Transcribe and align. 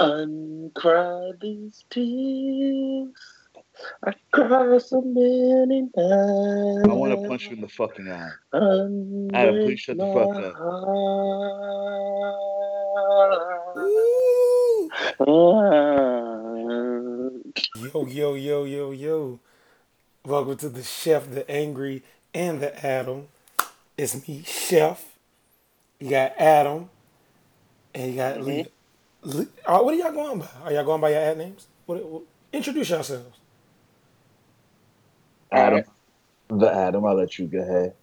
uncry 0.00 1.32
these 1.40 1.84
tears. 1.90 3.08
I 4.04 4.12
cry 4.32 4.78
so 4.78 5.00
many 5.02 5.82
nights. 5.82 5.94
I 5.96 6.92
want 6.92 7.20
to 7.20 7.28
punch 7.28 7.50
you 7.50 7.56
in 7.56 7.62
the 7.62 7.68
fucking 7.68 8.08
eye. 8.08 8.30
Adam, 9.34 9.60
please 9.62 9.80
shut 9.80 9.98
the 9.98 10.06
fuck 10.12 10.34
up. 10.34 10.54
Yo, 17.94 18.06
yo, 18.06 18.34
yo, 18.34 18.64
yo, 18.64 18.90
yo. 18.92 19.40
Welcome 20.24 20.56
to 20.58 20.68
the 20.68 20.82
Chef, 20.82 21.30
the 21.30 21.48
Angry, 21.50 22.02
and 22.34 22.60
the 22.60 22.84
Adam. 22.84 23.28
It's 23.96 24.26
me, 24.26 24.42
Chef. 24.44 25.18
You 26.00 26.10
got 26.10 26.32
Adam. 26.38 26.90
And 27.94 28.10
you 28.10 28.16
got 28.16 28.40
Lee. 28.40 28.52
Lee- 28.52 28.66
what 29.32 29.48
are 29.66 29.94
y'all 29.94 30.12
going 30.12 30.38
by? 30.40 30.48
Are 30.64 30.72
y'all 30.72 30.84
going 30.84 31.00
by 31.00 31.10
your 31.10 31.18
ad 31.20 31.38
names? 31.38 31.66
What, 31.86 32.04
what, 32.04 32.22
introduce 32.52 32.90
yourselves. 32.90 33.38
Adam. 35.52 35.84
The 36.48 36.70
Adam, 36.70 37.04
I'll 37.04 37.16
let 37.16 37.38
you 37.38 37.46
go 37.46 37.58
ahead. 37.58 37.94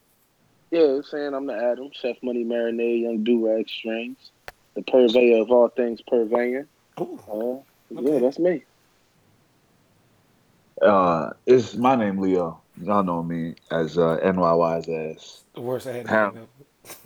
Yeah, 0.71 0.99
saying 1.09 1.33
I'm 1.33 1.45
the 1.45 1.53
Adam, 1.53 1.89
Chef 1.93 2.17
Money 2.21 2.43
Marinade, 2.43 3.01
Young 3.01 3.23
Durag 3.23 3.69
Strings, 3.69 4.17
the 4.73 4.81
purveyor 4.81 5.41
of 5.43 5.51
all 5.51 5.69
things 5.69 6.01
purveying. 6.01 6.65
Ooh, 6.99 7.19
Uh, 7.31 7.95
Okay. 7.95 8.11
Yeah, 8.11 8.19
that's 8.19 8.39
me. 8.39 8.63
Uh, 10.81 11.29
it's 11.45 11.75
my 11.75 11.95
name, 11.95 12.17
Leo. 12.17 12.59
Y'all 12.81 13.03
know 13.03 13.21
me 13.21 13.53
as 13.69 13.97
uh, 13.99 14.17
NYY's 14.23 14.89
ass. 15.17 15.43
the 15.53 15.61
worst 15.61 15.85
ad 15.85 16.07
How? 16.07 16.33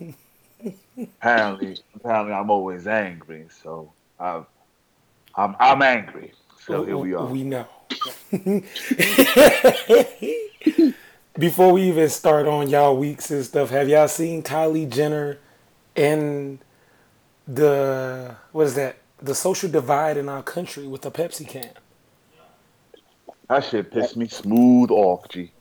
name 0.00 0.14
Apparently, 1.20 1.76
apparently, 1.94 2.32
I'm 2.32 2.50
always 2.50 2.86
angry, 2.86 3.46
so 3.62 3.92
I've, 4.18 4.46
I'm 5.34 5.56
I'm 5.58 5.82
angry. 5.82 6.32
So 6.66 6.84
here 6.84 6.98
we 6.98 7.14
are. 7.14 7.26
We 7.26 7.44
know. 7.44 7.66
Before 11.38 11.72
we 11.72 11.82
even 11.82 12.08
start 12.08 12.46
on 12.46 12.68
y'all 12.68 12.96
weeks 12.96 13.30
and 13.30 13.44
stuff, 13.44 13.70
have 13.70 13.88
y'all 13.88 14.08
seen 14.08 14.42
Kylie 14.42 14.90
Jenner 14.90 15.38
and 15.94 16.58
the 17.46 18.36
what 18.52 18.66
is 18.66 18.74
that? 18.74 18.96
The 19.20 19.34
social 19.34 19.70
divide 19.70 20.16
in 20.16 20.28
our 20.28 20.42
country 20.42 20.86
with 20.86 21.02
the 21.02 21.10
Pepsi 21.10 21.46
can. 21.46 21.70
That 23.48 23.64
shit 23.64 23.90
pissed 23.90 24.16
me 24.16 24.28
smooth 24.28 24.90
off, 24.90 25.28
G. 25.28 25.52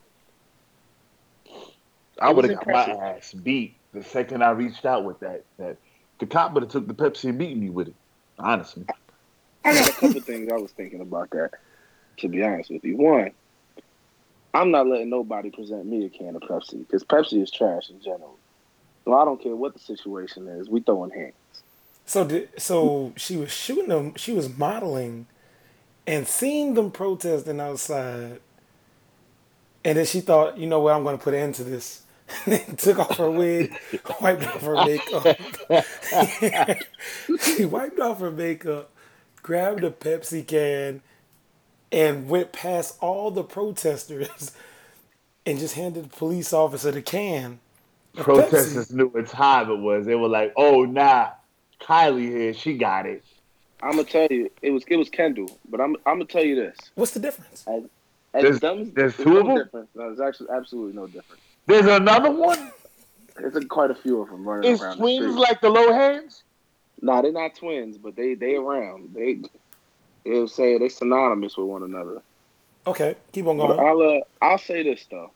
I 2.20 2.30
It 2.30 2.36
would 2.36 2.50
have 2.50 2.66
got 2.66 2.68
my 2.68 3.06
ass 3.06 3.34
beat 3.34 3.76
the 3.94 4.04
second 4.04 4.44
I 4.44 4.52
reached 4.52 4.86
out 4.86 5.06
with 5.06 5.20
that. 5.22 5.46
That 5.58 5.78
the 6.20 6.26
cop 6.26 6.54
would 6.54 6.64
have 6.64 6.72
took 6.72 6.88
the 6.88 6.94
Pepsi 6.94 7.30
and 7.30 7.38
beat 7.38 7.56
me 7.56 7.70
with 7.70 7.90
it. 7.90 7.96
Honestly, 8.40 8.86
I 9.66 9.74
got 9.74 9.90
a 9.90 9.94
couple 9.94 10.22
things 10.22 10.52
I 10.52 10.58
was 10.58 10.72
thinking 10.72 11.02
about 11.02 11.32
that, 11.32 11.52
to 12.18 12.28
be 12.28 12.44
honest 12.44 12.70
with 12.70 12.84
you. 12.84 12.98
One, 12.98 13.32
I'm 14.54 14.72
not 14.72 14.88
letting 14.88 15.10
nobody 15.10 15.50
present 15.50 15.86
me 15.86 16.06
a 16.06 16.10
can 16.10 16.36
of 16.36 16.44
Pepsi 16.44 16.80
because 16.80 17.04
Pepsi 17.04 17.42
is 17.42 17.52
trash 17.52 17.90
in 17.90 18.00
general. 18.02 18.38
So 19.06 19.14
I 19.14 19.26
don't 19.26 19.42
care 19.42 19.56
what 19.56 19.74
the 19.74 19.80
situation 19.80 20.48
is. 20.48 20.70
We 20.70 20.82
throwing 20.82 21.12
hands. 21.12 21.34
So 22.06 22.26
did, 22.26 22.50
so 22.58 23.14
she 23.18 23.38
was 23.38 23.52
shooting 23.52 23.90
them. 23.90 24.16
She 24.16 24.32
was 24.32 24.56
modeling, 24.58 25.28
and 26.06 26.28
seeing 26.28 26.74
them 26.74 26.92
protesting 26.92 27.60
outside, 27.60 28.40
and 29.84 29.98
then 29.98 30.06
she 30.06 30.22
thought, 30.22 30.58
you 30.58 30.68
know 30.68 30.80
what, 30.80 30.94
I'm 30.94 31.04
going 31.04 31.18
to 31.18 31.24
put 31.24 31.34
an 31.34 31.42
end 31.42 31.56
to 31.56 31.64
this. 31.64 32.04
And 32.46 32.78
took 32.78 33.00
off 33.00 33.18
her 33.18 33.32
wig, 33.32 33.74
wiped 34.22 34.46
off 34.48 34.62
her 34.62 34.76
makeup. 34.86 35.38
she 37.42 37.66
wiped 37.66 38.00
off 38.00 38.20
her 38.20 38.32
makeup, 38.32 38.92
grabbed 39.42 39.84
a 39.84 39.92
Pepsi 39.92 40.46
can, 40.46 41.02
and 41.92 42.28
went 42.30 42.52
past 42.52 42.98
all 43.02 43.32
the 43.32 43.44
protesters, 43.44 44.52
and 45.46 45.58
just 45.60 45.76
handed 45.76 46.06
the 46.06 46.10
police 46.18 46.52
officer 46.54 46.92
the 46.92 47.02
can. 47.02 47.60
protesters 48.16 48.90
Pepsi. 48.90 48.94
knew 48.94 49.08
what 49.08 49.28
time 49.28 49.72
it 49.72 49.78
was. 49.80 50.06
They 50.06 50.16
were 50.16 50.28
like, 50.28 50.54
"Oh, 50.58 50.84
nah, 50.86 51.30
Kylie 51.82 52.28
here, 52.28 52.54
she 52.54 52.78
got 52.78 53.06
it." 53.06 53.24
I'm 53.82 53.92
gonna 53.92 54.04
tell 54.04 54.28
you, 54.30 54.50
it 54.62 54.72
was 54.72 54.84
it 54.88 54.98
was 54.98 55.10
Kendall, 55.10 55.58
but 55.70 55.80
I'm 55.80 55.96
I'm 56.06 56.16
gonna 56.16 56.26
tell 56.26 56.44
you 56.44 56.56
this. 56.56 56.76
What's 56.96 57.12
the 57.12 57.20
difference? 57.20 57.64
As 57.68 57.84
There's- 58.44 58.60
dumb 58.60 58.92
there's 58.94 59.16
there's 59.16 59.18
two 59.18 59.34
no 59.34 59.40
of 59.40 59.50
'em? 59.50 59.58
difference. 59.64 59.90
No, 59.96 60.04
there's 60.14 60.20
actually 60.20 60.50
absolutely 60.50 60.94
no 60.94 61.08
difference. 61.08 61.42
There's 61.68 61.86
another 61.86 62.32
one. 62.32 62.72
There's 63.36 63.56
a, 63.56 63.64
quite 63.66 63.92
a 63.92 63.96
few 63.96 64.22
of 64.22 64.30
them 64.30 64.48
running 64.48 64.72
Is 64.72 64.82
around 64.82 64.98
twins 64.98 65.34
street. 65.34 65.40
like 65.48 65.62
the 65.62 65.70
Lohans? 65.70 66.42
Nah, 67.02 67.22
they're 67.22 67.32
not 67.32 67.56
twins, 67.56 67.98
but 67.98 68.16
they 68.16 68.34
they 68.34 68.56
around. 68.56 69.14
They 69.14 69.42
they'll 70.26 70.48
say 70.48 70.78
they're 70.80 70.90
synonymous 70.90 71.56
with 71.56 71.68
one 71.68 71.84
another. 71.84 72.22
Okay, 72.88 73.16
keep 73.34 73.46
on 73.46 73.58
But 73.58 73.68
going. 73.76 73.80
I'll 73.80 74.02
uh, 74.02 74.20
I'll 74.42 74.58
say 74.58 74.82
this 74.82 75.06
though. 75.12 75.32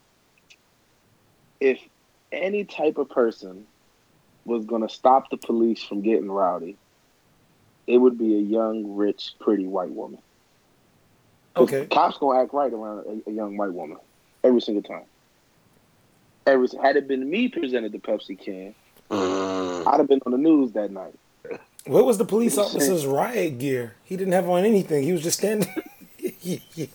If 1.60 1.78
any 2.32 2.64
type 2.64 2.98
of 2.98 3.10
person 3.10 3.68
was 4.46 4.66
gonna 4.66 4.90
stop 4.90 5.30
the 5.30 5.38
police 5.38 5.84
from 5.84 6.02
getting 6.02 6.32
rowdy, 6.32 6.78
it 7.86 7.98
would 7.98 8.18
be 8.18 8.36
a 8.38 8.42
young, 8.42 8.96
rich, 8.96 9.36
pretty 9.40 9.68
white 9.68 9.92
woman. 9.92 10.20
Okay. 11.56 11.86
Cops 11.88 12.18
gonna 12.18 12.42
act 12.42 12.54
right 12.54 12.74
around 12.74 13.22
a, 13.28 13.30
a 13.30 13.34
young 13.34 13.58
white 13.58 13.74
woman 13.74 13.98
every 14.44 14.62
single 14.62 14.82
time. 14.82 15.04
Every 16.46 16.68
had 16.82 16.96
it 16.96 17.08
been 17.08 17.30
me 17.30 17.48
presented 17.48 17.92
the 17.92 18.00
Pepsi 18.00 18.40
can, 18.40 18.74
I'd 19.12 19.98
have 20.00 20.08
been 20.08 20.22
on 20.26 20.32
the 20.32 20.38
news 20.38 20.72
that 20.74 20.92
night. 20.92 21.14
What 21.86 22.06
was 22.06 22.18
the 22.18 22.26
police 22.26 22.58
officer's 22.58 23.06
riot 23.06 23.58
gear? 23.60 23.96
He 24.04 24.16
didn't 24.16 24.34
have 24.34 24.48
on 24.50 24.64
anything. 24.64 25.04
He 25.04 25.12
was 25.12 25.24
just 25.24 25.40
standing. 25.40 25.70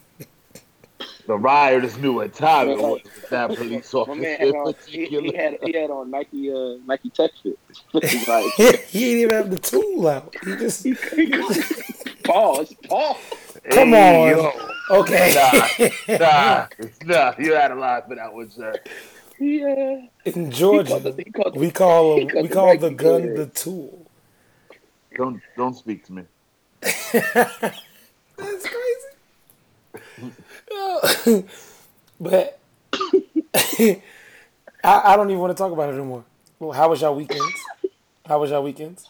The 1.27 1.37
rioters 1.37 1.99
knew 1.99 2.13
what 2.13 2.33
time 2.35 2.69
it 2.69 2.79
was 2.79 3.01
that 3.31 3.49
police 3.49 3.93
officer 3.93 4.25
had 4.37 4.49
on, 4.55 4.75
he, 4.87 5.07
he 5.07 5.35
had 5.37 5.59
he 5.61 5.73
had 5.73 5.91
on 5.91 6.09
Nike 6.09 6.53
uh, 6.53 6.77
Nike 6.87 7.11
Tech 7.11 7.33
Fit. 7.43 7.59
like, 7.93 8.45
he 8.87 9.01
didn't 9.01 9.21
even 9.23 9.31
have 9.31 9.51
the 9.51 9.59
tool 9.59 10.07
out. 10.07 10.33
He 10.45 10.55
just 10.55 10.87
pause, 12.23 12.73
pause. 12.89 13.17
come 13.71 13.89
Hey, 13.89 14.33
on. 14.33 14.39
yo. 14.39 14.99
okay. 15.01 15.35
Nah, 16.09 16.67
nah, 17.05 17.35
you 17.41 17.55
had 17.55 17.73
a 17.73 17.75
lot 17.75 18.07
for 18.09 18.15
that 18.15 18.33
one, 18.33 18.49
sir. 18.49 18.73
Yeah. 19.39 20.07
In 20.25 20.51
Georgia, 20.51 20.99
He 20.99 21.11
the- 21.11 21.23
he 21.25 21.31
called 21.31 21.55
the- 21.55 21.59
we 21.61 21.71
call 21.71 22.17
he 22.17 22.23
him, 22.23 22.31
we 22.43 22.49
the 22.49 22.55
call 22.55 22.77
the 22.79 22.91
Nike 22.91 22.95
gun 22.95 23.23
kid. 23.23 23.37
the 23.37 23.47
tool. 23.47 24.07
Don't 25.17 25.41
don't 25.57 25.75
speak 25.75 26.05
to 26.07 26.13
me. 26.13 26.23
That's 26.83 28.69
crazy. 28.69 29.07
but 32.21 32.59
I, 33.73 34.01
I 34.85 35.17
don't 35.17 35.31
even 35.31 35.41
want 35.41 35.57
to 35.57 35.61
talk 35.61 35.73
about 35.73 35.89
it 35.91 35.95
anymore. 35.97 36.25
Well, 36.59 36.73
how 36.73 36.89
was 36.89 37.01
y'all 37.01 37.15
weekends? 37.15 37.53
How 38.27 38.39
was 38.41 38.51
y'all 38.51 38.63
weekends? 38.63 39.09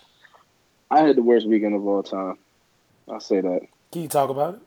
I 0.90 1.00
had 1.00 1.16
the 1.16 1.22
worst 1.22 1.46
weekend 1.46 1.74
of 1.74 1.86
all 1.86 2.02
time. 2.02 2.38
I'll 3.08 3.20
say 3.20 3.40
that. 3.40 3.60
Can 3.92 4.02
you 4.02 4.08
talk 4.08 4.30
about 4.30 4.54
it? 4.54 4.60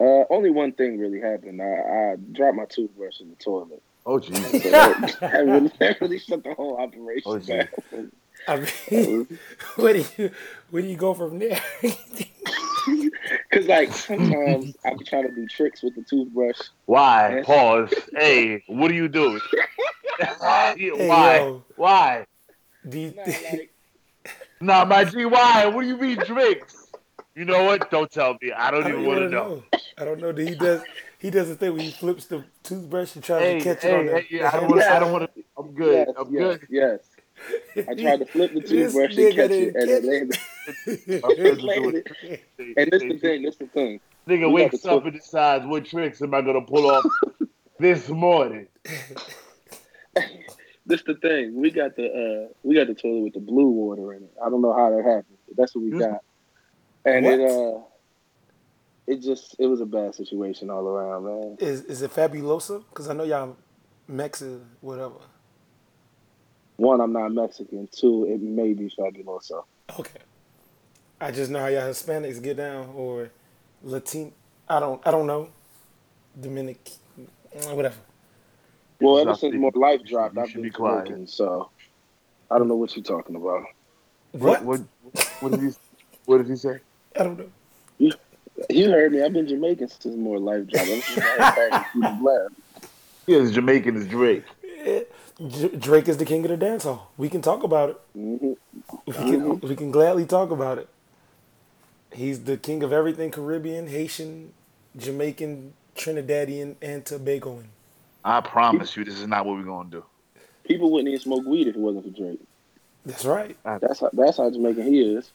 Uh, 0.00 0.24
only 0.32 0.50
one 0.50 0.72
thing 0.72 0.98
really 0.98 1.20
happened. 1.20 1.60
I, 1.60 1.64
I 2.12 2.16
dropped 2.32 2.56
my 2.56 2.64
toothbrush 2.64 3.20
in 3.20 3.28
the 3.30 3.36
toilet. 3.36 3.82
Oh 4.06 4.18
Jesus. 4.18 4.62
So 4.62 4.70
that, 4.70 5.16
that, 5.20 5.32
really, 5.46 5.72
that 5.78 6.00
really 6.00 6.18
shut 6.18 6.42
the 6.42 6.54
whole 6.54 6.76
operation 6.78 7.22
Oh, 7.30 7.38
down. 7.38 7.68
I 8.48 8.66
mean, 8.90 9.38
where 9.76 9.92
do 9.94 10.04
you 10.16 10.30
where 10.70 10.82
do 10.82 10.88
you 10.88 10.96
go 10.96 11.14
from 11.14 11.38
there? 11.38 11.60
Cause 13.52 13.66
like 13.66 13.92
sometimes 13.92 14.74
I 14.84 14.94
be 14.94 15.04
trying 15.04 15.24
to 15.28 15.32
do 15.34 15.46
tricks 15.46 15.82
with 15.82 15.94
the 15.94 16.02
toothbrush. 16.02 16.58
Why? 16.86 17.34
Yes. 17.36 17.46
Pause. 17.46 17.94
Hey, 18.14 18.62
what 18.66 18.90
are 18.90 18.94
you 18.94 19.08
doing? 19.08 19.40
Why? 20.38 20.74
yo. 20.78 21.64
Why? 21.76 22.26
do 22.88 22.98
you, 22.98 23.12
Nah, 23.16 23.24
like, 23.24 23.70
Nah, 24.62 24.84
my 24.84 25.04
G, 25.04 25.24
why? 25.24 25.66
What 25.66 25.82
do 25.82 25.88
you 25.88 25.96
mean 25.96 26.18
drinks? 26.18 26.92
You 27.34 27.44
know 27.44 27.64
what? 27.64 27.90
Don't 27.90 28.10
tell 28.10 28.36
me. 28.40 28.52
I 28.52 28.70
don't 28.70 28.84
I 28.84 28.88
even 28.88 29.00
don't 29.02 29.06
want 29.06 29.18
even 29.20 29.30
to 29.30 29.36
know. 29.36 29.48
know. 29.48 29.62
I 29.98 30.04
don't 30.04 30.20
know. 30.20 30.32
That 30.32 30.48
he 30.48 30.54
does. 30.54 30.82
He 31.20 31.30
does 31.30 31.48
the 31.48 31.54
thing 31.54 31.72
where 31.74 31.82
he 31.82 31.90
flips 31.90 32.24
the 32.26 32.44
toothbrush 32.62 33.14
and 33.14 33.22
tries 33.22 33.42
Hey, 33.42 33.58
to 33.58 33.64
catch 33.64 33.82
hey, 33.82 33.90
it 33.92 33.98
on 33.98 34.06
the. 34.06 34.24
yeah, 34.30 34.48
I 34.48 34.50
the 34.52 34.60
don't 34.60 34.70
want. 34.70 34.82
handle. 34.82 34.96
I 34.96 34.98
don't 35.00 35.12
want 35.12 35.34
to. 35.34 35.44
I'm 35.58 35.74
good. 35.74 36.06
yes, 36.08 36.16
I'm 36.18 36.32
yes, 36.34 36.58
good. 36.58 36.66
yes. 36.70 37.86
I 37.88 37.94
tried 38.02 38.18
to 38.20 38.26
flip 38.26 38.54
the 38.54 38.60
toothbrush 38.62 39.16
and 39.16 39.18
nigga 39.18 39.34
catch 39.36 39.50
it, 39.50 39.74
and 39.76 39.90
it 39.90 40.04
landed. 40.04 40.38
My 41.22 41.74
landed. 41.74 42.12
And 42.76 42.90
this 42.90 43.02
the 43.02 43.18
thing. 43.18 43.42
This 43.42 43.56
the 43.56 43.66
thing. 43.66 44.00
Nigga 44.28 44.46
We 44.52 44.62
wakes 44.62 44.84
up 44.86 45.04
and 45.04 45.12
decides 45.14 45.66
what 45.66 45.84
tricks 45.86 46.22
am 46.22 46.34
I 46.34 46.40
gonna 46.42 46.60
pull 46.62 46.90
off 46.90 47.04
this 47.78 48.08
morning. 48.08 48.68
This 50.86 51.02
the 51.02 51.14
thing. 51.16 51.54
We 51.60 51.70
got 51.70 51.96
the 51.96 52.06
uh 52.48 52.52
we 52.62 52.74
got 52.74 52.86
the 52.86 52.94
toilet 52.94 53.20
with 53.24 53.34
the 53.34 53.40
blue 53.40 53.68
water 53.68 54.14
in 54.14 54.22
it. 54.24 54.32
I 54.44 54.48
don't 54.50 54.62
know 54.62 54.72
how 54.72 54.90
that 54.90 55.04
happened, 55.04 55.36
but 55.46 55.56
that's 55.56 55.74
what 55.74 55.84
we 55.84 55.90
got. 55.90 56.20
And 57.04 57.26
it 57.26 57.40
uh 57.40 57.78
it 59.06 59.20
just 59.22 59.56
it 59.58 59.66
was 59.66 59.80
a 59.80 59.86
bad 59.86 60.14
situation 60.14 60.70
all 60.70 60.86
around, 60.86 61.24
man. 61.24 61.56
Is 61.60 61.82
is 61.84 62.02
it 62.02 62.12
Fabulosa? 62.14 62.84
Because 62.90 63.08
I 63.08 63.14
know 63.14 63.24
y'all 63.24 63.56
Mexican, 64.06 64.66
whatever. 64.80 65.14
One, 66.76 67.00
I'm 67.00 67.12
not 67.12 67.32
Mexican. 67.32 67.88
Two, 67.92 68.24
it 68.24 68.40
may 68.40 68.72
be 68.72 68.90
fabuloso. 68.98 69.64
Okay. 69.98 70.20
I 71.20 71.30
just 71.30 71.50
know 71.50 71.60
how 71.60 71.66
y'all 71.66 71.90
Hispanics 71.90 72.42
get 72.42 72.56
down 72.56 72.88
or 72.94 73.30
Latin. 73.82 74.32
I 74.66 74.80
don't. 74.80 75.06
I 75.06 75.10
don't 75.10 75.26
know. 75.26 75.48
Dominic, 76.40 76.92
eh, 77.18 77.74
whatever. 77.74 77.96
Well, 79.00 79.18
ever 79.18 79.30
since 79.30 79.40
speaking. 79.40 79.60
more 79.60 79.72
life 79.74 80.04
dropped, 80.04 80.38
I've 80.38 80.52
been 80.52 80.62
be 80.62 80.70
quiet. 80.70 81.08
smoking, 81.08 81.26
so 81.26 81.68
I 82.50 82.58
don't 82.58 82.68
know 82.68 82.76
what 82.76 82.96
you're 82.96 83.04
talking 83.04 83.36
about. 83.36 83.64
What? 84.32 84.64
What? 84.64 84.80
What 85.40 85.52
did 85.52 85.60
he? 85.60 85.70
What 86.24 86.38
did 86.38 86.48
he 86.48 86.56
say? 86.56 86.78
I 87.18 87.24
don't 87.24 87.38
know. 87.38 87.50
You 87.98 88.12
heard 88.74 89.12
me. 89.12 89.22
I've 89.22 89.32
been 89.32 89.46
Jamaican 89.46 89.88
since 89.88 90.16
more 90.16 90.38
life 90.38 90.66
dropped. 90.66 90.88
I'm 90.88 91.00
just 91.00 91.14
trying 91.14 91.72
to 91.72 92.18
blast. 92.20 92.54
He 93.26 93.34
is 93.34 93.52
Jamaican 93.52 93.96
as 93.96 94.06
Drake. 94.06 94.44
J- 95.48 95.76
Drake 95.78 96.08
is 96.08 96.18
the 96.18 96.24
king 96.24 96.44
of 96.44 96.50
the 96.50 96.56
dance 96.56 96.84
hall. 96.84 97.10
We 97.16 97.28
can 97.28 97.42
talk 97.42 97.62
about 97.62 97.90
it. 97.90 98.00
hmm 98.14 98.52
We 99.06 99.12
can, 99.12 99.60
we 99.60 99.76
can 99.76 99.90
gladly 99.90 100.26
talk 100.26 100.50
about 100.50 100.78
it. 100.78 100.88
He's 102.12 102.44
the 102.44 102.56
king 102.56 102.82
of 102.82 102.92
everything 102.92 103.30
Caribbean, 103.30 103.86
Haitian, 103.86 104.52
Jamaican, 104.96 105.74
Trinidadian, 105.94 106.76
and 106.82 107.04
Tobagoan. 107.04 107.64
I 108.24 108.40
promise 108.40 108.96
you, 108.96 109.04
this 109.04 109.14
is 109.18 109.26
not 109.26 109.46
what 109.46 109.56
we're 109.56 109.64
gonna 109.64 109.90
do. 109.90 110.04
People 110.64 110.90
wouldn't 110.90 111.08
even 111.08 111.20
smoke 111.20 111.44
weed 111.46 111.68
if 111.68 111.74
it 111.76 111.80
wasn't 111.80 112.04
for 112.04 112.10
Drake. 112.10 112.40
That's 113.06 113.24
right. 113.24 113.56
That's 113.64 114.00
how 114.00 114.10
that's 114.12 114.36
how 114.36 114.50
Jamaican 114.50 114.84
he 114.84 115.00
is. 115.00 115.30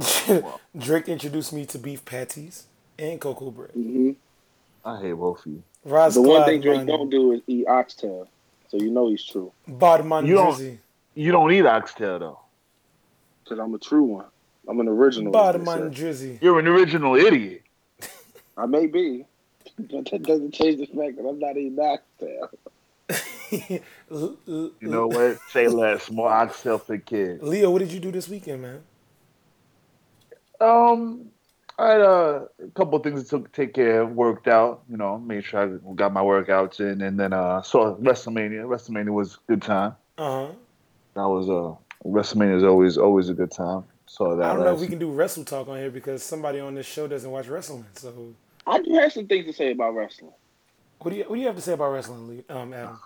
Drake 0.78 1.08
introduced 1.08 1.52
me 1.52 1.66
to 1.66 1.78
beef 1.78 2.04
patties 2.04 2.66
and 2.98 3.20
cocoa 3.20 3.50
bread. 3.50 3.70
hmm 3.72 4.12
I 4.84 5.00
hate 5.00 5.12
both 5.12 5.40
of 5.44 5.52
you. 5.52 5.62
Raz 5.84 6.14
The 6.14 6.22
one 6.22 6.44
thing 6.44 6.60
Drake 6.60 6.78
man. 6.78 6.86
don't 6.86 7.10
do 7.10 7.32
is 7.32 7.40
eat 7.46 7.66
oxtail, 7.68 8.28
so 8.68 8.76
you 8.78 8.90
know 8.90 9.08
he's 9.10 9.24
true. 9.24 9.52
Bodman 9.68 10.26
You 10.26 10.34
don't- 10.34 10.54
Drizzy. 10.54 10.78
You 11.14 11.32
don't 11.32 11.52
eat 11.52 11.66
oxtail 11.66 12.18
though. 12.18 12.38
Cause 13.48 13.58
I'm 13.58 13.74
a 13.74 13.78
true 13.78 14.04
one. 14.04 14.26
I'm 14.68 14.78
an 14.80 14.88
original. 14.88 15.28
as 15.36 15.56
Bodman. 15.56 15.90
Drizzy. 15.92 16.40
You're 16.40 16.58
an 16.60 16.68
original 16.68 17.16
idiot. 17.16 17.62
I 18.56 18.66
may 18.66 18.86
be, 18.86 19.24
but 19.78 20.08
that 20.10 20.22
doesn't 20.22 20.52
change 20.52 20.78
the 20.78 20.86
fact 20.86 21.16
that 21.16 21.26
I'm 21.28 21.38
not 21.38 21.56
eating 21.56 21.78
oxtail. 21.80 22.50
L- 24.12 24.36
l- 24.48 24.70
You 24.80 24.88
know 24.88 25.08
what? 25.08 25.38
Say 25.50 25.66
less. 25.68 26.10
More 26.10 26.30
oxtail 26.30 26.78
for 26.78 26.96
kids. 26.98 27.42
Leo, 27.42 27.70
what 27.70 27.80
did 27.80 27.90
you 27.92 27.98
do 28.00 28.12
this 28.12 28.28
weekend, 28.28 28.62
man? 28.62 28.82
Um, 30.60 31.30
I 31.78 31.92
had 31.92 32.00
uh, 32.02 32.40
a 32.62 32.68
couple 32.74 32.96
of 32.96 33.02
things 33.02 33.22
to 33.24 33.28
took- 33.28 33.52
take 33.52 33.72
care 33.74 34.02
of. 34.02 34.12
Worked 34.12 34.48
out. 34.48 34.82
You 34.90 34.96
know, 34.96 35.18
made 35.18 35.44
sure 35.44 35.60
I 35.60 35.94
got 35.94 36.12
my 36.12 36.20
workouts 36.20 36.80
in, 36.80 37.00
and 37.00 37.18
then 37.18 37.32
uh, 37.32 37.62
saw 37.62 37.96
WrestleMania. 37.96 38.64
WrestleMania 38.66 39.12
was 39.12 39.34
a 39.36 39.38
good 39.52 39.62
time. 39.62 39.94
Uh 40.18 40.46
huh. 40.46 40.52
That 41.14 41.28
was 41.28 41.48
uh, 41.48 41.74
WrestleMania 42.06 42.56
is 42.56 42.64
always 42.64 42.98
always 42.98 43.28
a 43.30 43.34
good 43.34 43.50
time. 43.50 43.84
Saw 44.06 44.36
that. 44.36 44.50
I 44.50 44.54
don't 44.54 44.64
know 44.64 44.74
if 44.74 44.80
we 44.80 44.88
can 44.88 44.98
do 44.98 45.10
wrestle 45.10 45.44
talk 45.44 45.68
on 45.68 45.78
here 45.78 45.90
because 45.90 46.22
somebody 46.22 46.60
on 46.60 46.74
this 46.74 46.86
show 46.86 47.06
doesn't 47.06 47.30
watch 47.30 47.46
wrestling. 47.46 47.86
So, 47.94 48.34
I 48.66 48.82
do 48.82 48.92
have 48.94 49.12
some 49.12 49.26
things 49.26 49.46
to 49.46 49.52
say 49.52 49.70
about 49.70 49.94
wrestling. 49.94 50.32
what 50.98 51.12
do 51.12 51.16
you 51.16 51.24
what 51.24 51.36
do 51.36 51.40
you 51.40 51.46
have 51.46 51.56
to 51.56 51.62
say 51.62 51.72
about 51.72 51.92
wrestling, 51.92 52.28
Lee- 52.28 52.44
um, 52.50 52.74
Adam? 52.74 52.98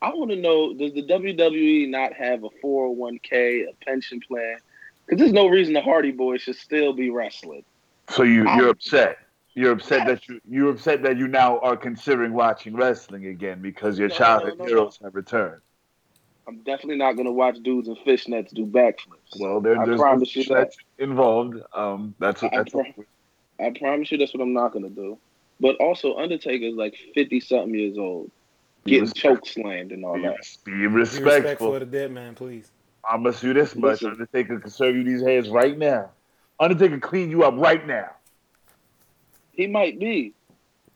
I 0.00 0.10
want 0.14 0.30
to 0.30 0.36
know: 0.36 0.72
Does 0.74 0.92
the 0.94 1.02
WWE 1.02 1.88
not 1.90 2.12
have 2.14 2.44
a 2.44 2.48
401k, 2.64 3.68
a 3.68 3.72
pension 3.84 4.20
plan? 4.20 4.58
Because 5.06 5.20
there's 5.20 5.32
no 5.32 5.46
reason 5.48 5.74
the 5.74 5.80
Hardy 5.80 6.12
Boyz 6.12 6.40
should 6.40 6.56
still 6.56 6.92
be 6.92 7.10
wrestling. 7.10 7.64
So 8.10 8.22
you 8.22 8.46
I- 8.46 8.56
you're 8.56 8.70
upset. 8.70 9.18
You're 9.54 9.72
upset 9.72 10.00
Yes. 10.00 10.08
that 10.08 10.28
you 10.28 10.40
you're 10.48 10.70
upset 10.70 11.02
that 11.02 11.16
you 11.16 11.28
now 11.28 11.58
are 11.60 11.76
considering 11.76 12.32
watching 12.34 12.74
wrestling 12.76 13.26
again 13.26 13.62
because 13.62 13.98
your 13.98 14.08
No, 14.08 14.14
childhood 14.14 14.58
no, 14.58 14.64
no, 14.64 14.68
heroes 14.68 14.98
have 15.02 15.14
returned. 15.14 15.62
I'm 16.48 16.58
definitely 16.58 16.96
not 16.98 17.14
going 17.14 17.26
to 17.26 17.32
watch 17.32 17.56
dudes 17.62 17.88
in 17.88 17.96
fishnets 17.96 18.50
do 18.54 18.66
backflips. 18.66 19.40
Well, 19.40 19.60
there, 19.60 19.80
I 19.80 19.86
there's 19.86 19.98
no 19.98 20.14
you 20.22 20.44
that. 20.54 20.72
involved. 20.98 21.56
Um, 21.74 22.14
that's 22.20 22.42
what 22.42 22.52
I 22.52 22.56
that's 22.58 22.74
what, 22.74 22.86
I 23.58 23.70
promise 23.76 24.12
you 24.12 24.18
that's 24.18 24.32
what 24.34 24.42
I'm 24.42 24.52
not 24.52 24.72
going 24.72 24.84
to 24.84 24.90
do. 24.90 25.18
But 25.58 25.76
also, 25.76 26.16
Undertaker's 26.16 26.74
like 26.74 26.94
50 27.14 27.40
something 27.40 27.74
years 27.74 27.96
old, 27.96 28.30
be, 28.84 28.90
getting 28.92 29.04
respect- 29.04 29.22
choke 29.22 29.46
slammed 29.46 29.90
and 29.90 30.04
all 30.04 30.16
be, 30.16 30.22
that. 30.22 30.36
be 30.64 30.72
Be 30.72 30.86
respectful. 30.86 31.32
respectful 31.32 31.74
of 31.74 31.80
the 31.80 31.86
dead 31.86 32.12
man, 32.12 32.34
please. 32.34 32.70
Promise 33.08 33.42
you 33.42 33.52
this 33.52 33.74
much: 33.76 34.02
Listen. 34.02 34.10
Undertaker 34.12 34.58
can 34.60 34.70
serve 34.70 34.96
you 34.96 35.04
these 35.04 35.22
hands 35.22 35.48
right 35.48 35.76
now. 35.76 36.10
Undertaker 36.58 36.98
clean 36.98 37.30
you 37.30 37.44
up 37.44 37.54
right 37.56 37.86
now. 37.86 38.10
He 39.52 39.66
might 39.66 39.98
be, 39.98 40.32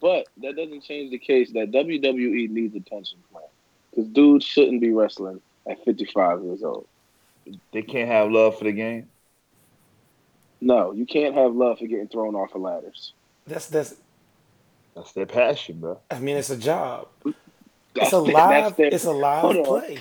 but 0.00 0.26
that 0.42 0.56
doesn't 0.56 0.82
change 0.82 1.10
the 1.10 1.18
case 1.18 1.52
that 1.52 1.70
WWE 1.70 2.50
needs 2.50 2.74
a 2.76 2.80
pension 2.80 3.18
plan. 3.32 3.44
Because 3.90 4.08
dudes 4.10 4.44
shouldn't 4.44 4.80
be 4.80 4.90
wrestling 4.92 5.40
at 5.68 5.82
55 5.84 6.42
years 6.44 6.62
old. 6.62 6.86
They 7.72 7.82
can't 7.82 8.08
have 8.08 8.30
love 8.30 8.58
for 8.58 8.64
the 8.64 8.72
game. 8.72 9.08
No, 10.60 10.92
you 10.92 11.06
can't 11.06 11.34
have 11.34 11.54
love 11.54 11.78
for 11.78 11.86
getting 11.86 12.08
thrown 12.08 12.34
off 12.34 12.54
of 12.54 12.60
ladders. 12.60 13.12
That's 13.46 13.66
that's. 13.66 13.94
That's 14.94 15.12
their 15.12 15.24
passion, 15.26 15.78
bro. 15.80 16.00
I 16.10 16.18
mean, 16.18 16.36
it's 16.36 16.50
a 16.50 16.56
job. 16.56 17.06
That's 17.24 17.36
It's 17.94 18.12
a 18.12 18.20
their- 18.22 18.32
live. 18.34 18.76
their- 18.76 18.86
It's 18.92 19.04
a 19.04 19.12
live 19.12 19.40
Hold 19.42 19.56
on. 19.58 19.64
play. 19.64 19.98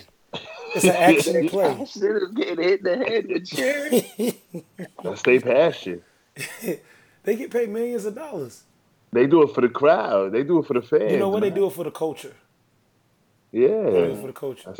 It's 0.75 0.85
an 0.85 0.91
action 0.91 1.49
play. 1.49 1.73
That 1.73 1.87
shit 1.87 2.03
is 2.03 2.31
getting 2.35 2.63
hit 2.63 2.79
in 2.79 2.99
the 2.99 3.05
head 3.05 3.27
with 3.27 3.45
cherry. 3.47 5.15
stay 5.15 5.39
past 5.39 5.85
you. 5.85 6.01
they 7.23 7.35
get 7.35 7.51
paid 7.51 7.69
millions 7.69 8.05
of 8.05 8.15
dollars. 8.15 8.63
They 9.11 9.25
do 9.25 9.41
it 9.43 9.53
for 9.55 9.61
the 9.61 9.69
crowd. 9.69 10.31
They 10.31 10.43
do 10.43 10.59
it 10.59 10.65
for 10.67 10.73
the 10.73 10.81
fans. 10.81 11.11
You 11.11 11.17
know 11.17 11.29
what? 11.29 11.41
They 11.41 11.49
do 11.49 11.65
it 11.65 11.73
for 11.73 11.83
the 11.83 11.91
culture. 11.91 12.35
They 13.51 13.59
do 13.61 13.65
it 13.67 14.09
Yeah, 14.15 14.21
for 14.21 14.27
the 14.27 14.33
culture. 14.33 14.73
that's, 14.77 14.79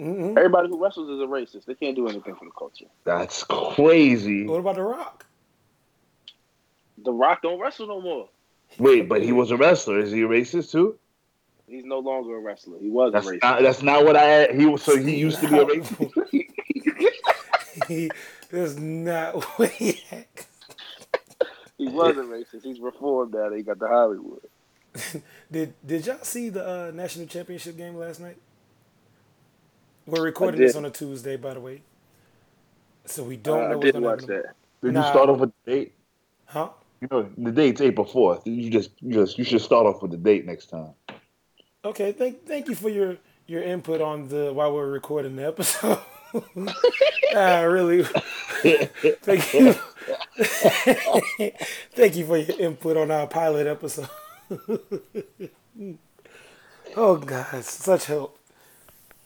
hmm 0.00 0.36
Everybody 0.38 0.68
who 0.68 0.82
wrestles 0.82 1.10
is 1.10 1.20
a 1.20 1.26
racist. 1.26 1.66
They 1.66 1.74
can't 1.74 1.96
do 1.96 2.08
anything 2.08 2.34
for 2.36 2.44
the 2.44 2.50
culture. 2.56 2.86
that's 3.04 3.44
crazy. 3.44 4.46
What 4.46 4.60
about 4.60 4.76
The 4.76 4.82
Rock? 4.82 5.26
The 7.04 7.12
Rock 7.12 7.42
don't 7.42 7.60
wrestle 7.60 7.88
no 7.88 8.00
more. 8.00 8.28
Wait, 8.78 9.08
but 9.08 9.22
he 9.22 9.32
was 9.32 9.50
a 9.50 9.56
wrestler. 9.56 9.98
Is 9.98 10.12
he 10.12 10.22
a 10.22 10.28
racist 10.28 10.70
too? 10.70 10.98
He's 11.68 11.84
no 11.84 11.98
longer 11.98 12.36
a 12.36 12.40
wrestler. 12.40 12.78
He 12.80 12.90
was 12.90 13.12
That's 13.12 13.26
a 13.28 13.32
racist. 13.32 13.42
not. 13.42 13.62
That's 13.62 13.82
not 13.82 14.04
what 14.04 14.16
I. 14.16 14.48
He 14.52 14.66
was. 14.66 14.82
So 14.82 14.96
he 14.96 15.16
used 15.16 15.40
to 15.40 15.48
be 15.48 15.58
a 15.58 15.64
racist. 15.66 16.12
he 17.88 18.10
that's 18.50 18.76
not 18.76 19.42
what 19.58 19.70
he 19.70 20.02
acts. 20.12 20.46
he 21.76 21.88
was 21.88 22.16
a 22.16 22.22
racist. 22.22 22.62
He's 22.64 22.80
reformed 22.80 23.34
now. 23.34 23.50
that 23.50 23.56
He 23.56 23.62
got 23.62 23.78
the 23.78 23.88
Hollywood. 23.88 24.40
Did 25.52 25.74
Did 25.86 26.06
y'all 26.06 26.18
see 26.22 26.48
the 26.48 26.66
uh, 26.66 26.90
national 26.92 27.26
championship 27.26 27.76
game 27.76 27.94
last 27.96 28.20
night? 28.20 28.36
We're 30.06 30.22
recording 30.24 30.60
this 30.60 30.74
on 30.74 30.86
a 30.86 30.90
Tuesday, 30.90 31.36
by 31.36 31.54
the 31.54 31.60
way, 31.60 31.82
so 33.04 33.22
we 33.22 33.36
don't 33.36 33.64
Uh, 33.64 33.68
know 33.68 33.78
I 33.78 33.80
did 33.82 33.92
going 33.92 34.04
watch 34.04 34.20
happen. 34.22 34.36
that. 34.36 34.54
Did 34.82 34.94
Nah. 34.94 35.02
you 35.04 35.08
start 35.10 35.28
off 35.28 35.38
with 35.40 35.52
the 35.64 35.70
date? 35.70 35.92
Huh? 36.46 36.70
You 37.02 37.08
know, 37.10 37.28
the 37.36 37.52
date's 37.52 37.80
April 37.80 38.06
fourth. 38.06 38.46
You 38.46 38.70
just, 38.70 38.90
you 39.00 39.12
just, 39.12 39.38
you 39.38 39.44
should 39.44 39.60
start 39.60 39.86
off 39.86 40.00
with 40.02 40.10
the 40.10 40.16
date 40.16 40.46
next 40.46 40.66
time. 40.66 40.94
Okay. 41.84 42.12
Thank 42.12 42.46
Thank 42.46 42.68
you 42.68 42.74
for 42.74 42.88
your 42.88 43.16
your 43.46 43.62
input 43.62 44.00
on 44.00 44.28
the 44.28 44.52
while 44.52 44.74
we're 44.74 44.90
recording 44.90 45.36
the 45.36 45.46
episode. 45.46 45.98
I 47.34 47.62
really 47.62 48.02
thank 49.22 49.54
you. 49.54 49.72
thank 51.94 52.16
you 52.16 52.26
for 52.26 52.36
your 52.36 52.60
input 52.60 52.96
on 52.96 53.10
our 53.10 53.26
pilot 53.26 53.66
episode. 53.66 54.08
oh 56.96 57.16
God, 57.16 57.64
such 57.64 58.06
help. 58.06 58.38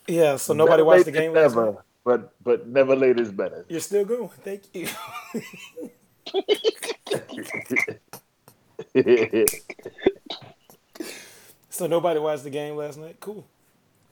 Yeah. 0.06 0.36
So 0.36 0.52
nobody 0.54 0.72
Better 0.74 0.84
watched 0.84 1.04
the 1.06 1.12
game 1.12 1.32
last 1.32 1.56
night. 1.56 1.76
But 2.04 2.34
but 2.42 2.66
never 2.68 2.94
late 2.96 3.18
is 3.18 3.30
better. 3.32 3.64
You're 3.68 3.80
still 3.80 4.04
going. 4.04 4.28
Thank 4.28 4.64
you. 4.74 4.88
So 11.72 11.86
nobody 11.86 12.20
watched 12.20 12.44
the 12.44 12.50
game 12.50 12.76
last 12.76 12.98
night. 12.98 13.16
Cool. 13.18 13.46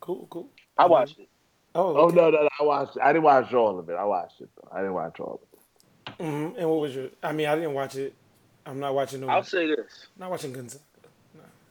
Cool. 0.01 0.27
Cool. 0.31 0.49
I 0.79 0.87
watched 0.87 1.19
it. 1.19 1.29
Oh. 1.75 1.95
oh 1.97 2.09
no, 2.09 2.31
no, 2.31 2.43
no, 2.43 2.49
I 2.59 2.63
watched. 2.65 2.97
I 3.01 3.13
didn't 3.13 3.25
watch 3.25 3.53
all 3.53 3.79
of 3.79 3.89
it. 3.89 3.95
I 3.95 4.05
watched 4.05 4.41
it. 4.41 4.49
Though. 4.57 4.69
I 4.73 4.79
didn't 4.79 4.95
watch 4.95 5.21
all 5.21 5.41
of 5.43 6.13
it. 6.13 6.15
hmm 6.25 6.59
And 6.59 6.71
what 6.71 6.81
was 6.81 6.95
your? 6.95 7.09
I 7.23 7.33
mean, 7.33 7.47
I 7.47 7.55
didn't 7.55 7.75
watch 7.75 7.97
it. 7.97 8.15
I'm 8.65 8.81
not 8.81 8.95
watching 8.95 9.21
no. 9.21 9.29
I'll 9.29 9.45
say 9.45 9.67
this. 9.67 10.07
Not 10.19 10.31
watching 10.31 10.53
Gonzaga. 10.53 10.83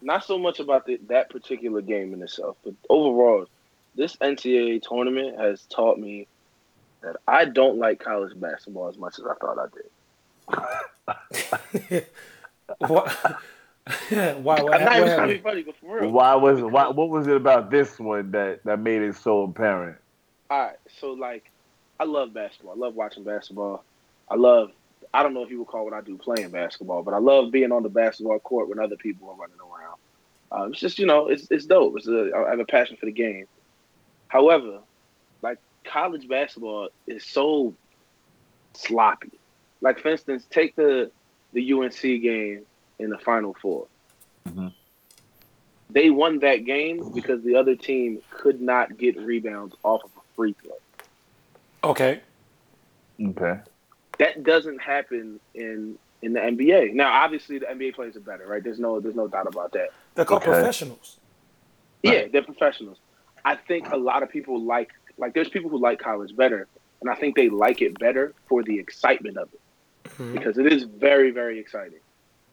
Not 0.01 0.23
so 0.23 0.37
much 0.37 0.59
about 0.59 0.85
the, 0.85 0.97
that 1.09 1.29
particular 1.29 1.81
game 1.81 2.13
in 2.13 2.21
itself, 2.21 2.55
but 2.63 2.73
overall, 2.87 3.47
this 3.95 4.15
NCAA 4.17 4.81
tournament 4.81 5.37
has 5.37 5.63
taught 5.63 5.99
me 5.99 6.27
that 7.01 7.17
I 7.27 7.45
don't 7.45 7.79
like 7.79 7.99
college 7.99 8.39
basketball 8.39 8.87
as 8.87 8.97
much 8.97 9.19
as 9.19 9.25
I 9.25 9.33
thought 9.35 9.57
I 9.59 9.65
did. 11.89 12.05
Why? 12.77 13.35
Why? 14.09 14.33
What, 14.61 14.75
I'm 14.75 14.85
not 14.85 14.97
even 14.97 15.15
trying 15.15 15.27
to 15.29 15.33
be 15.35 15.41
funny, 15.41 15.63
but 15.63 15.75
for 15.77 16.01
real. 16.01 16.11
Why 16.11 16.35
was 16.35 16.61
why, 16.61 16.89
what 16.89 17.09
was 17.09 17.27
it 17.27 17.35
about 17.35 17.71
this 17.71 17.97
one 17.97 18.31
that 18.31 18.63
that 18.63 18.79
made 18.79 19.01
it 19.01 19.15
so 19.15 19.43
apparent? 19.43 19.97
All 20.49 20.59
right, 20.59 20.77
so 20.99 21.11
like, 21.11 21.49
I 21.99 22.03
love 22.03 22.33
basketball. 22.33 22.73
I 22.73 22.77
love 22.77 22.95
watching 22.95 23.23
basketball. 23.23 23.83
I 24.29 24.35
love. 24.35 24.71
I 25.11 25.23
don't 25.23 25.33
know 25.33 25.43
if 25.43 25.49
you 25.49 25.57
would 25.59 25.67
call 25.67 25.85
what 25.85 25.93
I 25.93 26.01
do 26.01 26.17
playing 26.17 26.51
basketball, 26.51 27.01
but 27.01 27.15
I 27.15 27.17
love 27.17 27.51
being 27.51 27.71
on 27.71 27.81
the 27.81 27.89
basketball 27.89 28.37
court 28.39 28.69
when 28.69 28.77
other 28.77 28.95
people 28.95 29.29
are 29.29 29.35
running 29.35 29.57
around. 29.59 29.97
Um, 30.51 30.71
it's 30.71 30.79
just 30.79 30.99
you 30.99 31.07
know, 31.07 31.27
it's 31.27 31.47
it's 31.49 31.65
dope. 31.65 31.95
It's 31.97 32.07
a, 32.07 32.31
I 32.35 32.51
have 32.51 32.59
a 32.59 32.65
passion 32.65 32.95
for 32.97 33.07
the 33.07 33.11
game. 33.11 33.47
However, 34.27 34.79
like 35.41 35.57
college 35.83 36.27
basketball 36.27 36.89
is 37.07 37.23
so 37.23 37.73
sloppy. 38.73 39.31
Like 39.81 39.99
for 39.99 40.09
instance, 40.09 40.45
take 40.51 40.75
the 40.75 41.09
the 41.53 41.73
UNC 41.73 42.01
game 42.01 42.65
in 42.99 43.09
the 43.09 43.17
Final 43.17 43.53
4 43.61 43.87
Mhm. 44.47 44.73
They 45.91 46.09
won 46.11 46.39
that 46.39 46.65
game 46.65 47.11
because 47.13 47.41
the 47.43 47.55
other 47.55 47.75
team 47.75 48.21
could 48.29 48.61
not 48.61 48.97
get 48.97 49.17
rebounds 49.17 49.75
off 49.83 50.03
of 50.03 50.11
a 50.17 50.21
free 50.35 50.53
throw. 50.61 50.77
Okay. 51.83 52.21
Okay. 53.19 53.59
That 54.19 54.43
doesn't 54.43 54.79
happen 54.81 55.39
in 55.55 55.97
in 56.21 56.33
the 56.33 56.41
NBA. 56.41 56.93
Now, 56.93 57.11
obviously, 57.13 57.59
the 57.59 57.65
NBA 57.67 57.95
players 57.95 58.15
are 58.17 58.19
better, 58.19 58.45
right? 58.45 58.63
There's 58.63 58.79
no 58.79 58.99
there's 58.99 59.15
no 59.15 59.27
doubt 59.27 59.47
about 59.47 59.71
that. 59.73 59.89
They're 60.15 60.25
called 60.25 60.43
Okay. 60.43 60.51
professionals. 60.51 61.17
Yeah, 62.03 62.27
they're 62.27 62.43
professionals. 62.43 62.97
I 63.45 63.55
think 63.55 63.89
a 63.91 63.97
lot 63.97 64.21
of 64.23 64.29
people 64.29 64.61
like 64.61 64.91
like 65.17 65.33
there's 65.33 65.49
people 65.49 65.69
who 65.69 65.79
like 65.79 65.99
college 65.99 66.35
better, 66.35 66.67
and 67.01 67.09
I 67.09 67.15
think 67.15 67.35
they 67.35 67.49
like 67.49 67.81
it 67.81 67.97
better 67.99 68.33
for 68.47 68.61
the 68.63 68.77
excitement 68.79 69.37
of 69.37 69.49
it 69.53 69.59
Mhm. 70.11 70.33
because 70.33 70.57
it 70.57 70.71
is 70.71 70.83
very 70.83 71.31
very 71.31 71.57
exciting. 71.59 71.99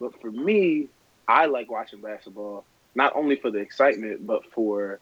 But 0.01 0.21
for 0.21 0.31
me, 0.31 0.89
I 1.29 1.47
like 1.47 1.71
watching 1.71 2.01
basketball 2.01 2.65
not 2.95 3.15
only 3.15 3.37
for 3.37 3.51
the 3.51 3.59
excitement, 3.59 4.27
but 4.27 4.43
for 4.53 5.01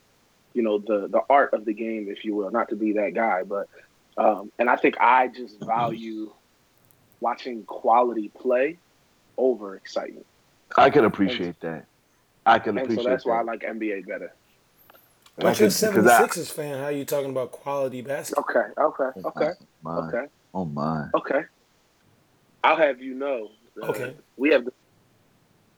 you 0.53 0.63
know 0.63 0.79
the 0.79 1.09
the 1.09 1.23
art 1.29 1.53
of 1.55 1.65
the 1.65 1.73
game, 1.73 2.09
if 2.09 2.25
you 2.25 2.35
will. 2.35 2.51
Not 2.51 2.69
to 2.71 2.77
be 2.77 2.93
that 2.95 3.15
guy, 3.15 3.43
but 3.43 3.69
um, 4.17 4.51
and 4.59 4.71
I 4.71 4.77
think 4.77 4.97
I 5.01 5.29
just 5.29 5.61
value 5.61 6.33
watching 7.21 7.65
quality 7.65 8.29
play 8.29 8.79
over 9.37 9.77
excitement, 9.77 10.27
I 10.77 10.91
can 10.91 11.05
appreciate 11.05 11.59
that. 11.61 11.87
I 12.47 12.59
can 12.59 12.77
appreciate 12.79 12.97
that. 12.97 13.03
so 13.03 13.09
that's 13.11 13.25
that. 13.25 13.31
why 13.31 13.39
I 13.41 13.43
like 13.43 13.63
NBA 13.63 14.07
better. 14.07 14.33
But 15.37 15.59
you're 15.59 15.69
a 15.69 15.71
Because- 15.71 15.81
because 15.81 16.51
I- 16.51 16.53
fan. 16.55 16.79
How 16.79 16.85
are 16.85 16.93
you 16.93 17.05
talking 17.05 17.31
about 17.31 17.51
quality 17.51 18.03
basketball? 18.03 18.45
Okay, 18.49 18.81
okay, 18.81 19.21
okay, 19.27 19.53
My, 19.83 19.97
okay. 20.09 20.27
Oh 20.55 20.65
my. 20.65 21.09
Okay. 21.15 21.43
I'll 22.63 22.77
have 22.77 23.03
you 23.03 23.15
know. 23.15 23.51
uh, 23.83 23.87
Okay. 23.87 24.17
We 24.37 24.51
have 24.51 24.65
the 24.65 24.73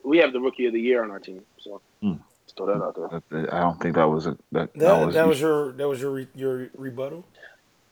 we 0.07 0.19
have 0.19 0.33
the 0.33 0.41
rookie 0.41 0.67
of 0.67 0.73
the 0.73 0.81
year 0.81 1.03
on 1.03 1.11
our 1.11 1.19
team. 1.19 1.43
So 1.59 1.81
Hmm. 2.01 2.15
throw 2.57 2.67
that 2.67 2.83
out 2.83 2.95
there. 3.31 3.55
I 3.55 3.61
don't 3.61 3.81
think 3.81 3.97
that 3.97 4.05
was 4.09 4.27
a 4.27 4.37
that, 4.53 4.73
That, 4.75 5.13
that 5.13 5.27
was 5.27 5.41
your 5.41 5.73
that 5.73 5.89
was 5.89 6.01
your 6.01 6.11
re, 6.13 6.29
your 6.35 6.69
rebuttal. 6.77 7.25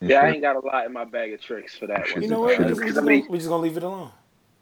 you 0.01 0.09
Yeah, 0.09 0.21
I 0.23 0.31
ain't 0.31 0.43
got 0.43 0.57
a 0.57 0.61
lot 0.61 0.87
in 0.87 0.93
my 0.93 1.05
bag 1.05 1.33
of 1.33 1.41
tricks 1.43 1.77
for 1.77 1.87
that 1.89 2.11
one. 2.13 2.23
You 2.23 2.29
know 2.29 2.41
what? 2.41 2.57
Should've- 2.57 2.65
We 2.65 2.69
just, 2.69 2.81
we 2.81 2.87
Because, 2.87 2.95
just 2.95 2.99
I 2.99 3.07
mean, 3.09 3.21
gonna, 3.23 3.33
we 3.33 3.39
just 3.39 3.49
gonna 3.51 3.63
leave 3.63 3.77
it 3.77 3.83
alone. 3.83 4.11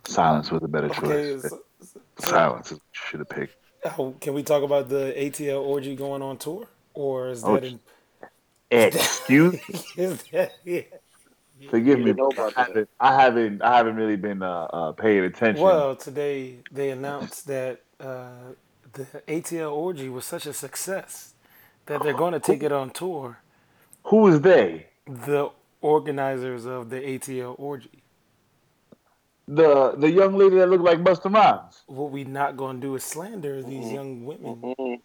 silence 0.05 0.51
was 0.51 0.63
a 0.63 0.69
better 0.69 0.89
Okay. 0.89 1.01
choice. 1.01 1.43
So, 1.51 1.61
so- 1.83 2.01
silence 2.19 2.73
should 2.93 3.21
have 3.21 3.29
picked. 3.29 3.57
how- 3.85 4.15
can 4.21 4.33
we 4.35 4.43
talk 4.43 4.63
about 4.63 4.89
the 4.89 5.13
ATL 5.17 5.63
orgy 5.63 5.95
going 5.95 6.23
on 6.23 6.39
tour, 6.39 6.67
or 6.95 7.29
is 7.29 7.45
Oh, 7.45 7.55
that 7.55 7.65
in, 7.65 7.81
Excuse 8.71 9.61
is 9.97 10.23
that 10.33 10.53
yeah? 10.65 10.83
Forgive 11.71 11.99
me. 11.99 12.07
didn't 12.07 12.19
know 12.19 12.31
but 12.31 12.55
about 12.55 12.59
I 12.59 12.65
haven't, 12.65 12.89
I 13.01 13.23
haven't. 13.23 13.63
I 13.63 13.77
haven't 13.77 13.97
really 13.97 14.17
been 14.17 14.43
uh, 14.43 14.65
uh, 14.73 14.93
paying 14.93 15.25
attention. 15.25 15.63
Well, 15.63 15.97
today 15.97 16.57
they 16.71 16.91
announced 16.91 17.47
that 17.47 17.83
uh, 18.01 18.55
the 18.93 19.05
ATL 19.29 19.73
orgy 19.73 20.09
was 20.09 20.25
such 20.25 20.47
a 20.47 20.53
success 20.53 21.35
that 21.87 22.03
they're 22.03 22.15
going 22.15 22.33
to 22.33 22.41
take 22.41 22.63
it 22.63 22.73
on 22.73 22.91
tour. 22.91 23.39
Who 24.05 24.29
is 24.29 24.41
they? 24.41 24.87
The 25.07 25.51
organizers 25.81 26.67
of 26.67 26.91
the 26.91 27.01
ATL 27.01 27.55
orgy. 27.59 27.91
The 29.49 29.93
the 29.97 30.11
young 30.11 30.37
lady 30.37 30.57
that 30.57 30.69
looked 30.69 30.85
like 30.85 30.99
Busta 31.01 31.33
Rhymes. 31.33 31.83
What 31.87 32.11
we 32.11 32.25
not 32.25 32.57
going 32.57 32.81
to 32.81 32.87
do 32.87 32.95
is 32.95 33.05
slander 33.05 33.63
these 33.63 33.93
young 33.93 34.25
women. 34.25 34.75
Mm, 34.79 35.01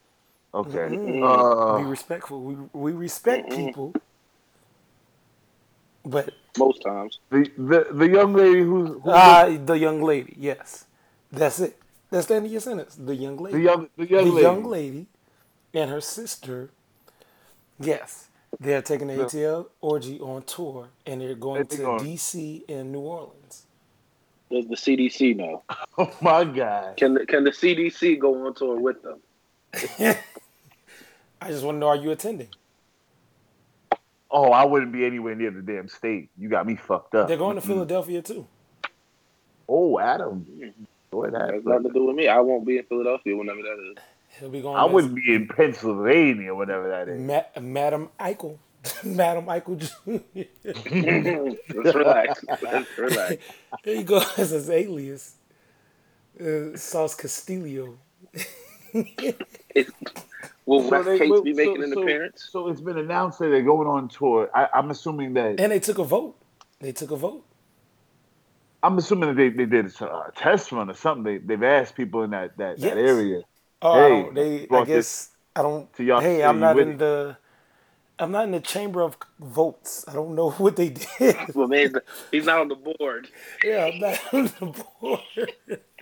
Okay. 0.53 0.87
Mm. 0.89 1.21
Uh, 1.23 1.79
Be 1.79 1.83
respectful. 1.85 2.41
We 2.41 2.55
we 2.73 2.91
respect 2.93 3.51
people, 3.51 3.93
but 6.05 6.29
most 6.57 6.81
times. 6.81 7.19
the, 7.29 7.49
the 7.57 7.87
the 7.91 8.07
young 8.09 8.33
lady 8.33 8.61
who's 8.61 8.89
who 8.89 9.01
ah, 9.05 9.49
the 9.65 9.77
young 9.77 10.01
lady. 10.01 10.35
Yes, 10.37 10.85
that's 11.31 11.59
it. 11.59 11.77
That's 12.09 12.27
the 12.27 12.35
end 12.35 12.45
of 12.45 12.51
your 12.51 12.61
sentence. 12.61 12.95
The 12.95 13.15
young 13.15 13.37
lady. 13.37 13.57
the 13.57 13.63
young 13.63 13.89
the 13.97 14.07
young 14.07 14.25
the 14.25 14.31
lady. 14.31 14.41
young 14.41 14.63
lady 14.63 15.05
and 15.73 15.89
her 15.91 16.01
sister, 16.01 16.69
yes, 17.79 18.27
they're 18.59 18.81
taking 18.81 19.07
the 19.07 19.15
Yeah. 19.15 19.23
ATL 19.25 19.67
orgy 19.81 20.19
on 20.19 20.43
tour, 20.43 20.89
and 21.05 21.21
they're 21.21 21.35
going 21.35 21.63
They 21.65 21.75
to 21.77 21.81
going- 21.83 21.99
DC 21.99 22.63
and 22.69 22.91
New 22.91 23.01
Orleans. 23.01 23.63
Does 24.49 24.65
the 24.67 24.75
CDC 24.77 25.35
know? 25.35 25.63
Oh 25.97 26.13
my 26.21 26.43
god. 26.45 26.95
Can 26.95 27.15
the, 27.15 27.25
can 27.25 27.43
the 27.43 27.51
CDC 27.51 28.17
go 28.19 28.45
on 28.45 28.53
tour 28.53 28.79
with 28.79 29.01
them? 29.03 29.19
I 31.41 31.49
just 31.49 31.63
want 31.65 31.75
to 31.75 31.79
know: 31.79 31.87
Are 31.87 31.95
you 31.95 32.11
attending? 32.11 32.47
Oh, 34.29 34.51
I 34.51 34.65
wouldn't 34.65 34.91
be 34.91 35.05
anywhere 35.05 35.35
near 35.35 35.51
the 35.51 35.61
damn 35.61 35.87
state. 35.87 36.29
You 36.37 36.49
got 36.49 36.67
me 36.67 36.75
fucked 36.75 37.15
up. 37.15 37.27
They're 37.27 37.37
going 37.37 37.55
to. 37.55 37.61
Philadelphia 37.61 38.21
too. 38.21 38.45
Oh, 39.69 39.99
Adam. 39.99 40.45
Boy, 41.11 41.29
that. 41.29 41.53
Has 41.53 41.63
nothing 41.65 41.83
to 41.83 41.93
do 41.93 42.05
with 42.05 42.15
me. 42.15 42.27
I 42.27 42.39
won't 42.39 42.65
be 42.65 42.77
in 42.77 42.83
Philadelphia 42.85 43.35
whenever 43.35 43.61
that 43.61 43.91
is. 43.91 43.97
He'll 44.39 44.49
be 44.49 44.61
going. 44.61 44.77
I 44.77 44.85
wouldn't 44.85 45.15
be 45.15 45.33
in 45.33 45.47
Pennsylvania, 45.47 46.53
whatever 46.53 46.89
that 46.89 47.07
is. 47.07 47.19
Ma- 47.19 47.61
Madam 47.61 48.09
Eichel, 48.19 48.57
Madam 49.03 49.45
Eichel 49.45 49.79
Jr. 49.79 50.19
Let's 50.63 51.95
relax. 51.95 52.43
Let's 52.61 52.97
relax. 52.97 53.35
there 53.83 53.95
you 53.95 54.03
go 54.03 54.21
as 54.37 54.49
his 54.51 54.69
alias, 54.69 55.35
uh, 56.39 56.75
Sauce 56.75 57.15
Castillo. 57.15 57.97
It, 59.75 59.87
will 60.65 60.81
So 60.83 60.89
West 60.89 61.05
they- 61.05 61.17
Cates 61.19 61.31
well, 61.31 61.41
be 61.43 61.53
so- 61.53 61.57
making 61.57 61.83
an 61.83 61.93
so- 61.93 62.01
appearance? 62.03 62.49
So 62.51 62.67
it's 62.69 62.81
been 62.81 62.97
announced 62.97 63.39
that 63.39 63.47
they're 63.49 63.61
going 63.63 63.87
on 63.87 64.07
tour. 64.09 64.49
I, 64.53 64.67
I'm 64.73 64.89
assuming 64.91 65.33
that 65.35 65.59
And 65.59 65.71
they 65.71 65.79
took 65.79 65.97
a 65.99 66.03
vote. 66.03 66.35
They 66.79 66.91
took 66.91 67.11
a 67.11 67.15
vote. 67.15 67.43
I'm 68.83 68.97
assuming 68.97 69.29
that 69.29 69.35
they, 69.35 69.49
they 69.49 69.65
did 69.65 69.91
a 70.01 70.05
uh, 70.05 70.29
test 70.35 70.71
run 70.71 70.89
or 70.89 70.93
something. 70.93 71.23
They 71.23 71.37
they've 71.39 71.63
asked 71.63 71.95
people 71.95 72.23
in 72.23 72.29
that 72.31 72.55
that, 72.57 72.77
Yes. 72.79 72.93
that 72.93 72.99
area. 72.99 73.41
Oh, 73.81 73.91
I 73.91 74.01
Hey, 74.01 74.09
don't, 74.23 74.33
they. 74.35 74.67
I 74.71 74.85
guess 74.85 75.29
I 75.55 75.61
don't. 75.63 75.91
To 75.95 76.03
y'all, 76.03 76.19
hey, 76.21 76.43
I'm 76.43 76.59
not 76.59 76.77
in 76.79 76.91
it. 76.91 76.97
the. 76.99 77.37
I'm 78.19 78.31
not 78.31 78.45
in 78.45 78.51
the 78.51 78.59
chamber 78.59 79.01
of 79.01 79.17
votes. 79.39 80.05
I 80.07 80.13
don't 80.13 80.35
know 80.35 80.51
what 80.57 80.75
they 80.75 80.89
did. 80.89 81.35
Well, 81.55 81.67
man, 81.67 81.93
he's 82.31 82.45
not 82.45 82.59
on 82.61 82.67
the 82.67 82.75
board. 82.75 83.27
yeah, 83.63 83.85
I'm 83.91 83.99
not 83.99 84.19
on 84.33 84.43
the 84.45 84.83
board. 85.01 85.53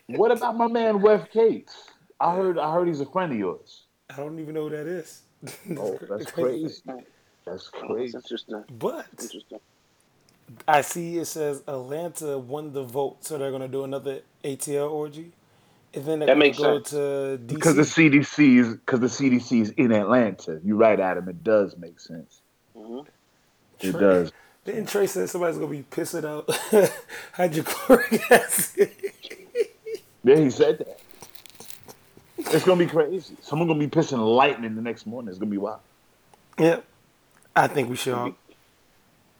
What 0.07 0.31
about 0.31 0.55
my 0.57 0.67
man 0.67 1.01
Wes 1.01 1.25
Cates? 1.31 1.75
I 2.19 2.36
heard 2.36 2.57
I 2.57 2.74
heard 2.74 2.88
he's 2.88 3.01
a 3.01 3.05
friend 3.05 3.31
of 3.31 3.38
yours. 3.38 3.84
I 4.10 4.17
don't 4.17 4.39
even 4.39 4.53
know 4.55 4.69
who 4.69 4.75
that 4.75 4.88
is. 4.88 5.22
Oh, 5.77 6.00
that's 6.10 6.31
crazy. 6.31 6.81
That's 6.86 7.03
That's 7.45 7.67
crazy. 7.69 8.17
interesting. 8.17 8.63
But 8.79 9.05
Interesting. 9.22 9.60
I 10.67 10.81
see 10.81 11.17
it 11.17 11.25
says 11.25 11.62
Atlanta 11.67 12.38
won 12.38 12.72
the 12.74 12.84
vote, 12.84 13.17
so 13.25 13.38
they're 13.38 13.51
gonna 13.51 13.67
do 13.67 13.84
another 13.84 14.22
ATL 14.43 14.91
orgy, 14.91 15.31
and 15.93 16.05
then 16.05 16.19
they're 16.19 16.27
That 16.27 16.34
gonna 16.34 16.39
makes 16.39 16.57
go 16.57 16.77
sense. 16.77 16.89
to 16.91 17.39
DC. 17.43 17.48
Because 17.48 17.75
the 17.75 17.81
CDC 17.84 18.57
is 18.60 18.74
because 18.75 19.00
the 19.00 19.07
CDC 19.07 19.62
is 19.62 19.69
in 19.72 19.91
Atlanta. 19.91 20.60
You're 20.63 20.77
right, 20.77 21.00
Adam. 21.00 21.27
It 21.29 21.43
does 21.43 21.75
make 21.77 22.00
sense. 22.00 22.41
Mhm. 22.77 23.05
It 23.81 23.91
Trey- 23.91 24.00
does. 24.00 24.31
Didn't 24.65 24.88
Trey 24.88 25.05
say 25.07 25.25
somebody's 25.27 25.57
gonna 25.57 25.69
be 25.72 25.84
pissing 25.91 26.25
out 26.25 26.50
hydrochloric 27.34 28.31
acid? 28.31 28.91
Yeah, 30.24 30.38
he 30.38 30.50
said 30.50 30.79
that. 30.79 31.00
It's 32.51 32.63
gonna 32.65 32.79
be 32.79 32.85
crazy. 32.89 33.35
Someone 33.41 33.67
gonna 33.67 33.79
be 33.79 33.87
pissing 33.87 34.19
lightning 34.35 34.75
the 34.75 34.81
next 34.81 35.05
morning. 35.05 35.29
It's 35.29 35.39
gonna 35.39 35.51
be 35.51 35.57
wild. 35.57 35.79
Yep. 36.59 36.83
I 37.55 37.67
think 37.67 37.89
we 37.89 37.95
should. 37.95 38.33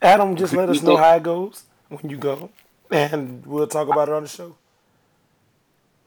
Adam, 0.02 0.36
just 0.36 0.54
let 0.54 0.70
us 0.70 0.82
know 0.82 0.98
how 0.98 1.16
it 1.16 1.24
goes 1.24 1.64
when 1.90 2.10
you 2.10 2.18
go, 2.18 2.50
and 2.92 3.46
we'll 3.46 3.68
talk 3.68 3.88
about 3.88 4.10
it 4.10 4.14
on 4.14 4.24
the 4.24 4.30
show. 4.30 4.56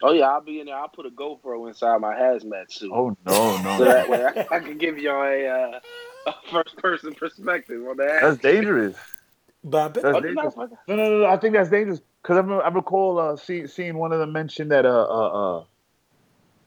Oh 0.02 0.12
yeah, 0.12 0.28
I'll 0.28 0.40
be 0.40 0.60
in 0.60 0.66
there. 0.66 0.76
I'll 0.76 0.88
put 0.88 1.06
a 1.06 1.10
GoPro 1.10 1.66
inside 1.68 2.00
my 2.00 2.14
hazmat 2.14 2.70
suit, 2.70 2.92
Oh 2.92 3.16
no, 3.26 3.32
so 3.56 3.62
no, 3.62 3.84
that 3.84 4.08
way 4.08 4.24
I, 4.24 4.56
I 4.56 4.60
can 4.60 4.78
give 4.78 4.96
y'all 4.98 5.22
a, 5.24 5.46
uh, 5.46 5.80
a 6.28 6.34
first-person 6.52 7.14
perspective 7.14 7.82
on 7.84 7.96
that. 7.96 8.20
that's 8.22 8.38
dangerous. 8.38 8.96
But 9.64 9.78
I 9.78 9.88
bet 9.88 10.02
That's 10.04 10.16
Oh, 10.16 10.20
dangerous. 10.20 10.56
no, 10.56 10.64
no, 10.64 10.78
No, 10.88 10.96
no, 10.96 11.10
no, 11.10 11.18
no. 11.22 11.26
I 11.26 11.36
think 11.36 11.54
that's 11.54 11.70
dangerous 11.70 12.00
because 12.22 12.36
I, 12.38 12.40
I 12.42 12.68
recall 12.68 13.18
uh, 13.18 13.36
see, 13.36 13.66
seeing 13.66 13.96
one 13.98 14.12
of 14.12 14.20
them 14.20 14.32
mention 14.32 14.68
that 14.68 14.86
uh, 14.86 14.88
uh, 15.08 15.58
uh, 15.58 15.64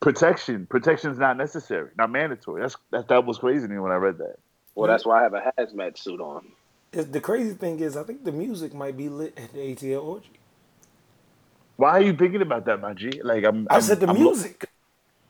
protection 0.01 0.65
Protection 0.67 1.12
is 1.12 1.17
not 1.17 1.38
necessary, 1.38 1.89
not 1.98 2.12
mandatory. 2.12 2.62
That's 2.62 2.75
that 2.91 3.08
that 3.08 3.25
was 3.25 3.38
crazy 3.38 3.67
to 3.67 3.74
me 3.74 3.79
when 3.79 3.91
I 3.93 3.96
read 3.96 4.17
that. 4.17 4.36
Well, 4.75 4.88
that's 4.89 5.05
why 5.05 5.20
I 5.20 5.24
have 5.24 5.34
a 5.34 5.53
hazmat 5.58 5.98
suit 5.98 6.20
on. 6.20 6.46
it- 6.91 7.12
the 7.13 7.22
crazy 7.22 7.53
thing 7.53 7.79
is, 7.79 7.96
I 7.96 8.03
think 8.03 8.24
the 8.25 8.31
music 8.34 8.74
might 8.74 8.98
be 8.98 9.08
lit 9.10 9.38
at 9.38 9.53
the 9.53 9.60
ATL 9.60 10.03
orgy. 10.03 10.31
Why 11.77 11.91
are 11.91 12.01
you 12.01 12.13
thinking 12.15 12.41
about 12.41 12.65
that, 12.65 12.79
my 12.81 12.93
G? 12.93 13.22
Like 13.24 13.43
I'm. 13.46 13.67
I 13.70 13.75
I'm- 13.75 13.81
said 13.81 14.00
the 14.01 14.08
I'm- 14.08 14.20
music. 14.20 14.65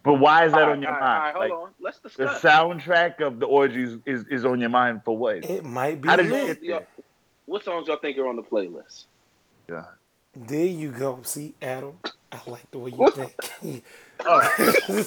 But 0.03 0.15
why 0.15 0.45
is 0.45 0.51
that 0.53 0.61
All 0.63 0.67
right, 0.69 0.73
on 0.77 0.81
your 0.81 0.89
all 0.91 0.99
right, 0.99 1.01
mind? 1.01 1.35
all 1.35 1.41
right, 1.41 1.49
like 1.51 1.59
on. 1.59 1.69
Let's 1.79 1.99
the 1.99 2.25
soundtrack 2.25 3.21
of 3.21 3.39
the 3.39 3.45
orgies 3.45 3.99
is, 4.07 4.25
is 4.31 4.45
on 4.45 4.59
your 4.59 4.69
mind 4.69 5.03
for 5.05 5.15
what? 5.15 5.45
It 5.45 5.63
might 5.63 6.01
be 6.01 6.09
How 6.09 6.15
did 6.15 6.25
you 6.25 6.31
lit. 6.31 6.47
get 6.63 6.67
there? 6.67 6.87
What 7.45 7.63
songs 7.63 7.87
y'all 7.87 7.97
think 7.97 8.17
are 8.17 8.27
on 8.27 8.35
the 8.35 8.41
playlist? 8.41 9.05
Yeah. 9.69 9.83
There 10.35 10.65
you 10.65 10.89
go. 10.89 11.19
See, 11.23 11.53
Adam, 11.61 11.99
I 12.31 12.39
like 12.47 12.71
the 12.71 12.79
way 12.79 12.91
you 12.97 13.11
think. 13.11 13.83
All 14.25 14.39
right. 14.39 14.51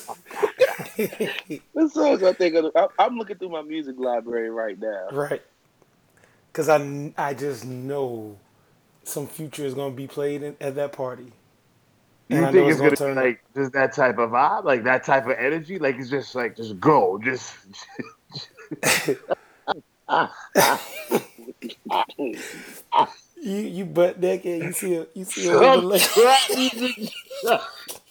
What 1.72 1.90
songs 1.92 2.22
I 2.22 2.32
think 2.32 2.54
are? 2.56 2.62
The, 2.62 2.72
I, 2.76 2.88
I'm 3.04 3.16
looking 3.16 3.38
through 3.38 3.50
my 3.50 3.62
music 3.62 3.96
library 3.98 4.50
right 4.50 4.78
now. 4.78 5.10
right. 5.10 5.42
Because 6.52 6.68
I, 6.68 7.12
I 7.18 7.34
just 7.34 7.64
know 7.64 8.38
some 9.04 9.26
future 9.26 9.64
is 9.64 9.74
gonna 9.74 9.94
be 9.94 10.06
played 10.06 10.42
in, 10.42 10.56
at 10.60 10.74
that 10.76 10.92
party. 10.92 11.32
You 12.28 12.46
And 12.46 12.48
think 12.48 12.68
it's 12.70 12.72
it's 12.72 12.80
gonna 12.80 12.92
gonna, 12.96 12.96
turn 12.96 13.16
be 13.16 13.16
like 13.16 13.40
just 13.54 13.72
that 13.72 13.94
type 13.94 14.18
of 14.18 14.30
vibe, 14.30 14.64
like 14.64 14.84
that 14.84 15.04
type 15.04 15.26
of 15.26 15.32
energy? 15.38 15.78
Like 15.78 15.96
it's 15.96 16.10
just 16.10 16.34
like 16.34 16.56
just 16.56 16.80
go, 16.80 17.18
just 17.22 17.54
You 23.36 23.58
you 23.58 23.84
butt 23.86 24.20
naked. 24.20 24.62
You 24.62 24.72
see 24.72 24.94
a 24.96 25.06
you 25.14 25.24
see 25.24 25.46
a 25.46 25.52
woman 25.54 25.88
like 25.88 26.08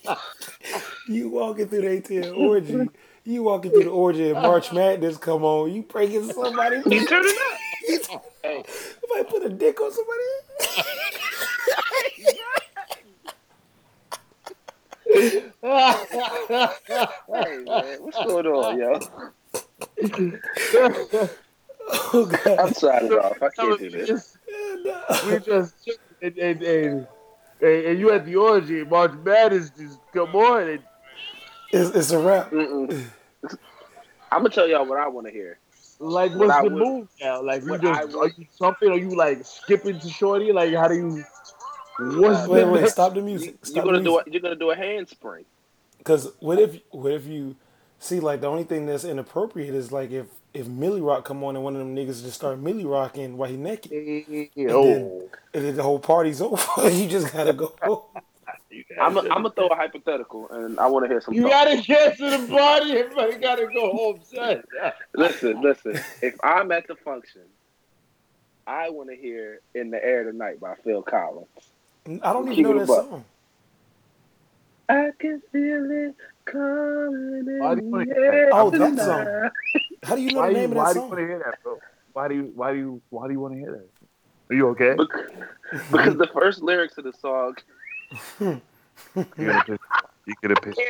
you 1.07 1.29
walking 1.29 1.67
through 1.67 1.81
the 1.81 2.01
ATL 2.01 2.38
orgy. 2.38 2.89
You 3.25 3.43
walking 3.43 3.72
through 3.72 3.86
the 3.86 3.89
orgy 3.89 4.31
and 4.31 4.41
March 4.41 4.74
Madness 4.74 5.17
come 5.17 5.43
on. 5.43 5.74
You 5.74 5.83
breaking 5.83 6.31
somebody. 6.31 6.77
You 6.86 7.05
turn 7.05 7.24
it 7.25 7.38
up. 8.13 8.25
Hey, 8.43 8.63
Somebody 9.00 9.29
put 9.29 9.45
a 9.45 9.50
dick 9.50 9.79
on 9.79 9.91
somebody. 9.91 10.24
hey, 17.33 17.63
man, 17.65 17.98
what's 18.01 18.17
going 18.17 18.48
on, 18.48 18.79
yo? 18.79 19.00
Oh 22.13 22.25
god. 22.25 22.60
I'm 22.60 22.74
signing 22.74 23.12
off. 23.13 23.41
I 23.41 23.50
can't 23.50 23.79
do 23.79 23.86
we 23.86 23.89
this. 23.89 24.07
just, 24.07 24.38
we 25.27 25.39
just 25.39 25.89
and, 26.22 26.38
and, 26.38 26.63
and, 26.63 27.07
and, 27.62 27.86
and 27.86 28.00
you 28.00 28.12
at 28.12 28.25
the 28.25 28.36
orgy, 28.36 28.83
March 28.83 29.13
Madness 29.24 29.69
just 29.72 30.00
come 30.13 30.36
on 30.36 30.67
and 30.69 30.83
It's, 31.72 31.95
it's 31.95 32.12
a 32.12 32.19
wrap. 32.19 32.51
Mm-mm. 32.51 33.05
I'm 34.31 34.39
gonna 34.39 34.50
tell 34.50 34.67
y'all 34.67 34.86
what 34.86 35.00
I 35.00 35.07
want 35.07 35.27
to 35.27 35.33
hear. 35.33 35.60
like 36.00 36.33
what's 36.36 36.51
I 36.51 36.63
the 36.63 36.69
would- 36.69 36.74
move 36.83 37.07
now? 37.22 37.41
Like 37.41 37.63
you 37.63 37.77
just 37.77 38.00
I 38.00 38.05
would- 38.05 38.15
are 38.15 38.27
you 38.38 38.45
jumping? 38.60 38.89
Are 38.91 38.98
you 38.98 39.15
like 39.15 39.45
skipping 39.45 40.00
to 40.00 40.10
shorty? 40.10 40.51
Like 40.51 40.74
how 40.74 40.88
do 40.88 40.95
you? 40.95 41.24
What's 42.00 42.48
Wait, 42.48 42.62
the 42.62 42.67
wait, 42.72 42.81
next- 42.81 42.93
stop 42.93 43.13
the 43.13 43.19
You, 43.19 43.25
music. 43.25 43.55
you're 43.72 43.86
gonna 43.86 44.00
the 44.00 44.03
do 44.03 44.17
a, 44.17 44.24
you're 44.27 44.41
gonna 44.41 44.55
do 44.55 44.72
a 44.72 44.75
handspring. 44.75 45.45
Because 46.00 46.31
what 46.39 46.60
if 46.60 46.79
what 46.91 47.12
if 47.13 47.25
you 47.27 47.55
see 48.00 48.19
like 48.19 48.41
the 48.41 48.48
only 48.48 48.63
thing 48.63 48.86
that's 48.88 49.03
inappropriate 49.03 49.75
is 49.75 49.91
like 49.91 50.12
if 50.12 50.25
if 50.53 50.67
Milly 50.67 51.01
Rock 51.01 51.25
come 51.25 51.43
on 51.43 51.55
and 51.55 51.63
one 51.63 51.74
of 51.75 51.79
them 51.79 51.95
niggas 51.95 52.22
just 52.24 52.33
start 52.33 52.60
Milly 52.60 52.86
rocking 52.86 53.38
while 53.38 53.50
he 53.50 53.57
naked, 53.57 53.91
Oh, 54.69 55.29
and 55.53 55.65
then 55.65 55.75
the 55.75 55.83
whole 55.83 56.00
party's 56.00 56.41
over. 56.43 56.89
you 56.89 57.07
just 57.07 57.33
gotta 57.33 57.53
go. 57.53 57.74
I'm 59.00 59.17
I'm 59.17 59.27
gonna 59.27 59.50
throw 59.51 59.67
a 59.67 59.75
hypothetical, 59.75 60.48
and 60.51 60.79
I 60.79 60.88
want 60.88 61.05
to 61.05 61.10
hear 61.10 61.22
some. 61.22 61.33
you 61.33 61.43
gotta 61.50 61.81
get 61.81 62.17
to 62.17 62.29
the 62.29 62.48
party. 62.48 62.91
Everybody 62.91 63.38
gotta 63.38 63.67
go 63.74 63.91
home, 63.91 64.19
son. 64.24 64.63
Listen, 65.15 65.62
listen. 65.62 66.00
If 66.22 66.36
I'm 66.43 66.72
at 66.72 66.88
the 66.88 66.95
function, 66.95 67.43
I 68.67 68.89
want 68.89 69.10
to 69.10 69.15
hear 69.15 69.60
"In 69.75 69.89
the 69.91 70.03
Air 70.03 70.24
Tonight" 70.31 70.60
by 70.60 70.75
Phil 70.83 71.01
Collins. 71.01 71.48
I 72.22 72.33
don't 72.33 72.51
even 72.51 72.63
know 72.63 72.79
that 72.79 72.88
buck. 72.88 73.10
song. 73.10 73.25
I 74.89 75.10
can 75.19 75.41
feel 75.51 75.89
it 75.91 76.15
coming 76.45 77.45
in 77.48 77.57
Why 77.60 77.75
do 77.75 77.81
you 77.83 77.89
wanna 77.89 78.05
the 78.05 78.13
hear 78.13 78.22
that? 78.31 78.33
air 78.38 78.50
Oh, 78.53 78.69
that 78.69 79.00
song. 79.00 79.50
How 80.03 80.15
do 80.15 80.22
you 80.22 80.31
know 80.31 80.41
Why 80.41 80.50
the 80.50 80.53
do 80.55 80.62
you, 80.62 80.67
name 80.67 80.77
why 80.77 80.89
of 80.89 80.93
do 80.95 81.00
you 81.01 81.07
want 81.07 81.19
to 81.19 81.25
hear 81.25 81.39
that, 81.39 81.55
bro? 81.63 81.79
Why 82.13 82.27
do 82.27 82.36
you 82.36 82.51
why 82.55 82.72
do 82.74 82.77
you 82.77 83.01
why 83.10 83.27
do 83.27 83.33
you 83.33 83.39
want 83.39 83.53
to 83.53 83.60
hear 83.60 83.72
that? 83.72 83.89
Are 84.51 84.55
you 84.55 84.67
okay? 84.69 84.95
Bec- 84.95 85.07
Because 85.91 86.17
the 86.17 86.27
first 86.33 86.62
lyrics 86.62 86.98
of 86.98 87.05
the 87.05 87.13
song, 87.13 87.55
You 88.45 88.62
gonna 89.38 89.63
piss, 89.65 89.77
you 90.27 90.36
gonna 90.41 90.55
piss 90.55 90.77
me. 90.77 90.86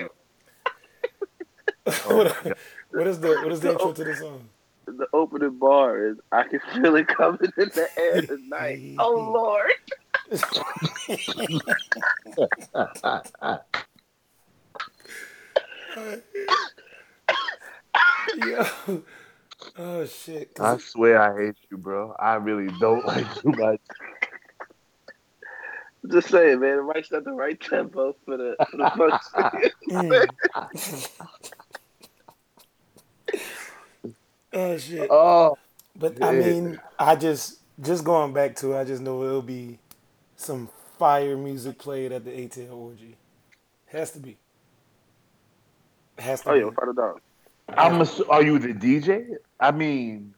Oh, 2.06 2.18
what, 2.18 2.58
what 2.92 3.08
is 3.08 3.20
the 3.20 3.30
what 3.30 3.52
is 3.52 3.60
the 3.62 3.72
intro 3.72 3.94
to 3.94 4.04
the 4.04 4.16
song? 4.16 4.50
the 4.86 5.08
opening 5.14 5.58
bar 5.58 6.06
is 6.08 6.18
"I 6.32 6.44
can 6.44 6.60
feel 6.74 6.96
it 6.96 7.08
coming 7.08 7.52
in 7.58 7.72
the 7.74 7.88
air 7.98 8.22
tonight." 8.22 8.82
oh 9.00 9.32
Lord. 9.34 9.72
Yo. 18.36 18.66
Oh 19.78 20.06
shit. 20.06 20.54
I 20.60 20.78
'Cause 20.78 20.80
swear 20.80 21.22
I 21.22 21.46
hate 21.46 21.58
you, 21.72 21.78
bro. 21.78 22.16
I 22.20 22.36
really 22.36 22.72
don't 22.72 23.06
like 23.06 23.28
you 23.44 23.52
much. 23.54 23.82
Just 26.12 26.30
saying, 26.30 26.60
man. 26.60 26.80
It 26.80 26.84
might 26.84 27.06
set 27.06 27.24
the 27.24 27.32
right 27.34 27.60
tempo 27.60 28.16
for 28.26 28.38
the 28.38 28.58
for 28.70 28.78
the 28.78 28.88
function. 28.88 29.50
Mm. 29.90 30.36
oh 34.54 34.78
shit. 34.78 35.10
Oh, 35.10 35.58
But 35.96 36.18
I 36.22 36.32
mean, 36.32 36.80
I 37.00 37.16
just 37.16 37.60
just 37.82 38.04
going 38.04 38.34
back 38.34 38.56
to 38.58 38.74
it, 38.74 38.80
I 38.82 38.84
just 38.84 39.02
know 39.02 39.24
it'll 39.24 39.42
be 39.42 39.80
some 40.36 40.70
fire 41.00 41.38
music 41.38 41.80
played 41.80 42.12
at 42.12 42.26
the 42.26 42.32
ATL 42.32 42.74
orgy. 42.76 43.18
Has 43.88 44.12
to 44.12 44.20
be. 44.20 44.38
Has 46.18 46.42
to 46.44 46.50
oh 46.50 46.54
be. 46.54 46.60
yeah, 46.60 46.66
without 46.66 46.90
a 46.90 46.94
doubt. 46.94 47.22
I'm. 47.70 48.00
Assu- 48.00 48.28
are 48.30 48.44
you 48.44 48.60
the 48.60 48.74
DJ? 48.74 49.36
I 49.60 49.72
mean, 49.72 50.34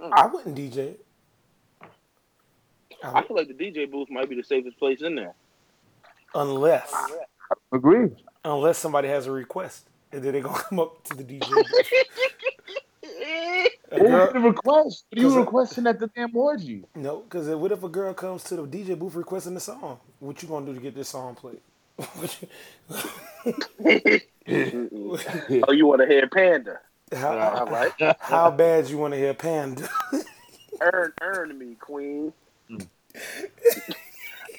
hmm. 0.00 0.10
I 0.12 0.26
wouldn't 0.26 0.56
DJ 0.56 0.76
it. 0.78 1.04
I 3.02 3.18
I 3.20 3.26
feel 3.26 3.36
like 3.36 3.48
the 3.48 3.54
DJ 3.54 3.90
booth 3.90 4.10
might 4.10 4.28
be 4.28 4.34
the 4.36 4.42
safest 4.42 4.78
place 4.78 5.02
in 5.02 5.14
there. 5.14 5.34
unless 6.34 6.92
agree. 7.72 8.08
unless 8.44 8.78
somebody 8.78 9.08
has 9.08 9.26
a 9.26 9.30
request 9.30 9.88
and 10.12 10.22
then 10.22 10.32
they 10.32 10.40
gonna 10.40 10.58
come 10.68 10.80
up 10.80 11.04
to 11.04 11.14
the 11.16 11.24
DJ. 11.24 11.48
booth. 11.48 11.66
What 13.90 14.02
was 14.02 14.32
the 14.34 14.40
request? 14.40 15.04
What 15.08 15.18
are 15.18 15.22
you 15.22 15.28
Cause 15.28 15.36
I- 15.36 15.40
requesting 15.40 15.86
at 15.86 15.98
the 15.98 16.08
damn 16.08 16.36
orgy? 16.36 16.84
no, 16.94 17.20
because 17.20 17.48
what 17.48 17.72
if 17.72 17.82
a 17.82 17.88
girl 17.88 18.12
comes 18.12 18.44
to 18.44 18.56
the 18.56 18.62
DJ 18.66 18.98
booth 18.98 19.14
requesting 19.14 19.54
the 19.54 19.60
song? 19.60 19.98
What 20.20 20.42
you 20.42 20.48
gonna 20.48 20.66
do 20.66 20.74
to 20.74 20.80
get 20.80 20.94
this 20.94 21.08
song 21.08 21.34
played? 21.34 21.60
What 21.98 22.38
you- 22.40 22.48
oh, 25.66 25.72
you 25.72 25.86
want 25.86 26.00
to 26.00 26.06
hear 26.06 26.28
Panda? 26.28 26.78
how, 27.12 27.36
All 27.38 27.66
right. 27.66 27.92
how 28.20 28.50
bad 28.52 28.88
you 28.88 28.98
want 28.98 29.14
to 29.14 29.18
hear 29.18 29.34
Panda? 29.34 29.88
Earn, 30.80 31.12
earn 31.20 31.58
me, 31.58 31.74
Queen. 31.80 32.32
Hmm. 32.68 32.76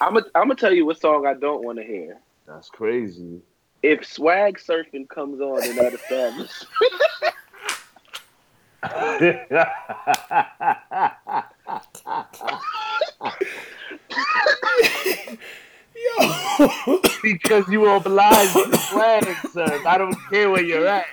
I'm 0.02 0.16
gonna 0.16 0.26
I'm 0.36 0.54
tell 0.56 0.74
you 0.74 0.86
what 0.86 1.00
song 1.00 1.26
I 1.26 1.34
don't 1.34 1.64
want 1.64 1.78
to 1.78 1.84
hear. 1.86 2.18
That's 2.46 2.68
crazy. 2.70 3.42
If 3.84 4.06
swag 4.06 4.60
surfing 4.60 5.08
comes 5.08 5.40
on 5.40 5.64
in 5.64 5.78
that 5.78 5.94
establishment, 5.94 6.68
because 17.22 17.68
you 17.70 17.88
obliged 17.90 18.54
to 18.54 18.78
flag, 18.78 19.26
son. 19.52 19.86
I 19.86 19.98
don't 19.98 20.16
care 20.30 20.50
where 20.50 20.64
you're 20.64 20.88
at. 20.88 21.06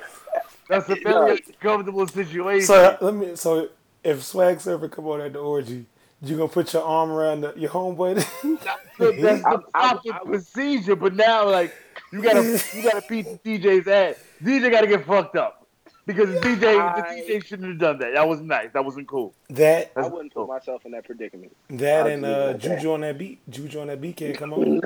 That's 0.68 0.88
a 0.88 0.96
very 0.96 1.42
uncomfortable 1.46 2.06
situation. 2.06 2.66
so 2.66 2.98
let 3.00 3.14
me. 3.14 3.36
So 3.36 3.68
if 4.02 4.22
Swag 4.22 4.60
Surfer 4.60 4.88
come 4.88 5.06
on 5.06 5.20
at 5.20 5.32
the 5.32 5.38
orgy, 5.38 5.86
you 6.22 6.36
gonna 6.36 6.48
put 6.48 6.72
your 6.72 6.82
arm 6.82 7.10
around 7.10 7.42
the, 7.42 7.54
your 7.56 7.70
homeboy? 7.70 8.16
That's 8.98 9.42
the 9.42 9.62
proper 9.72 10.12
procedure, 10.24 10.96
but 10.96 11.14
now 11.14 11.48
like 11.48 11.74
you 12.12 12.22
gotta 12.22 12.60
you 12.74 12.82
gotta 12.82 13.04
beat 13.08 13.26
the 13.42 13.58
DJ's 13.58 13.86
ass. 13.86 14.16
DJ 14.42 14.70
gotta 14.70 14.86
get 14.86 15.04
fucked 15.04 15.36
up 15.36 15.65
because 16.06 16.28
the 16.30 16.40
DJ 16.40 16.78
I- 16.80 17.14
the 17.16 17.22
DJ 17.32 17.44
shouldn't 17.44 17.68
have 17.68 17.78
done 17.78 17.98
that. 17.98 18.14
That 18.14 18.26
wasn't 18.28 18.48
nice. 18.48 18.70
That 18.72 18.84
wasn't 18.84 19.08
cool. 19.08 19.34
that 19.50 19.90
I 19.96 20.06
wouldn't 20.06 20.32
put 20.34 20.48
myself 20.48 20.84
in 20.86 20.92
that 20.92 21.04
predicament. 21.04 21.54
that 21.70 22.06
I'll 22.06 22.12
and 22.12 22.22
leave 22.22 22.30
it 22.30 22.34
uh, 22.34 22.46
that. 22.52 22.58
Juju 22.58 22.92
on 22.92 23.00
that 23.02 23.18
beat. 23.18 23.50
Juju 23.50 23.80
on 23.80 23.86
that 23.88 24.00
beat 24.00 24.16
can't 24.16 24.36
come 24.36 24.52
on. 24.52 24.80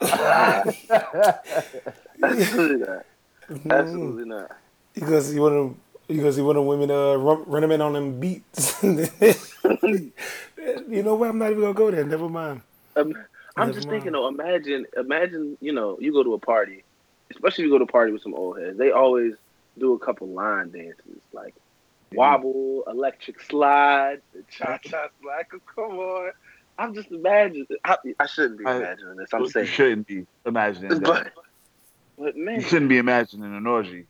Absolutely 2.22 2.86
not. 2.86 3.04
Absolutely 3.70 4.24
not. 4.26 4.56
because 4.94 5.34
you 5.34 5.42
want 5.42 5.54
to. 5.54 5.76
Because 6.14 6.36
you 6.38 6.44
want 6.44 6.56
to 6.56 6.62
women 6.62 6.90
uh 6.90 7.14
run, 7.14 7.44
run 7.46 7.62
them 7.62 7.70
in 7.70 7.80
on 7.80 7.92
them 7.92 8.18
beats. 8.18 8.82
you 8.82 10.12
know 11.04 11.14
what? 11.14 11.30
I'm 11.30 11.38
not 11.38 11.50
even 11.50 11.62
gonna 11.62 11.74
go 11.74 11.90
there. 11.90 12.04
Never 12.04 12.28
mind. 12.28 12.62
Um, 12.96 13.14
I'm 13.56 13.68
Never 13.68 13.72
just 13.78 13.86
mind. 13.86 14.02
thinking 14.02 14.12
though. 14.12 14.26
Imagine, 14.26 14.86
imagine. 14.96 15.56
You 15.60 15.72
know, 15.72 15.96
you 16.00 16.12
go 16.12 16.24
to 16.24 16.34
a 16.34 16.38
party, 16.38 16.82
especially 17.30 17.64
if 17.64 17.68
you 17.68 17.74
go 17.74 17.78
to 17.78 17.84
a 17.84 17.86
party 17.86 18.10
with 18.12 18.22
some 18.22 18.34
old 18.34 18.58
heads. 18.60 18.76
They 18.76 18.90
always 18.90 19.34
do 19.78 19.94
a 19.94 19.98
couple 19.98 20.28
line 20.28 20.70
dances, 20.70 21.22
like 21.32 21.54
mm. 22.12 22.16
wobble, 22.16 22.84
electric 22.86 23.40
slide, 23.40 24.20
the 24.32 24.42
cha 24.50 24.78
cha 24.78 25.06
slide. 25.22 25.46
Come 25.74 25.98
on, 25.98 26.32
I'm 26.78 26.94
just 26.94 27.10
imagining. 27.10 27.66
I, 27.84 27.96
I 28.18 28.26
shouldn't 28.26 28.58
be 28.58 28.64
imagining 28.64 29.16
this. 29.16 29.28
I'm 29.32 29.42
you 29.42 29.50
saying, 29.50 29.66
shouldn't 29.66 30.06
be 30.06 30.26
imagining 30.46 30.88
that. 30.88 31.02
but 31.02 31.32
but 32.18 32.36
You 32.36 32.60
shouldn't 32.60 32.88
be 32.88 32.98
imagining 32.98 33.54
an 33.54 33.66
orgy. 33.66 34.06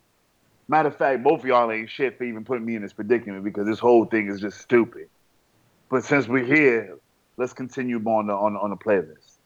Matter 0.67 0.89
of 0.89 0.97
fact, 0.97 1.23
both 1.23 1.41
of 1.41 1.45
y'all 1.45 1.71
ain't 1.71 1.89
shit 1.89 2.17
for 2.17 2.23
even 2.23 2.45
putting 2.45 2.65
me 2.65 2.75
in 2.75 2.81
this 2.81 2.93
predicament 2.93 3.43
because 3.43 3.65
this 3.65 3.79
whole 3.79 4.05
thing 4.05 4.29
is 4.29 4.39
just 4.39 4.59
stupid. 4.59 5.07
But 5.89 6.05
since 6.05 6.27
we're 6.27 6.45
here, 6.45 6.97
let's 7.37 7.53
continue 7.53 7.97
on 7.97 8.27
the 8.27 8.33
on, 8.33 8.53
the- 8.53 8.59
on 8.59 8.69
the 8.69 8.77
playlist. 8.77 9.37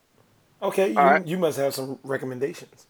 Okay, 0.62 0.92
you, 0.92 0.98
All 0.98 1.04
right. 1.04 1.26
you 1.26 1.36
must 1.36 1.58
have 1.58 1.74
some 1.74 1.98
recommendations. 2.02 2.86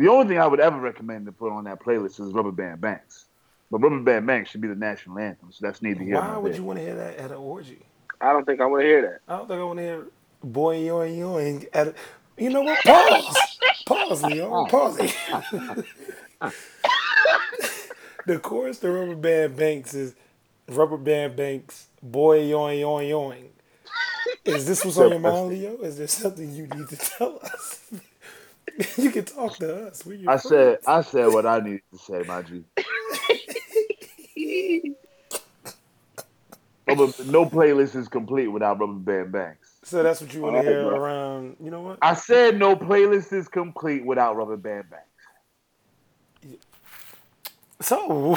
The 0.00 0.08
only 0.08 0.26
thing 0.28 0.38
I 0.38 0.46
would 0.46 0.60
ever 0.60 0.80
recommend 0.80 1.26
to 1.26 1.32
put 1.32 1.52
on 1.52 1.64
that 1.64 1.78
playlist 1.78 2.20
is 2.20 2.32
Rubber 2.32 2.52
Band 2.52 2.80
Banks. 2.80 3.26
But 3.70 3.80
Rubber 3.80 4.00
Band 4.00 4.26
Banks 4.26 4.48
should 4.48 4.62
be 4.62 4.68
the 4.68 4.74
national 4.74 5.18
anthem, 5.18 5.52
so 5.52 5.58
that's 5.60 5.82
neither 5.82 6.02
here 6.02 6.14
Why 6.14 6.38
would 6.38 6.52
there. 6.52 6.58
you 6.58 6.64
want 6.64 6.78
to 6.78 6.84
hear 6.86 6.94
that 6.94 7.18
at 7.18 7.30
an 7.30 7.36
orgy? 7.36 7.80
I 8.18 8.32
don't 8.32 8.46
think 8.46 8.62
I 8.62 8.64
want 8.64 8.80
to 8.80 8.86
hear 8.86 9.02
that. 9.02 9.20
I 9.30 9.36
don't 9.36 9.46
think 9.46 9.60
I 9.60 9.62
want 9.62 9.78
to 9.78 9.82
hear 9.82 10.06
boy 10.42 10.78
yoing 10.80 11.18
yoing. 11.18 11.68
At 11.74 11.88
a, 11.88 11.94
you 12.38 12.48
know 12.48 12.62
what? 12.62 12.82
Pause. 12.82 13.36
Pause, 13.84 14.22
Leo. 14.22 14.64
Pause. 14.70 15.12
the 18.24 18.38
chorus 18.38 18.78
to 18.78 18.90
Rubber 18.90 19.16
Band 19.16 19.54
Banks 19.54 19.92
is 19.92 20.14
Rubber 20.66 20.96
Band 20.96 21.36
Banks, 21.36 21.88
boy 22.02 22.40
yoing 22.40 22.80
yoing 22.80 23.10
yoing. 23.10 23.48
Is 24.46 24.66
this 24.66 24.82
what's 24.82 24.96
on 24.96 25.10
your 25.10 25.18
mind, 25.18 25.48
Leo? 25.50 25.76
Is 25.82 25.98
there 25.98 26.08
something 26.08 26.50
you 26.50 26.68
need 26.68 26.88
to 26.88 26.96
tell 26.96 27.38
us? 27.42 27.90
you 28.96 29.10
can 29.10 29.24
talk 29.24 29.56
to 29.58 29.88
us. 29.88 30.04
We're 30.06 30.14
your 30.14 30.30
I 30.30 30.36
said. 30.36 30.78
I 30.86 31.02
said 31.02 31.26
what 31.28 31.46
I 31.46 31.60
needed 31.60 31.82
to 31.92 31.98
say, 31.98 32.22
my 32.26 32.42
G. 32.42 32.64
Rubber, 36.88 37.12
no 37.26 37.46
playlist 37.46 37.94
is 37.94 38.08
complete 38.08 38.48
without 38.48 38.80
Rubber 38.80 38.94
Band 38.94 39.30
Banks. 39.32 39.70
So 39.84 40.02
that's 40.02 40.20
what 40.20 40.34
you 40.34 40.42
want 40.42 40.56
to 40.56 40.62
hear 40.62 40.82
bro. 40.82 40.96
around. 40.96 41.56
You 41.62 41.70
know 41.70 41.82
what? 41.82 41.98
I 42.02 42.14
said 42.14 42.58
no 42.58 42.74
playlist 42.74 43.32
is 43.32 43.48
complete 43.48 44.04
without 44.04 44.36
Rubber 44.36 44.56
Band 44.56 44.86
Banks. 44.90 45.06
So, 47.80 48.36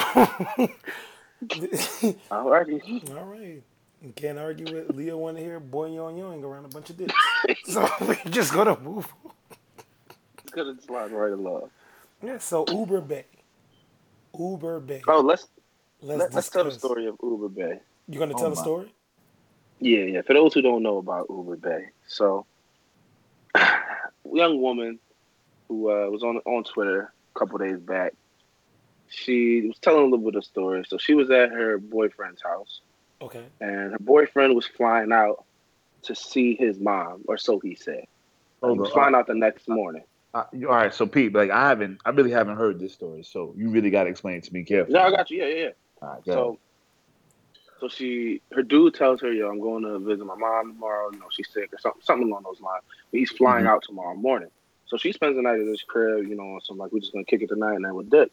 Alrighty. 1.44 2.30
all 2.30 3.24
right. 3.24 3.62
You 4.02 4.12
can't 4.14 4.38
argue 4.38 4.72
with 4.72 4.94
Leo 4.94 5.16
want 5.16 5.36
to 5.38 5.42
hear 5.42 5.58
boy 5.58 5.88
yoing 5.88 6.18
yoing 6.18 6.42
around 6.42 6.66
a 6.66 6.68
bunch 6.68 6.90
of 6.90 6.98
dicks. 6.98 7.14
so 7.64 7.88
we 8.06 8.16
just 8.30 8.52
gonna 8.52 8.78
move. 8.80 9.12
On. 10.56 10.68
It's 10.68 10.86
gonna 10.86 11.08
slide 11.08 11.12
right 11.16 11.32
along. 11.32 11.70
Yeah. 12.22 12.38
So 12.38 12.64
Uber 12.68 13.00
Bay. 13.00 13.26
Uber 14.38 14.80
Bay. 14.80 15.02
Oh, 15.08 15.20
let's 15.20 15.46
let's 16.00 16.18
let, 16.18 16.34
let's 16.34 16.48
tell 16.50 16.64
the 16.64 16.70
story 16.72 17.06
of 17.06 17.16
Uber 17.22 17.48
Bay. 17.48 17.78
You 18.08 18.18
gonna 18.18 18.34
Oh 18.34 18.38
tell 18.38 18.52
a 18.52 18.56
my. 18.56 18.60
story? 18.62 18.94
Yeah, 19.80 20.04
yeah. 20.04 20.22
For 20.22 20.34
those 20.34 20.54
who 20.54 20.62
don't 20.62 20.82
know 20.82 20.98
about 20.98 21.26
Uber 21.28 21.56
Bay, 21.56 21.86
so 22.06 22.46
young 24.32 24.60
woman 24.60 24.98
who 25.68 25.90
uh, 25.90 26.08
was 26.10 26.22
on 26.22 26.38
on 26.38 26.64
Twitter 26.64 27.12
a 27.34 27.38
couple 27.38 27.58
days 27.58 27.78
back. 27.80 28.12
She 29.08 29.66
was 29.68 29.78
telling 29.78 30.00
a 30.00 30.04
little 30.04 30.24
bit 30.24 30.34
of 30.34 30.44
story. 30.44 30.84
So 30.88 30.98
she 30.98 31.14
was 31.14 31.30
at 31.30 31.50
her 31.50 31.78
boyfriend's 31.78 32.42
house, 32.42 32.80
Okay. 33.20 33.44
and 33.60 33.92
her 33.92 33.98
boyfriend 34.00 34.54
was 34.54 34.66
flying 34.66 35.12
out 35.12 35.44
to 36.04 36.14
see 36.14 36.56
his 36.56 36.78
mom, 36.80 37.22
or 37.28 37.36
so 37.36 37.60
he 37.60 37.74
said. 37.74 38.04
Oh, 38.62 38.68
He 38.68 38.76
Hold 38.76 38.80
was 38.80 38.88
on. 38.88 38.94
flying 38.94 39.14
out 39.14 39.26
the 39.26 39.34
next 39.34 39.68
morning. 39.68 40.04
Uh, 40.34 40.44
you- 40.52 40.68
all 40.68 40.74
right, 40.74 40.92
so 40.92 41.06
Pete, 41.06 41.32
like 41.32 41.50
I 41.50 41.68
haven't, 41.68 42.00
I 42.04 42.10
really 42.10 42.32
haven't 42.32 42.56
heard 42.56 42.80
this 42.80 42.92
story, 42.92 43.22
so 43.22 43.54
you 43.56 43.70
really 43.70 43.90
got 43.90 44.04
to 44.04 44.10
explain 44.10 44.36
it 44.38 44.44
to 44.44 44.52
me 44.52 44.64
carefully. 44.64 44.94
No, 44.98 45.04
I 45.04 45.10
got 45.10 45.30
you. 45.30 45.38
Yeah, 45.38 45.46
yeah, 45.46 45.54
yeah. 45.62 45.70
All 46.02 46.08
right, 46.08 46.24
go 46.24 46.32
ahead. 46.32 46.34
So, 46.34 46.58
so 47.80 47.88
she, 47.88 48.42
her 48.52 48.62
dude 48.62 48.94
tells 48.94 49.20
her, 49.20 49.30
"Yo, 49.32 49.48
I'm 49.48 49.60
going 49.60 49.84
to 49.84 50.00
visit 50.00 50.24
my 50.24 50.34
mom 50.34 50.72
tomorrow. 50.72 51.10
You 51.12 51.18
know, 51.20 51.26
she's 51.30 51.48
sick 51.52 51.72
or 51.72 51.78
something, 51.78 52.02
something 52.02 52.28
along 52.28 52.42
those 52.44 52.60
lines. 52.60 52.82
But 53.12 53.18
he's 53.20 53.30
flying 53.30 53.64
Mhm. 53.64 53.68
out 53.68 53.82
tomorrow 53.86 54.14
morning. 54.16 54.50
So 54.86 54.96
she 54.96 55.12
spends 55.12 55.36
the 55.36 55.42
night 55.42 55.60
at 55.60 55.66
his 55.66 55.82
crib. 55.82 56.26
You 56.26 56.34
know, 56.34 56.58
so 56.64 56.72
I'm 56.72 56.78
like, 56.78 56.90
we're 56.92 57.00
just 57.00 57.12
gonna 57.12 57.24
kick 57.24 57.42
it 57.42 57.48
tonight, 57.48 57.74
and 57.76 57.84
then 57.84 57.94
we're 57.94 58.02
dip. 58.02 58.32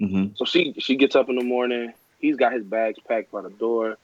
hmm 0.00 0.26
So 0.34 0.44
she, 0.44 0.74
she 0.78 0.96
gets 0.96 1.14
up 1.14 1.28
in 1.28 1.36
the 1.36 1.44
morning. 1.44 1.92
He's 2.18 2.36
got 2.36 2.52
his 2.52 2.64
bags 2.64 2.98
packed 3.06 3.30
by 3.30 3.42
the 3.42 3.50
door. 3.50 3.96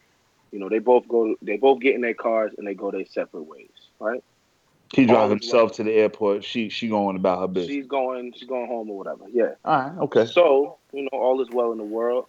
You 0.53 0.59
know, 0.61 0.69
they 0.69 0.79
both 0.79 1.09
go, 1.09 1.35
they 1.43 1.57
both 1.57 1.81
get 1.81 1.95
in 1.95 2.03
their 2.03 2.15
cars 2.15 2.53
and 2.57 2.67
they 2.67 2.75
go 2.75 2.91
their 2.91 3.07
separate 3.07 3.45
ways. 3.45 3.71
Right? 3.99 4.23
He 4.93 5.07
drive 5.07 5.19
All 5.19 5.27
is 5.27 5.31
himself 5.31 5.73
to 5.73 5.85
the 5.85 5.93
airport. 5.93 6.45
She 6.45 6.69
she 6.69 6.89
going 6.89 7.17
about 7.17 7.41
her 7.41 7.49
business. 7.49 7.75
She's 7.75 7.87
going, 7.87 8.33
she's 8.37 8.49
going 8.49 8.67
home 8.67 8.91
or 8.91 8.99
whatever. 8.99 9.25
Yeah. 9.33 9.55
all 9.65 9.81
right, 9.81 9.99
okay. 10.03 10.27
So, 10.27 10.77
you 10.93 11.03
know, 11.05 11.19
all 11.19 11.41
is 11.41 11.49
well 11.51 11.73
in 11.73 11.79
the 11.79 11.85
world. 11.85 12.27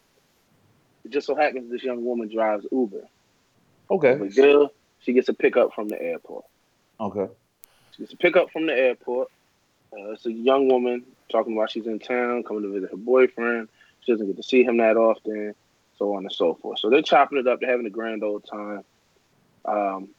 It 1.03 1.11
just 1.11 1.27
so 1.27 1.35
happens 1.35 1.69
this 1.69 1.83
young 1.83 2.05
woman 2.05 2.33
drives 2.33 2.65
Uber. 2.71 3.05
Okay. 3.91 4.15
But 4.15 4.33
girl, 4.33 4.71
she 4.99 5.11
gets 5.11 5.27
a 5.27 5.33
pickup 5.33 5.73
from 5.73 5.89
the 5.89 6.01
airport. 6.01 6.45
Okay. 6.99 7.27
She 7.91 8.03
gets 8.03 8.13
a 8.13 8.17
pickup 8.17 8.49
from 8.51 8.67
the 8.67 8.73
airport. 8.73 9.29
Uh, 9.91 10.11
it's 10.11 10.25
a 10.25 10.31
young 10.31 10.69
woman 10.69 11.03
talking 11.29 11.57
about 11.57 11.69
she's 11.69 11.85
in 11.85 11.99
town, 11.99 12.43
coming 12.43 12.63
to 12.63 12.71
visit 12.71 12.91
her 12.91 12.97
boyfriend. 12.97 13.67
She 14.01 14.13
doesn't 14.13 14.25
get 14.25 14.37
to 14.37 14.43
see 14.43 14.63
him 14.63 14.77
that 14.77 14.95
often, 14.95 15.53
so 15.97 16.15
on 16.15 16.23
and 16.23 16.31
so 16.31 16.55
forth. 16.55 16.79
So 16.79 16.89
they're 16.89 17.01
chopping 17.01 17.37
it 17.39 17.47
up. 17.47 17.59
They're 17.59 17.69
having 17.69 17.85
a 17.85 17.91
grand 17.91 18.23
old 18.23 18.45
time. 18.45 18.83
Um, 19.65 20.09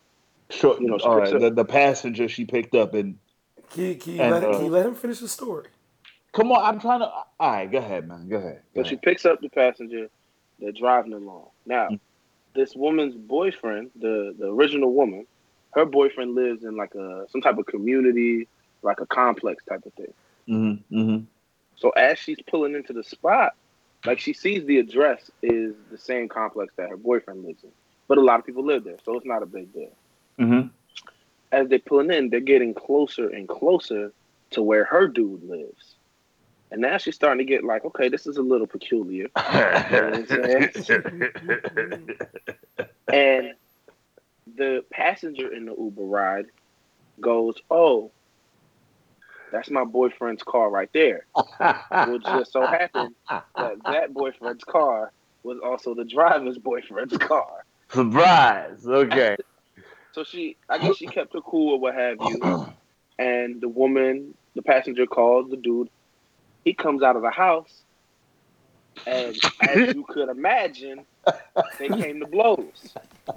Sure. 0.50 0.80
You 0.80 0.88
know, 0.88 0.98
she 0.98 1.04
all 1.04 1.20
up- 1.22 1.40
The, 1.40 1.50
the 1.50 1.64
passenger 1.64 2.28
she 2.28 2.44
picked 2.44 2.74
up 2.74 2.94
and 2.94 3.18
Can 3.70 3.85
you, 3.85 3.94
can 3.96 4.14
you, 4.14 4.20
And, 4.22 4.30
let, 4.30 4.44
uh, 4.44 4.52
can 4.52 4.64
you 4.66 4.70
let 4.70 4.87
him 4.87 4.94
finish 4.94 5.18
the 5.20 5.28
story? 5.28 5.66
come 6.33 6.50
on, 6.52 6.64
I'm 6.64 6.80
trying 6.80 7.00
to. 7.00 7.07
All 7.07 7.24
right, 7.40 7.70
go 7.70 7.78
ahead, 7.78 8.09
man. 8.09 8.28
Go 8.28 8.37
ahead. 8.37 8.62
Go 8.74 8.83
So 8.83 8.88
she 8.88 8.96
picks 8.96 9.24
up 9.24 9.40
the 9.40 9.48
passenger. 9.48 10.09
They're 10.61 10.72
driving 10.72 11.12
along. 11.12 11.46
Now, 11.66 11.88
Mm. 11.88 12.00
this 12.54 12.74
woman's 12.76 13.14
boyfriend, 13.14 13.90
the 13.96 14.35
the 14.38 14.46
original 14.52 14.92
woman, 14.92 15.26
her 15.72 15.85
boyfriend 15.85 16.35
lives 16.35 16.64
in 16.64 16.76
like 16.76 16.94
a 16.94 17.26
some 17.30 17.40
type 17.40 17.59
of 17.59 17.66
community, 17.66 18.48
like 18.83 19.00
a 19.00 19.07
complex 19.07 19.64
type 19.64 19.85
of 19.87 19.92
thing. 19.94 20.12
Mm-hmm, 20.48 20.96
mm-hmm. 20.98 21.24
So 21.76 21.90
as 21.90 22.18
she's 22.18 22.38
pulling 22.46 22.74
into 22.74 22.92
the 22.92 23.02
spot, 23.02 23.54
like 24.04 24.20
she 24.20 24.33
sees 24.33 24.64
the 24.66 24.78
address 24.78 25.30
is 25.42 25.74
the 25.90 25.98
same 25.98 26.28
complex 26.28 26.72
that 26.76 26.90
her 26.90 26.96
boyfriend 26.96 27.44
lives 27.44 27.64
in, 27.64 27.70
but 28.07 28.18
a 28.18 28.20
lot 28.20 28.38
of 28.38 28.46
people 28.46 28.64
live 28.64 28.85
there, 28.85 28.98
so 29.04 29.16
it's 29.16 29.26
not 29.26 29.42
a 29.42 29.46
big 29.46 29.72
deal. 29.72 29.90
Mm-hmm. 30.38 30.68
As 31.53 31.68
they're 31.68 31.79
pulling 31.79 32.12
in, 32.12 32.31
they're 32.31 32.40
getting 32.40 32.75
closer 32.75 33.29
and 33.29 33.49
closer 33.49 34.12
to 34.51 34.62
where 34.62 34.85
her 34.85 35.09
dude 35.09 35.49
lives. 35.49 35.94
And 36.70 36.81
now 36.81 36.99
she's 36.99 37.14
starting 37.14 37.38
to 37.38 37.44
get 37.44 37.62
like, 37.62 37.85
okay, 37.85 38.09
this 38.09 38.27
is 38.27 38.37
a 38.37 38.42
little 38.42 38.66
peculiar. 38.66 39.29
And 43.12 43.53
the 44.57 44.85
passenger 44.90 45.53
in 45.53 45.66
the 45.66 45.75
Uber 45.77 46.03
ride 46.03 46.47
goes, 47.20 47.57
"Oh, 47.70 48.11
that's 49.53 49.70
my 49.70 49.85
boyfriend's 49.85 50.42
car 50.42 50.70
right 50.70 50.90
there." 50.92 51.27
Well, 51.61 52.18
just 52.18 52.53
so 52.53 52.66
happened 52.66 53.14
that 53.29 53.77
that 53.85 54.14
boyfriend's 54.14 54.64
car 54.64 55.12
was 55.42 55.59
also 55.64 55.94
the 55.94 56.05
driver's 56.05 56.59
boyfriend's 56.59 57.16
car. 57.18 57.64
Surprise. 57.90 58.87
Okay. 58.87 59.37
So 60.14 60.22
she, 60.22 60.57
I 60.68 60.79
guess 60.79 60.96
she 60.96 61.07
kept 61.07 61.35
her 61.35 61.40
cool 61.40 61.72
or 61.72 61.81
what 61.81 61.94
have 61.96 62.18
you. 62.20 62.68
And 63.18 63.61
the 63.61 63.68
woman, 63.68 64.35
the 64.55 64.62
passenger 64.62 65.07
calls 65.07 65.50
the 65.50 65.57
dude. 65.57 65.90
He 66.64 66.72
comes 66.72 67.03
out 67.03 67.16
of 67.16 67.22
the 67.22 67.33
house, 67.33 67.83
and 69.07 69.37
as 69.61 69.94
you 69.94 70.05
could 70.09 70.29
imagine, 70.29 71.05
they 71.79 71.88
came 71.88 72.20
to 72.20 72.27
blows. 72.27 72.94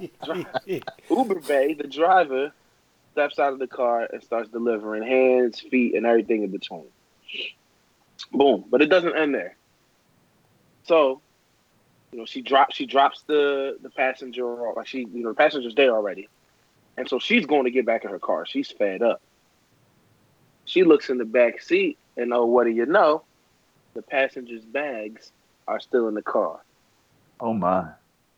Uber 1.10 1.40
Bay, 1.40 1.74
the 1.74 1.88
driver, 1.88 2.52
steps 3.12 3.40
out 3.40 3.52
of 3.52 3.58
the 3.58 3.66
car 3.66 4.08
and 4.12 4.22
starts 4.22 4.48
delivering 4.48 5.02
hands, 5.02 5.60
feet, 5.60 5.94
and 5.94 6.06
everything 6.06 6.44
in 6.44 6.50
between. 6.50 6.86
Boom. 8.32 8.64
But 8.70 8.82
it 8.82 8.86
doesn't 8.86 9.16
end 9.16 9.34
there. 9.34 9.56
So, 10.84 11.20
you 12.12 12.18
know, 12.18 12.24
she 12.24 12.40
drops 12.40 12.76
she 12.76 12.86
drops 12.86 13.22
the 13.26 13.78
the 13.82 13.90
passenger 13.90 14.46
off. 14.46 14.76
Like 14.76 14.86
she, 14.86 15.00
you 15.00 15.22
know, 15.22 15.30
the 15.30 15.34
passenger's 15.34 15.74
there 15.74 15.94
already. 15.94 16.28
And 16.98 17.08
so 17.08 17.18
she's 17.20 17.46
going 17.46 17.64
to 17.64 17.70
get 17.70 17.86
back 17.86 18.04
in 18.04 18.10
her 18.10 18.20
car. 18.20 18.46
She's 18.46 18.70
fed 18.70 19.02
up. 19.02 19.22
She 20.66 20.84
looks 20.84 21.08
in 21.10 21.18
the 21.18 21.24
back 21.24 21.62
seat 21.62 21.98
and 22.16 22.32
oh, 22.34 22.46
what 22.46 22.64
do 22.64 22.70
you 22.70 22.86
know? 22.86 23.24
The 23.94 24.02
passenger's 24.02 24.66
bags 24.66 25.32
are 25.66 25.80
still 25.80 26.08
in 26.08 26.14
the 26.14 26.22
car. 26.22 26.60
oh 27.40 27.54
my. 27.54 27.86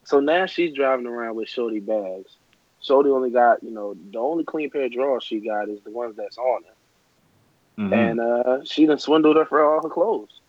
So 0.04 0.20
now 0.20 0.46
she's 0.46 0.74
driving 0.74 1.06
around 1.06 1.36
with 1.36 1.48
Shorty 1.48 1.80
bags. 1.80 2.36
Shorty 2.82 3.10
only 3.10 3.30
got, 3.30 3.62
you 3.62 3.70
know, 3.70 3.94
the 4.12 4.18
only 4.18 4.44
clean 4.44 4.70
pair 4.70 4.84
of 4.86 4.92
drawers 4.92 5.24
she 5.24 5.40
got 5.40 5.68
is 5.68 5.82
the 5.84 5.90
ones 5.90 6.16
that's 6.16 6.38
on 6.38 6.62
her. 6.64 7.82
Mhm, 7.84 7.92
And 8.10 8.20
uh, 8.20 8.64
she 8.64 8.86
done 8.86 8.98
swindled 8.98 9.36
her 9.36 9.46
for 9.46 9.62
all 9.64 9.82
her 9.82 9.90
clothes. 9.90 10.40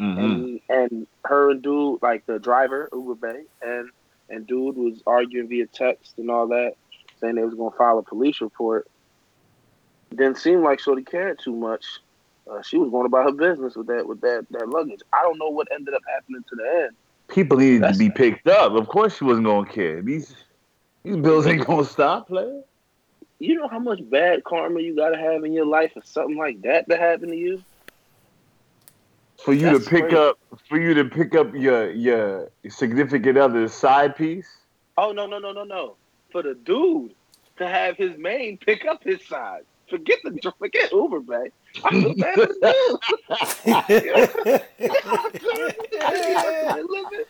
mhm. 0.00 0.18
And 0.18 0.60
and 0.68 1.06
her 1.24 1.50
and 1.50 1.62
dude, 1.62 2.02
like 2.02 2.26
the 2.26 2.38
driver, 2.40 2.88
Uber 2.92 3.14
Bay, 3.16 3.42
and 3.62 3.90
and 4.30 4.46
dude 4.46 4.76
was 4.76 5.02
arguing 5.06 5.48
via 5.48 5.66
text 5.66 6.18
and 6.18 6.30
all 6.30 6.48
that, 6.48 6.74
saying 7.20 7.34
they 7.36 7.44
was 7.44 7.54
gonna 7.54 7.76
file 7.76 7.98
a 7.98 8.02
police 8.02 8.40
report. 8.40 8.88
Didn't 10.10 10.38
seem 10.38 10.62
like 10.62 10.80
Shorty 10.80 11.02
cared 11.02 11.38
too 11.38 11.54
much. 11.54 11.84
Uh, 12.50 12.62
she 12.62 12.78
was 12.78 12.90
going 12.90 13.04
about 13.06 13.24
her 13.24 13.32
business 13.32 13.76
with 13.76 13.86
that 13.88 14.06
with 14.06 14.20
that 14.22 14.46
that 14.50 14.68
luggage. 14.68 15.00
I 15.12 15.22
don't 15.22 15.38
know 15.38 15.50
what 15.50 15.68
ended 15.72 15.92
up 15.94 16.02
happening 16.12 16.42
to 16.48 16.56
the 16.56 16.82
end. 16.84 16.96
People 17.28 17.58
needed 17.58 17.74
to 17.74 17.80
That's- 17.80 17.98
be 17.98 18.08
picked 18.10 18.48
up. 18.48 18.72
Of 18.72 18.88
course, 18.88 19.16
she 19.18 19.24
wasn't 19.24 19.46
gonna 19.46 19.68
care. 19.68 20.00
These 20.00 20.34
these 21.02 21.16
bills 21.16 21.46
ain't 21.46 21.66
gonna 21.66 21.84
stop, 21.84 22.28
player. 22.28 22.62
You 23.38 23.54
know 23.54 23.68
how 23.68 23.78
much 23.78 24.00
bad 24.10 24.44
karma 24.44 24.80
you 24.80 24.96
gotta 24.96 25.16
have 25.18 25.44
in 25.44 25.52
your 25.52 25.66
life 25.66 25.92
for 25.92 26.02
something 26.02 26.36
like 26.36 26.62
that 26.62 26.88
to 26.88 26.96
happen 26.96 27.28
to 27.28 27.36
you? 27.36 27.62
For 29.44 29.52
you 29.52 29.66
That's 29.66 29.84
to 29.84 29.90
pick 29.90 30.00
crazy. 30.08 30.16
up, 30.16 30.38
for 30.68 30.80
you 30.80 30.94
to 30.94 31.04
pick 31.04 31.34
up 31.36 31.54
your 31.54 31.90
your 31.92 32.50
significant 32.68 33.38
other's 33.38 33.72
side 33.72 34.16
piece. 34.16 34.48
Oh 34.96 35.12
no 35.12 35.26
no 35.26 35.38
no 35.38 35.52
no 35.52 35.62
no! 35.64 35.94
For 36.30 36.42
the 36.42 36.54
dude 36.54 37.14
to 37.58 37.66
have 37.66 37.96
his 37.96 38.16
main 38.18 38.58
pick 38.58 38.84
up 38.86 39.02
his 39.02 39.24
side. 39.26 39.62
Forget 39.88 40.18
the 40.22 40.52
forget 40.58 40.92
Uber, 40.92 41.20
man. 41.22 41.46
I 41.84 41.90
feel 41.90 42.14
bad 42.14 42.34
for 42.34 42.46
the 42.46 43.00
dude. 43.88 44.62
Living- 46.90 47.26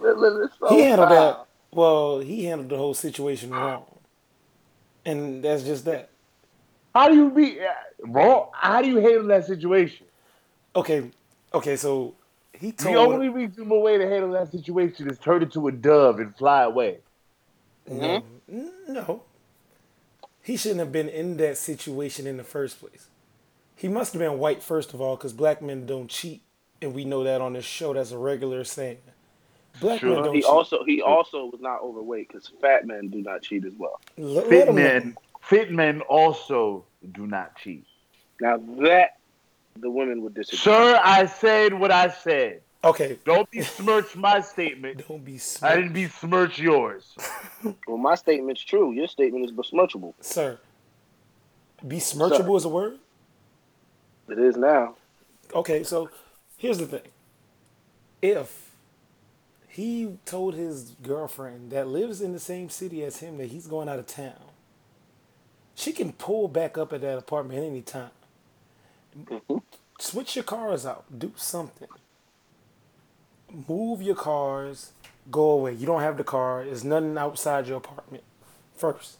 living 0.00 0.48
so 0.58 0.68
he 0.68 0.80
handled 0.82 1.10
that. 1.10 1.46
Well, 1.72 2.20
he 2.20 2.44
handled 2.44 2.68
the 2.68 2.76
whole 2.76 2.94
situation 2.94 3.50
wrong, 3.50 3.84
and 5.04 5.42
that's 5.42 5.62
just 5.62 5.84
that. 5.86 6.10
How 6.94 7.08
do 7.08 7.16
you 7.16 7.30
be 7.30 7.58
uh, 7.60 7.64
wrong? 8.06 8.50
How 8.52 8.82
do 8.82 8.88
you 8.88 8.98
handle 8.98 9.26
that 9.28 9.46
situation? 9.46 10.06
Okay, 10.76 11.10
okay. 11.54 11.76
So 11.76 12.14
he 12.62 12.70
The 12.70 12.94
only 12.94 13.28
reasonable 13.28 13.82
way 13.82 13.98
to 13.98 14.08
handle 14.08 14.30
that 14.32 14.50
situation 14.52 15.10
is 15.10 15.18
turn 15.18 15.42
into 15.42 15.66
a 15.68 15.72
dove 15.72 16.20
and 16.20 16.34
fly 16.36 16.62
away. 16.62 16.98
Mm-hmm. 17.90 18.26
no, 18.48 18.70
no. 18.88 19.22
He 20.42 20.56
shouldn't 20.56 20.80
have 20.80 20.92
been 20.92 21.08
in 21.08 21.36
that 21.38 21.56
situation 21.58 22.26
in 22.26 22.36
the 22.36 22.44
first 22.44 22.80
place. 22.80 23.08
He 23.74 23.88
must 23.88 24.12
have 24.12 24.20
been 24.20 24.38
white 24.38 24.62
first 24.62 24.94
of 24.94 25.00
all, 25.00 25.16
because 25.16 25.32
black 25.32 25.60
men 25.62 25.86
don't 25.86 26.08
cheat, 26.08 26.42
and 26.80 26.94
we 26.94 27.04
know 27.04 27.24
that 27.24 27.40
on 27.40 27.52
this 27.54 27.64
show. 27.64 27.92
That's 27.94 28.12
a 28.12 28.18
regular 28.18 28.62
saying. 28.64 28.98
Black 29.80 30.00
Sure. 30.00 30.14
men 30.14 30.24
don't 30.24 30.34
He 30.34 30.40
cheat. 30.42 30.48
also 30.50 30.84
he 30.84 31.02
also 31.02 31.46
was 31.46 31.60
not 31.60 31.80
overweight 31.82 32.28
because 32.28 32.48
fat 32.60 32.86
men 32.86 33.08
do 33.08 33.22
not 33.22 33.42
cheat 33.42 33.64
as 33.64 33.72
well. 33.78 34.00
Let- 34.16 34.34
let 34.36 34.48
Fit 34.48 34.68
him 34.68 34.74
know. 34.76 34.82
men, 34.82 35.16
fit 35.40 35.70
men 35.72 36.00
also 36.02 36.84
do 37.12 37.26
not 37.26 37.56
cheat. 37.56 37.84
Now 38.40 38.58
that 38.80 39.16
the 39.76 39.90
women 39.90 40.22
would 40.22 40.34
disagree. 40.34 40.58
Sir, 40.58 41.00
I 41.02 41.26
said 41.26 41.74
what 41.74 41.90
I 41.90 42.08
said. 42.08 42.60
Okay, 42.84 43.16
Don't 43.24 43.48
besmirch 43.50 44.16
my 44.16 44.40
statement. 44.40 45.04
don't 45.08 45.24
be 45.24 45.38
I 45.62 45.76
didn't 45.76 45.92
besmirch 45.92 46.58
yours. 46.58 47.14
Well, 47.86 47.96
my 47.96 48.16
statement's 48.16 48.62
true. 48.62 48.90
Your 48.90 49.06
statement 49.06 49.44
is 49.44 49.52
besmirchable. 49.52 50.14
sir. 50.20 50.58
Besmirchable 51.86 52.56
is 52.56 52.64
a 52.64 52.68
word. 52.68 52.98
It 54.28 54.38
is 54.38 54.56
now. 54.56 54.96
Okay, 55.54 55.84
so 55.84 56.10
here's 56.56 56.78
the 56.78 56.86
thing. 56.86 57.02
If 58.20 58.72
he 59.68 60.18
told 60.24 60.54
his 60.54 60.96
girlfriend 61.02 61.70
that 61.70 61.86
lives 61.86 62.20
in 62.20 62.32
the 62.32 62.40
same 62.40 62.68
city 62.68 63.04
as 63.04 63.18
him 63.18 63.38
that 63.38 63.46
he's 63.46 63.68
going 63.68 63.88
out 63.88 64.00
of 64.00 64.06
town, 64.06 64.50
she 65.76 65.92
can 65.92 66.12
pull 66.12 66.48
back 66.48 66.76
up 66.76 66.92
at 66.92 67.00
that 67.02 67.18
apartment 67.18 67.60
at 67.60 67.64
time. 69.48 69.62
Switch 69.98 70.36
your 70.36 70.42
cars 70.44 70.84
out. 70.86 71.04
Do 71.16 71.32
something. 71.36 71.88
Move 73.68 74.02
your 74.02 74.14
cars. 74.14 74.92
Go 75.30 75.50
away. 75.50 75.74
You 75.74 75.86
don't 75.86 76.00
have 76.00 76.16
the 76.16 76.24
car. 76.24 76.64
There's 76.64 76.84
nothing 76.84 77.16
outside 77.18 77.66
your 77.68 77.76
apartment. 77.78 78.24
First. 78.76 79.18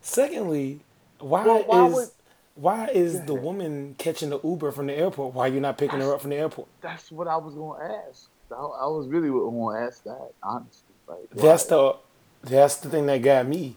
Secondly, 0.00 0.80
why, 1.18 1.44
Well, 1.46 1.62
why 1.64 1.86
is 1.86 1.94
would- 1.94 2.08
why 2.56 2.86
is 2.88 3.22
the 3.22 3.34
woman 3.34 3.94
catching 3.96 4.28
the 4.28 4.38
Uber 4.42 4.70
from 4.72 4.86
the 4.86 4.92
airport? 4.94 5.32
Why 5.34 5.46
are 5.46 5.52
you 5.52 5.60
not 5.60 5.78
picking 5.78 6.00
her 6.00 6.12
up 6.14 6.20
from 6.20 6.30
the 6.30 6.36
airport? 6.36 6.68
That's 6.82 7.10
what 7.10 7.26
I 7.26 7.36
was 7.36 7.54
going 7.54 7.80
to 7.80 7.94
ask. 8.08 8.28
I, 8.50 8.54
I 8.56 8.86
was 8.86 9.06
really 9.08 9.28
going 9.30 9.78
to 9.78 9.86
ask 9.86 10.02
that, 10.04 10.32
honestly. 10.42 10.82
Like. 11.08 11.30
That's 11.30 11.64
the 11.64 11.96
that's 12.42 12.76
the 12.76 12.90
thing 12.90 13.06
that 13.06 13.22
got 13.22 13.46
me. 13.46 13.76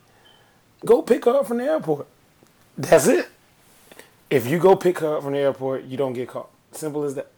Go 0.86 1.02
pick 1.02 1.26
her 1.26 1.32
up 1.38 1.48
from 1.48 1.58
the 1.60 1.66
airport. 1.66 2.08
That's 2.78 3.08
it. 3.08 3.28
If 4.34 4.48
you 4.48 4.58
go 4.58 4.76
pick 4.76 4.98
her 4.98 5.17
up 5.17 5.22
from 5.22 5.34
the 5.34 5.38
airport, 5.38 5.84
you 5.84 5.96
don't 5.96 6.13
get 6.13 6.28
caught. 6.28 6.50
Simple 6.72 7.04
as 7.04 7.13
that. 7.13 7.32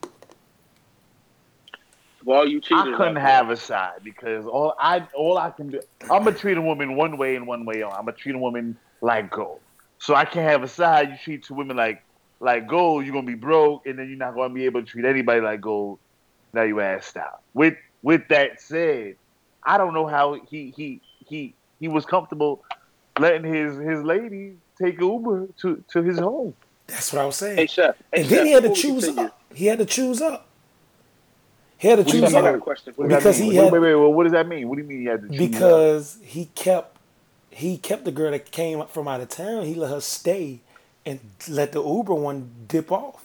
While 2.24 2.48
you 2.48 2.58
cheated, 2.58 2.94
I 2.94 2.96
couldn't 2.96 3.16
like 3.16 3.22
have 3.22 3.50
a 3.50 3.56
side 3.58 4.00
because 4.02 4.46
all 4.46 4.74
I 4.78 5.06
all 5.12 5.36
I 5.36 5.50
can 5.50 5.68
do 5.68 5.80
I'm 6.04 6.24
gonna 6.24 6.32
treat 6.32 6.56
a 6.56 6.62
woman 6.62 6.96
one 6.96 7.18
way 7.18 7.36
and 7.36 7.46
one 7.46 7.66
way 7.66 7.82
on. 7.82 7.92
I'm 7.92 8.06
gonna 8.06 8.12
treat 8.12 8.34
a 8.34 8.38
woman 8.38 8.78
like 9.02 9.30
gold. 9.30 9.60
So 9.98 10.14
I 10.14 10.24
can't 10.24 10.48
have 10.48 10.62
a 10.62 10.68
side. 10.68 11.10
You 11.10 11.16
treat 11.22 11.44
two 11.44 11.52
women 11.52 11.76
like 11.76 12.02
like 12.40 12.66
gold, 12.66 13.04
you're 13.04 13.12
gonna 13.12 13.26
be 13.26 13.34
broke, 13.34 13.86
and 13.86 13.98
then 13.98 14.08
you're 14.08 14.16
not 14.16 14.34
gonna 14.34 14.54
be 14.54 14.64
able 14.64 14.80
to 14.80 14.86
treat 14.86 15.04
anybody 15.04 15.42
like 15.42 15.60
gold. 15.60 15.98
Now 16.54 16.62
you 16.62 16.76
assed 16.76 17.18
out. 17.18 17.42
With 17.52 17.74
with 18.02 18.26
that 18.28 18.58
said, 18.58 19.16
I 19.62 19.76
don't 19.76 19.92
know 19.92 20.06
how 20.06 20.40
he 20.48 20.72
he 20.74 21.02
he 21.26 21.54
he 21.78 21.88
was 21.88 22.06
comfortable 22.06 22.64
letting 23.18 23.52
his 23.52 23.76
his 23.76 24.02
lady 24.02 24.56
take 24.80 24.98
Uber 24.98 25.48
to 25.58 25.84
to 25.88 26.02
his 26.02 26.18
home. 26.18 26.54
That's 26.86 27.12
what 27.12 27.22
I 27.22 27.26
was 27.26 27.36
saying. 27.36 27.56
Hey, 27.58 27.66
chef. 27.66 27.96
Hey, 28.12 28.20
and 28.22 28.30
then 28.30 28.46
he 28.46 28.52
had 28.52 28.62
to 28.62 28.72
choose 28.72 29.08
up. 29.08 29.40
He 29.54 29.66
had 29.66 29.78
to 29.78 29.86
choose 29.86 30.20
up. 30.22 30.48
He 31.78 31.88
had 31.88 31.96
to 31.96 32.02
What 32.02 32.10
do 32.12 32.16
you 32.16 32.22
choose 32.22 32.30
Chef, 32.32 32.38
I 32.38 32.42
got 32.42 32.54
a 32.54 32.56
up 32.56 32.60
question 32.62 32.94
for 32.94 33.02
What 33.02 33.10
does 33.10 33.22
that 33.22 33.28
Because 33.28 33.40
mean? 33.40 33.50
he 33.52 33.58
wait, 33.58 33.64
had- 33.64 33.72
wait, 33.72 33.78
wait, 33.80 33.94
wait, 33.94 34.12
what 34.14 34.22
does 34.24 34.32
that 34.32 34.48
mean? 34.48 34.68
What 34.68 34.76
do 34.76 34.82
you 34.82 34.88
mean 34.88 35.00
he 35.00 35.04
had 35.06 35.22
to 35.22 35.28
choose? 35.28 35.40
up? 35.40 35.50
because 35.50 36.18
he 36.22 36.46
kept 36.54 36.96
he 37.50 37.78
kept 37.78 38.04
the 38.04 38.12
girl 38.12 38.30
that 38.30 38.50
came 38.50 38.80
up 38.80 38.90
from 38.90 39.08
out 39.08 39.20
of 39.20 39.28
town. 39.28 39.64
He 39.64 39.74
let 39.74 39.90
her 39.90 40.00
stay 40.00 40.60
and 41.04 41.20
let 41.48 41.72
the 41.72 41.82
Uber 41.82 42.14
one 42.14 42.50
dip 42.68 42.92
off. 42.92 43.24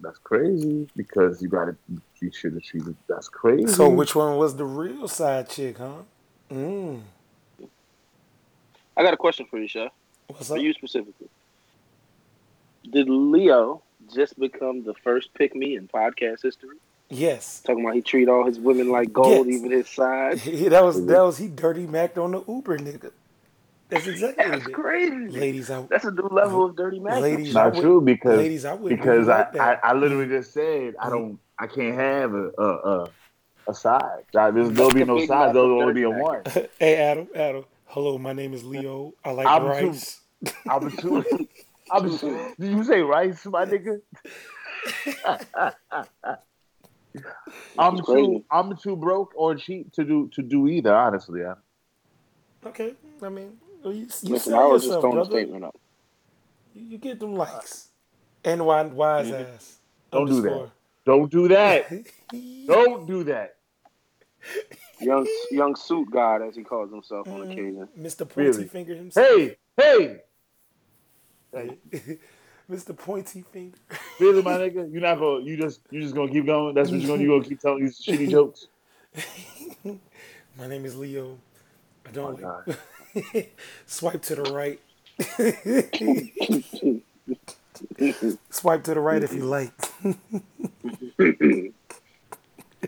That's 0.00 0.18
crazy 0.18 0.88
because 0.96 1.40
you 1.42 1.48
got 1.48 1.66
to 1.66 1.76
you 2.20 2.30
should 2.32 2.54
have 2.54 2.62
treated. 2.62 2.96
That's 3.08 3.28
crazy. 3.28 3.66
So 3.68 3.88
which 3.88 4.14
one 4.14 4.36
was 4.36 4.56
the 4.56 4.64
real 4.64 5.08
side 5.08 5.48
chick, 5.48 5.78
huh? 5.78 6.02
Mm. 6.50 7.02
I 8.96 9.02
got 9.02 9.14
a 9.14 9.16
question 9.16 9.46
for 9.46 9.58
you, 9.58 9.68
chef. 9.68 9.90
What's 10.28 10.48
For 10.48 10.58
you 10.58 10.72
specifically. 10.74 11.28
Did 12.90 13.08
Leo 13.08 13.82
just 14.12 14.38
become 14.38 14.84
the 14.84 14.94
first 14.94 15.32
pick 15.34 15.54
me 15.54 15.76
in 15.76 15.88
podcast 15.88 16.42
history? 16.42 16.76
Yes. 17.08 17.60
Talking 17.60 17.84
about 17.84 17.94
he 17.94 18.02
treat 18.02 18.28
all 18.28 18.46
his 18.46 18.58
women 18.58 18.90
like 18.90 19.12
gold, 19.12 19.46
Yes. 19.46 19.56
even 19.58 19.70
his 19.70 19.88
side. 19.88 20.38
He, 20.38 20.68
that 20.68 20.82
was 20.82 20.96
mm-hmm. 20.96 21.06
that 21.08 21.22
was 21.22 21.38
he 21.38 21.48
dirty 21.48 21.86
macked 21.86 22.16
on 22.18 22.32
the 22.32 22.42
Uber 22.48 22.78
nigga. 22.78 23.10
That's 23.90 24.06
exactly 24.08 24.44
what 24.44 24.52
That's 24.52 24.62
he 24.62 24.66
did. 24.68 24.74
crazy. 24.74 25.38
Ladies, 25.38 25.70
I 25.70 25.82
That's 25.82 26.04
a 26.06 26.10
new 26.10 26.28
level 26.30 26.64
of 26.64 26.76
dirty 26.76 26.98
magic. 26.98 27.22
ladies, 27.22 27.54
not 27.54 27.74
would, 27.74 27.82
true 27.82 28.00
because 28.00 28.38
ladies, 28.38 28.64
I 28.64 28.76
because 28.76 29.28
I, 29.28 29.42
I. 29.60 29.78
I 29.82 29.92
literally 29.92 30.26
just 30.26 30.54
said 30.54 30.94
I 30.98 31.10
don't 31.10 31.38
I 31.58 31.66
can't 31.66 31.94
have 31.94 32.32
a 32.34 32.50
a 32.58 32.64
a, 32.64 33.10
a 33.68 33.74
side. 33.74 34.24
There's 34.32 34.70
there'll 34.70 34.90
be 34.90 35.04
no 35.04 35.18
Big 35.18 35.28
sides. 35.28 35.52
There'll 35.52 35.82
only 35.82 35.92
be 35.92 36.04
a 36.04 36.10
one. 36.10 36.42
hey 36.78 36.96
Adam, 36.96 37.28
Adam. 37.34 37.64
Hello, 37.86 38.16
my 38.16 38.32
name 38.32 38.54
is 38.54 38.64
Leo. 38.64 39.12
I 39.22 39.32
like 39.32 39.46
I'm 39.46 39.64
rice. 39.66 40.20
I'm 40.66 40.90
too. 40.96 41.24
I'm 41.92 42.16
too. 42.18 42.54
Did 42.58 42.72
you 42.72 42.84
say 42.84 43.00
rice, 43.02 43.44
my 43.46 43.64
nigga? 43.66 43.98
I'm 47.78 47.96
too. 47.98 48.02
crazy. 48.02 48.44
I'm 48.50 48.76
too 48.76 48.96
broke 48.96 49.32
or 49.36 49.54
cheap 49.54 49.92
to 49.92 50.04
do 50.04 50.28
to 50.34 50.42
do 50.42 50.66
either. 50.68 50.94
Honestly, 50.94 51.44
I, 51.44 51.54
Okay, 52.64 52.94
I 53.22 53.28
mean, 53.28 53.58
you, 53.84 53.90
you 53.92 54.06
Listen, 54.22 54.52
sell 54.52 54.62
I 54.62 54.66
was 54.66 54.82
just 54.82 54.86
yourself, 54.86 55.02
throwing 55.02 55.18
a 55.18 55.20
brother. 55.24 55.40
statement 55.40 55.64
up. 55.64 55.74
You, 56.74 56.82
you 56.86 56.98
get 56.98 57.18
them 57.20 57.34
likes. 57.34 57.88
And 58.44 58.64
why 58.66 58.82
wise 58.82 59.30
ass. 59.30 59.78
Don't 60.10 60.26
do 60.28 60.40
that. 60.42 60.48
underscore. 60.48 60.72
don't 61.06 61.30
do 61.30 61.48
that. 61.48 61.90
don't 62.66 63.06
do 63.06 63.24
that. 63.24 63.56
Young 65.00 65.26
young 65.50 65.74
suit 65.76 66.10
god, 66.10 66.42
as 66.42 66.54
he 66.56 66.62
calls 66.62 66.90
himself 66.90 67.26
on 67.28 67.40
Mm. 67.40 67.52
occasion. 67.52 67.88
Mr. 67.98 68.28
Pointy 68.28 68.42
Really? 68.50 68.64
Finger 68.68 68.94
himself. 68.94 69.26
Hey, 69.26 69.56
hey, 69.76 70.20
Mr. 72.70 72.96
Pointy 72.96 73.44
Finger. 73.52 73.76
really, 74.20 74.42
my 74.42 74.52
nigga. 74.58 74.90
You're 74.92 75.02
not 75.02 75.18
gonna. 75.18 75.44
You 75.44 75.56
just. 75.56 75.80
You 75.90 76.00
just 76.00 76.14
gonna 76.14 76.30
keep 76.32 76.46
going. 76.46 76.74
That's 76.74 76.90
what 76.90 77.00
you're 77.00 77.08
gonna. 77.08 77.22
You 77.22 77.28
gonna 77.30 77.44
keep 77.48 77.60
telling 77.60 77.84
these 77.84 78.00
shitty 78.00 78.30
jokes. 78.30 78.66
My 80.58 80.66
name 80.68 80.84
is 80.84 80.96
Leo. 80.96 81.38
I 82.06 82.10
don't 82.12 82.42
Oh, 82.42 82.64
like. 82.66 83.52
Swipe 83.86 84.22
to 84.22 84.36
the 84.36 84.42
right. 84.52 84.80
Swipe 88.50 88.84
to 88.84 88.94
the 88.94 89.00
right 89.00 89.22
if 89.22 89.32
you 89.32 89.44
like. 89.44 89.72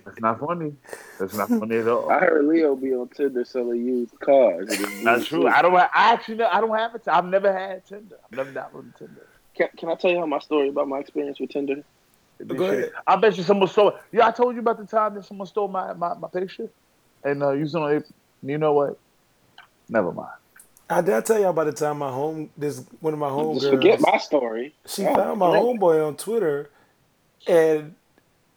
That's 0.05 0.21
not 0.21 0.41
funny. 0.41 0.75
That's 1.19 1.35
not 1.35 1.49
funny 1.49 1.79
at 1.79 1.89
all. 1.89 2.11
I 2.11 2.19
heard 2.21 2.45
Leo 2.47 2.77
be 2.77 2.93
on 2.95 3.09
Tinder 3.09 3.45
selling 3.45 3.85
used 3.85 4.19
cars. 4.21 4.71
It 4.71 4.81
is 4.81 5.05
That's 5.05 5.27
true. 5.27 5.47
I 5.49 5.63
don't. 5.63 5.75
I 5.75 5.89
actually. 5.95 6.43
I 6.43 6.61
don't 6.61 6.77
have 6.77 6.95
it. 6.95 7.03
I've 7.09 7.25
never 7.27 7.53
had 7.53 7.87
Tinder. 7.87 8.17
I've 8.25 8.37
never 8.37 8.53
downloaded 8.53 8.97
Tinder. 8.97 9.27
Can, 9.57 9.69
can 9.79 9.89
I 9.89 9.95
tell 9.95 10.11
you 10.11 10.19
how 10.19 10.27
my 10.27 10.41
story 10.41 10.69
about 10.69 10.89
my 10.89 10.99
experience 10.99 11.41
with 11.41 11.51
Tinder? 11.51 11.83
Go 12.47 12.65
ahead. 12.65 12.91
I 13.07 13.17
bet 13.17 13.37
you 13.39 13.45
someone 13.45 13.69
stole. 13.69 13.97
Yeah, 14.13 14.27
I 14.27 14.33
told 14.33 14.55
you 14.55 14.61
about 14.61 14.79
the 14.79 14.87
time 14.87 15.15
that 15.15 15.25
someone 15.25 15.47
stole 15.47 15.69
my 15.69 15.93
my, 15.95 16.15
my 16.15 16.29
picture, 16.29 16.69
and 17.23 17.43
uh, 17.43 17.53
used 17.53 17.75
it. 17.77 18.05
You 18.43 18.59
know 18.59 18.73
what? 18.73 18.99
Never 19.89 20.13
mind. 20.13 20.31
I 20.91 21.01
did 21.01 21.15
I 21.15 21.21
tell 21.23 21.41
y'all 21.41 21.51
about 21.51 21.67
the 21.67 21.73
time 21.73 21.99
my 21.99 22.11
home 22.11 22.51
this 22.59 22.85
one 23.01 23.15
of 23.15 23.19
my 23.19 23.29
home 23.31 23.55
Just 23.55 23.71
forget 23.71 23.99
girls 23.99 24.13
my 24.13 24.19
story. 24.19 24.75
she 24.87 25.07
Oh, 25.07 25.15
found 25.15 25.39
my 25.39 25.51
great. 25.51 25.63
homeboy 25.63 26.07
on 26.07 26.17
Twitter 26.17 26.71
and 27.47 27.95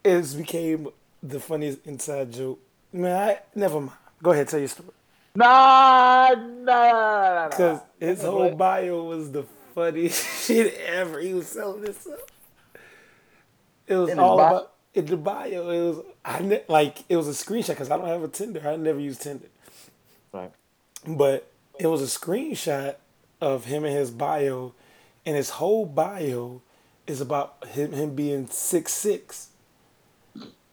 it 0.04 0.36
became 0.36 0.88
the 1.22 1.40
funniest 1.40 1.86
inside 1.86 2.32
joke. 2.32 2.58
Man, 2.92 3.16
I 3.30 3.38
never 3.54 3.80
mind. 3.80 3.92
Go 4.22 4.32
ahead, 4.32 4.48
tell 4.48 4.58
your 4.58 4.68
story. 4.68 4.88
Nah, 5.34 6.30
nah, 6.34 6.64
nah, 6.64 7.32
nah. 7.44 7.48
Because 7.48 7.80
his 8.00 8.22
Nah. 8.22 8.30
whole 8.30 8.50
bio 8.54 9.04
was 9.04 9.30
the 9.30 9.44
funniest 9.74 10.24
shit 10.46 10.74
ever. 10.86 11.20
He 11.20 11.34
was 11.34 11.46
selling 11.48 11.82
this 11.82 11.98
stuff. 11.98 12.18
It 13.86 13.94
was 13.96 14.10
In 14.10 14.18
all 14.18 14.38
about 14.40 14.72
in 14.94 15.06
the 15.06 15.16
bio. 15.16 15.70
It 15.70 15.80
was 15.96 16.04
I 16.24 16.40
ne- 16.40 16.64
like 16.68 17.04
it 17.08 17.16
was 17.16 17.28
a 17.28 17.32
screenshot 17.32 17.68
because 17.68 17.90
I 17.90 17.96
don't 17.96 18.06
have 18.08 18.22
a 18.22 18.28
Tinder. 18.28 18.66
I 18.66 18.76
never 18.76 19.00
use 19.00 19.18
Tinder, 19.18 19.46
Right. 20.32 20.52
but 21.06 21.50
it 21.78 21.86
was 21.86 22.02
a 22.02 22.18
screenshot 22.18 22.96
of 23.40 23.64
him 23.66 23.84
and 23.84 23.94
his 23.94 24.10
bio, 24.10 24.74
and 25.24 25.36
his 25.36 25.50
whole 25.50 25.86
bio 25.86 26.60
is 27.06 27.20
about 27.20 27.64
him 27.68 27.92
him 27.92 28.14
being 28.14 28.46
six 28.48 28.92
six, 28.92 29.48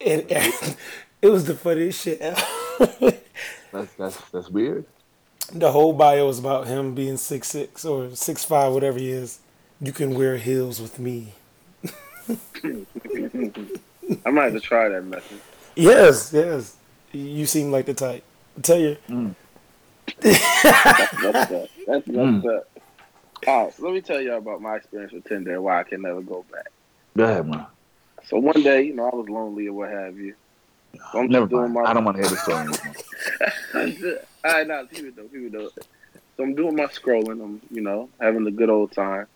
and, 0.02 0.32
and 0.32 0.76
it 1.22 1.30
was 1.30 1.46
the 1.46 1.56
funniest 1.56 2.02
shit 2.02 2.20
ever. 2.22 2.42
That's 3.72 3.94
that's 3.96 4.30
that's 4.32 4.50
weird. 4.50 4.86
The 5.52 5.72
whole 5.72 5.92
bio 5.94 6.30
is 6.30 6.40
about 6.40 6.68
him 6.68 6.96
being 6.96 7.18
six 7.18 7.50
six 7.50 7.84
or 7.84 8.16
six 8.16 8.46
five, 8.46 8.72
whatever 8.72 8.98
he 8.98 9.10
is. 9.12 9.40
You 9.82 9.92
can 9.92 10.16
wear 10.16 10.38
heels 10.38 10.82
with 10.82 10.98
me. 10.98 11.34
I 14.26 14.32
might 14.32 14.46
have 14.46 14.54
to 14.54 14.60
try 14.62 14.88
that 14.90 15.04
method. 15.04 15.40
Yes, 15.76 16.32
yes. 16.34 16.78
You 17.12 17.46
seem 17.46 17.72
like 17.72 17.86
the 17.86 17.94
type. 17.94 18.24
I 18.58 18.62
tell 18.62 18.78
you, 18.80 18.98
That's 19.10 20.16
that. 20.22 21.70
That's 21.88 22.08
Mm. 22.08 22.36
messed 22.44 22.48
up. 22.48 22.68
All 23.48 23.64
right, 23.66 23.74
so 23.74 23.84
let 23.84 23.94
me 23.94 24.02
tell 24.02 24.22
y'all 24.22 24.38
about 24.38 24.62
my 24.62 24.78
experience 24.78 25.12
with 25.12 25.26
Tinder 25.26 25.54
and 25.56 25.64
why 25.64 25.80
I 25.82 25.84
can 25.84 26.02
never 26.02 26.22
go 26.22 26.46
back. 26.52 26.72
Go 27.18 27.26
ahead, 27.26 27.48
man. 27.48 27.66
So 28.28 28.38
one 28.40 28.62
day, 28.64 28.84
you 28.84 28.96
know, 28.96 29.10
I 29.10 29.16
was 29.16 29.30
lonely 29.30 29.68
or 29.68 29.74
what 29.74 29.90
have 29.90 30.18
you. 30.18 30.34
So 31.12 31.20
I'm 31.20 31.28
Never 31.28 31.48
doing 31.48 31.74
mind. 31.74 31.74
my. 31.74 31.82
I 31.84 31.94
don't 31.94 32.06
want 32.06 32.18
to 32.18 32.24
hear 32.24 32.32
the 32.32 32.38
story. 32.38 34.18
All 34.46 34.52
right, 34.52 34.68
now 34.68 34.86
people 34.86 35.24
know, 35.24 35.30
people 35.30 35.60
know. 35.60 35.70
So 36.38 36.44
I'm 36.44 36.56
doing 36.56 36.76
my 36.76 36.86
scrolling. 36.86 37.44
I'm, 37.44 37.62
you 37.72 37.82
know, 37.82 38.10
having 38.20 38.46
a 38.48 38.52
good 38.52 38.70
old 38.70 38.92
time. 38.92 39.28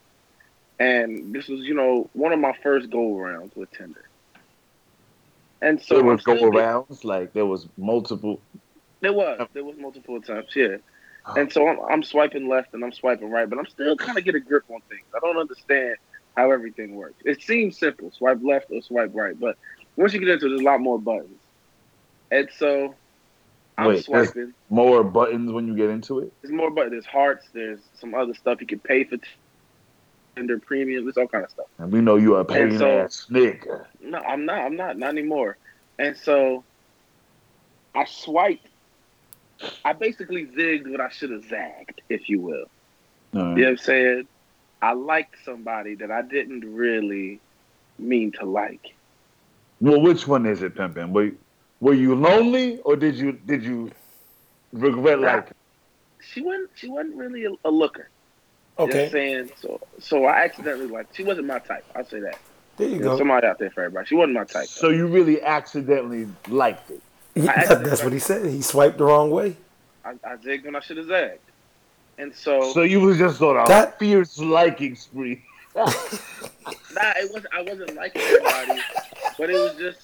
And 0.80 1.34
this 1.34 1.48
was, 1.48 1.62
you 1.62 1.74
know, 1.74 2.10
one 2.14 2.32
of 2.32 2.40
my 2.40 2.54
first 2.64 2.90
go 2.90 3.16
rounds 3.16 3.56
with 3.56 3.72
Tinder. 3.72 4.06
And 5.62 5.82
so 5.82 5.96
there 5.96 6.04
was 6.06 6.24
go 6.24 6.48
rounds, 6.48 7.04
like 7.04 7.34
there 7.34 7.46
was 7.46 7.68
multiple. 7.78 8.40
There 9.02 9.12
was, 9.14 9.46
there 9.54 9.64
was 9.64 9.78
multiple 9.78 10.22
times, 10.22 10.48
yeah. 10.56 10.78
Oh. 11.26 11.36
And 11.36 11.52
so 11.52 11.68
I'm, 11.68 11.80
I'm 11.90 12.04
swiping 12.04 12.48
left 12.48 12.74
and 12.74 12.84
I'm 12.84 12.94
swiping 12.94 13.30
right, 13.30 13.50
but 13.50 13.60
I'm 13.60 13.68
still 13.68 13.98
kind 13.98 14.18
of 14.18 14.24
get 14.24 14.36
a 14.36 14.40
grip 14.40 14.64
on 14.70 14.80
things. 14.90 15.04
I 15.14 15.20
don't 15.20 15.38
understand 15.38 15.96
how 16.36 16.52
everything 16.52 16.96
works. 16.96 17.22
It 17.26 17.42
seems 17.42 17.78
simple: 17.78 18.12
swipe 18.12 18.40
left 18.42 18.72
or 18.72 18.82
swipe 18.82 19.12
right, 19.14 19.40
but 19.40 19.58
once 19.96 20.14
you 20.14 20.20
get 20.20 20.30
into 20.30 20.46
it, 20.48 20.50
there's 20.50 20.62
a 20.62 20.64
lot 20.64 20.80
more 20.80 21.00
buttons. 21.00 21.38
And 22.32 22.50
so 22.58 22.96
I'm 23.78 23.88
Wait, 23.88 24.06
swiping. 24.06 24.54
More 24.70 25.04
buttons 25.04 25.52
when 25.52 25.68
you 25.68 25.76
get 25.76 25.90
into 25.90 26.20
it. 26.20 26.32
There's 26.42 26.54
more 26.54 26.70
buttons. 26.70 26.92
There's 26.92 27.06
hearts. 27.06 27.48
There's 27.54 27.80
some 28.00 28.14
other 28.14 28.34
stuff 28.34 28.62
you 28.62 28.68
can 28.68 28.80
pay 28.80 29.04
for. 29.04 29.18
Tinder 30.36 30.60
Premium. 30.60 31.04
There's 31.06 31.18
all 31.18 31.28
kind 31.28 31.44
of 31.44 31.50
stuff. 31.50 31.66
And 31.80 31.92
we 31.92 32.02
know 32.02 32.16
you 32.16 32.36
are 32.36 32.42
a 32.42 32.46
pain 32.46 32.70
And 32.70 32.78
so- 32.78 33.00
ass 33.00 33.26
nigga. 33.30 33.86
No, 34.02 34.20
I'm 34.20 34.46
not. 34.46 34.62
I'm 34.62 34.76
not. 34.76 34.98
Not 34.98 35.10
anymore. 35.10 35.58
And 35.98 36.16
so 36.16 36.64
I 37.96 38.06
swiped. 38.06 38.68
I 39.84 39.92
basically 39.94 40.46
zigged 40.46 40.90
what 40.90 41.02
I 41.02 41.10
should 41.10 41.32
have 41.32 41.44
zagged, 41.46 42.02
if 42.08 42.30
you 42.30 42.40
will. 42.40 42.66
All 43.36 43.42
You 43.42 43.42
know 43.42 43.50
what 43.64 43.68
I'm 43.68 43.78
saying? 43.78 44.28
I 44.82 44.94
liked 44.94 45.36
somebody 45.44 45.96
that 45.96 46.12
I 46.12 46.22
didn't 46.22 46.62
really 46.74 47.40
mean 47.98 48.32
to 48.34 48.46
like. 48.46 48.94
Well, 49.82 50.02
which 50.02 50.28
one 50.28 50.46
is 50.46 50.62
it, 50.62 50.76
Pimpin? 50.76 51.10
Were 51.12 51.32
were 51.80 51.94
you 51.94 52.16
lonely 52.16 52.80
or 52.82 52.96
did 52.96 53.16
you 53.16 53.34
did 53.34 53.64
you 53.64 53.92
regret 54.74 55.20
like? 55.20 55.50
She 56.22 56.42
wasn't. 56.42 56.70
She 56.76 56.90
wasn't 56.90 57.16
really 57.16 57.46
a, 57.46 57.52
a 57.66 57.72
looker. 57.72 58.10
You 58.78 58.86
know 58.86 58.92
what 58.92 58.96
I'm 58.96 59.02
okay, 59.02 59.12
saying? 59.12 59.52
So, 59.62 59.82
so 60.00 60.26
I 60.26 60.44
accidentally 60.44 60.88
liked. 60.88 61.16
She 61.16 61.24
wasn't 61.24 61.48
my 61.48 61.60
type. 61.60 61.86
I'll 61.96 62.06
say 62.06 62.20
that. 62.22 62.38
there 62.78 62.88
you 62.88 62.96
There's 62.96 63.12
go. 63.12 63.18
somebody 63.18 63.48
out 63.48 63.60
there 63.60 63.72
for 63.72 63.84
everybody. 63.84 64.08
She 64.08 64.16
wasn't 64.16 64.34
my 64.36 64.46
type. 64.46 64.68
So 64.68 64.90
you 64.90 65.08
really 65.08 65.42
accidentally 65.42 66.28
liked 66.48 66.90
it. 66.92 67.02
Yeah, 67.36 67.54
I 67.56 67.76
that's 67.76 68.04
what 68.04 68.14
he 68.14 68.20
said. 68.20 68.46
He 68.46 68.62
swiped 68.62 68.98
the 68.98 69.06
wrong 69.06 69.32
way. 69.32 69.56
I, 70.04 70.12
I 70.24 70.36
zigged 70.38 70.66
when 70.66 70.76
I 70.76 70.80
should 70.80 70.98
have 70.98 71.08
zagged. 71.08 71.40
And 72.20 72.36
so, 72.36 72.74
So 72.74 72.82
you 72.82 73.00
was 73.00 73.18
just 73.18 73.42
on 73.42 73.56
a 73.58 73.66
That- 73.68 73.98
fierce 73.98 74.38
liking 74.38 74.96
spree. 74.96 75.42
nah, 75.76 75.86
it 75.86 77.32
wasn't. 77.32 77.54
I 77.54 77.62
wasn't 77.62 77.96
liking 77.96 78.22
everybody, 78.22 78.82
but 79.38 79.50
it 79.50 79.54
was 79.54 79.76
just. 79.78 80.02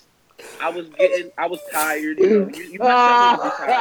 I 0.61 0.69
was 0.69 0.87
getting. 0.89 1.31
I 1.37 1.47
was 1.47 1.59
tired. 1.73 2.17
You 2.19 2.29
know, 2.29 2.49
you, 2.53 2.63
you 2.63 2.79
mess 2.79 2.87
up 2.89 3.59
when 3.59 3.69
you 3.69 3.75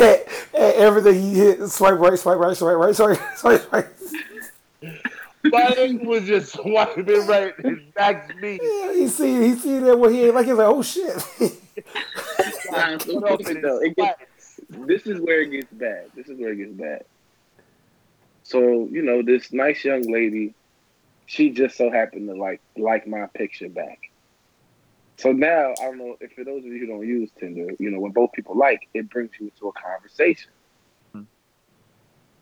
tired. 0.00 0.20
Everything 0.54 1.20
he 1.20 1.34
hit, 1.34 1.68
swipe 1.68 1.98
right, 1.98 2.18
swipe 2.18 2.38
right, 2.38 2.56
swipe 2.56 2.76
right, 2.76 2.94
swipe, 2.96 3.18
swipe 3.36 3.72
right. 3.72 3.86
Mine 5.44 6.06
was 6.06 6.24
just 6.24 6.52
swiping 6.52 7.26
right 7.26 7.52
and 7.58 7.82
that's 7.96 8.32
me. 8.36 8.60
Yeah, 8.62 8.92
he 8.92 9.08
see, 9.08 9.48
he 9.48 9.54
see 9.56 9.78
that 9.80 9.98
what 9.98 10.12
he 10.12 10.26
ain't 10.26 10.34
like. 10.34 10.46
He's 10.46 10.54
like, 10.54 10.68
oh 10.68 10.82
shit. 10.82 11.22
Nah, 12.72 12.98
so 12.98 13.18
listen, 13.18 13.60
though, 13.60 13.78
it 13.80 13.96
gets- 13.96 14.60
this 14.70 15.06
is 15.06 15.20
where 15.20 15.40
it 15.42 15.50
gets 15.50 15.72
bad. 15.72 16.06
This 16.14 16.28
is 16.28 16.38
where 16.38 16.52
it 16.52 16.56
gets 16.56 16.72
bad. 16.72 17.04
So 18.42 18.88
you 18.90 19.02
know, 19.02 19.22
this 19.22 19.52
nice 19.52 19.84
young 19.84 20.02
lady, 20.02 20.54
she 21.26 21.50
just 21.50 21.76
so 21.76 21.90
happened 21.90 22.28
to 22.28 22.34
like 22.34 22.60
like 22.76 23.06
my 23.06 23.26
picture 23.26 23.68
back. 23.68 24.10
So 25.18 25.32
now 25.32 25.72
I 25.80 25.84
don't 25.84 25.98
know 25.98 26.16
if 26.20 26.32
for 26.32 26.44
those 26.44 26.64
of 26.64 26.66
you 26.66 26.80
who 26.80 26.86
don't 26.86 27.06
use 27.06 27.30
Tinder, 27.38 27.74
you 27.78 27.90
know, 27.90 28.00
when 28.00 28.12
both 28.12 28.32
people 28.32 28.56
like, 28.56 28.88
it 28.92 29.08
brings 29.08 29.30
you 29.38 29.46
into 29.46 29.68
a 29.68 29.72
conversation. 29.72 30.50
Hmm. 31.12 31.22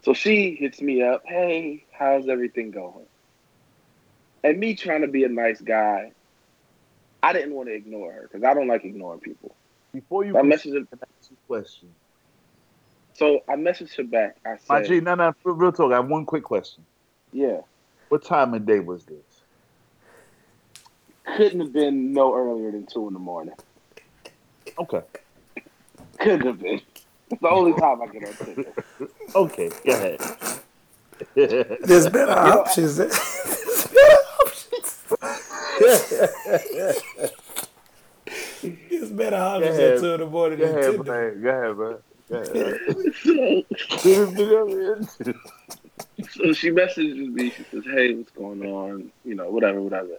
So 0.02 0.14
she 0.14 0.54
hits 0.54 0.80
me 0.80 1.02
up, 1.02 1.22
hey, 1.26 1.84
how's 1.92 2.28
everything 2.28 2.70
going? 2.70 3.04
And 4.42 4.58
me 4.58 4.74
trying 4.74 5.02
to 5.02 5.08
be 5.08 5.24
a 5.24 5.28
nice 5.28 5.60
guy, 5.60 6.12
I 7.22 7.34
didn't 7.34 7.52
want 7.52 7.68
to 7.68 7.74
ignore 7.74 8.12
her 8.12 8.22
because 8.22 8.44
I 8.44 8.54
don't 8.54 8.68
like 8.68 8.84
ignoring 8.84 9.20
people. 9.20 9.54
Before 9.92 10.24
you 10.24 10.36
I 10.36 10.42
proceed, 10.42 10.72
messaged 10.72 10.78
her. 10.80 10.86
can 10.86 10.98
I 11.02 11.06
ask 11.20 11.30
you 11.30 11.36
a 11.44 11.46
question? 11.46 11.88
So 13.14 13.40
I 13.48 13.54
messaged 13.56 13.96
her 13.96 14.04
back. 14.04 14.36
I 14.44 14.50
said, 14.56 14.60
My 14.68 14.82
said, 14.82 14.88
G, 14.88 15.00
no, 15.00 15.14
no, 15.14 15.32
for 15.42 15.52
real 15.52 15.72
talk. 15.72 15.92
I 15.92 15.96
have 15.96 16.08
one 16.08 16.24
quick 16.24 16.44
question. 16.44 16.84
"Yeah, 17.32 17.60
What 18.08 18.24
time 18.24 18.54
of 18.54 18.64
day 18.66 18.80
was 18.80 19.04
this? 19.04 19.16
couldn't 21.36 21.60
have 21.60 21.72
been 21.72 22.12
no 22.12 22.34
earlier 22.34 22.72
than 22.72 22.86
two 22.86 23.06
in 23.06 23.12
the 23.12 23.20
morning. 23.20 23.54
Okay. 24.78 25.02
Couldn't 26.18 26.46
have 26.46 26.58
been. 26.60 26.80
It's 27.30 27.40
the 27.40 27.48
only 27.48 27.72
time 27.78 28.02
I 28.02 28.06
get 28.08 28.24
on 28.26 28.34
Tinder. 28.34 28.72
Okay, 29.34 29.70
go 29.86 29.92
ahead. 29.92 30.20
There's 31.84 32.08
better 32.08 32.32
options. 32.32 32.96
There's 32.96 33.86
better 33.88 34.16
options. 34.42 35.04
There's 38.90 39.10
better 39.10 39.36
options 39.36 39.76
ahead. 39.76 39.92
at 39.94 40.00
two 40.00 40.12
in 40.14 40.20
the 40.20 40.26
morning 40.26 40.58
Go 40.58 40.66
than 40.66 40.78
ahead, 40.78 40.92
Tinder. 40.94 41.12
man. 41.12 41.42
Go 41.42 41.48
ahead, 41.50 41.76
man. 41.78 41.98
Go 42.30 42.36
ahead. 42.36 42.80
So, 45.22 45.34
so 46.30 46.52
she 46.52 46.70
messages 46.70 47.16
me. 47.28 47.50
She 47.50 47.64
says, 47.70 47.84
"Hey, 47.84 48.14
what's 48.14 48.30
going 48.32 48.64
on? 48.64 49.10
You 49.24 49.34
know, 49.34 49.50
whatever, 49.50 49.80
whatever." 49.80 50.10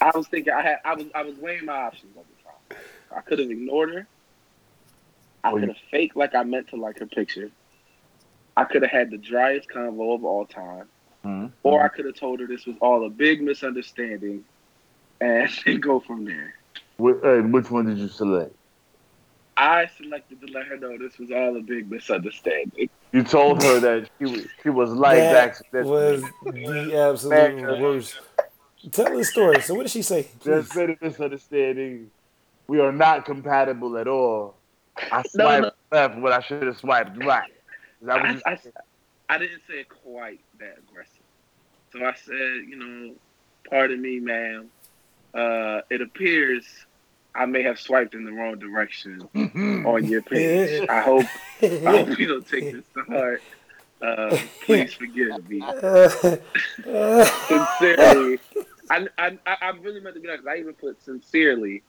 I 0.00 0.10
was 0.14 0.26
thinking, 0.28 0.52
I 0.52 0.60
had, 0.62 0.76
I 0.84 0.94
was, 0.94 1.06
I 1.14 1.22
was 1.22 1.36
weighing 1.38 1.64
my 1.64 1.72
options 1.72 2.14
at 2.16 2.24
the 2.26 2.76
time. 2.76 2.82
I 3.16 3.20
could 3.22 3.38
have 3.38 3.50
ignored 3.50 3.94
her. 3.94 4.06
I 5.44 5.50
could 5.52 5.62
have 5.68 5.76
faked 5.90 6.16
like 6.16 6.34
I 6.34 6.42
meant 6.44 6.68
to 6.68 6.76
like 6.76 6.98
her 6.98 7.06
picture. 7.06 7.50
I 8.56 8.64
could 8.64 8.82
have 8.82 8.90
had 8.90 9.10
the 9.10 9.16
driest 9.16 9.68
convo 9.70 10.14
of 10.14 10.24
all 10.24 10.44
time. 10.44 10.86
Mhm. 11.24 11.52
Or 11.62 11.82
I 11.82 11.88
could 11.88 12.04
have 12.04 12.16
told 12.16 12.40
her 12.40 12.46
this 12.46 12.66
was 12.66 12.76
all 12.80 13.06
a 13.06 13.10
big 13.10 13.40
misunderstanding 13.42 14.44
and 15.20 15.48
then 15.64 15.80
go 15.80 16.00
from 16.00 16.24
there. 16.24 16.54
Wh- 16.98 17.20
hey, 17.22 17.40
which 17.40 17.70
one 17.70 17.86
did 17.86 17.98
you 17.98 18.08
select? 18.08 18.54
I 19.56 19.88
selected 19.98 20.40
to 20.40 20.52
let 20.52 20.66
her 20.66 20.76
know 20.76 20.96
this 20.98 21.18
was 21.18 21.30
all 21.30 21.56
a 21.56 21.60
big 21.60 21.90
misunderstanding. 21.90 22.88
You 23.12 23.22
told 23.22 23.62
her 23.62 23.80
that 23.80 24.08
she 24.18 24.26
was 24.26 24.46
she 24.62 24.70
was 24.70 24.90
like 24.90 25.18
That 25.18 25.48
accidentally. 25.50 25.84
was 25.84 26.22
the 26.44 26.96
absolute 26.96 27.80
worst. 27.80 28.18
Tell 28.90 29.10
me 29.10 29.18
the 29.18 29.24
story. 29.24 29.60
So 29.60 29.74
what 29.74 29.82
did 29.82 29.92
she 29.92 30.02
say? 30.02 30.28
There's 30.42 30.68
Please. 30.68 30.74
been 30.74 30.96
a 31.00 31.04
misunderstanding. 31.04 32.10
We 32.68 32.80
are 32.80 32.92
not 32.92 33.26
compatible 33.26 33.98
at 33.98 34.08
all. 34.08 34.56
I 34.96 35.22
No, 35.34 35.44
swiped 35.44 35.62
no. 35.62 35.70
left 35.90 36.18
when 36.18 36.32
I 36.32 36.40
should 36.40 36.62
have 36.62 36.78
swiped 36.78 37.22
right. 37.22 37.50
Is 38.00 38.06
that 38.06 38.16
what 38.16 38.26
I, 38.26 38.32
you 38.32 38.40
I, 38.46 38.58
I 39.28 39.38
didn't 39.38 39.62
say 39.68 39.80
it 39.80 39.88
quite 39.88 40.40
that 40.58 40.78
aggressive. 40.78 41.22
So 41.92 42.04
I 42.04 42.14
said, 42.14 42.66
you 42.68 42.76
know, 42.76 43.14
pardon 43.68 44.00
me, 44.00 44.18
ma'am. 44.20 44.70
Uh, 45.34 45.80
it 45.90 46.00
appears 46.02 46.64
I 47.34 47.46
may 47.46 47.62
have 47.62 47.80
swiped 47.80 48.14
in 48.14 48.24
the 48.24 48.32
wrong 48.32 48.58
direction 48.58 49.22
on 49.86 50.04
your 50.04 50.22
page. 50.22 50.86
I 50.88 51.00
hope 51.00 51.24
I 51.62 52.04
hope 52.04 52.18
you 52.18 52.26
don't 52.26 52.46
take 52.46 52.72
this 52.72 52.84
to 52.94 53.02
heart. 53.04 53.42
Uh, 54.02 54.36
please 54.64 54.92
forgive 54.94 55.48
me. 55.48 55.60
Sincerely, 56.82 58.38
I, 58.90 59.06
I, 59.16 59.38
I 59.46 59.56
I 59.62 59.70
really 59.80 60.00
meant 60.00 60.16
to 60.16 60.20
be 60.20 60.28
nice. 60.28 60.40
I 60.48 60.56
even 60.58 60.74
put 60.74 61.02
sincerely, 61.02 61.82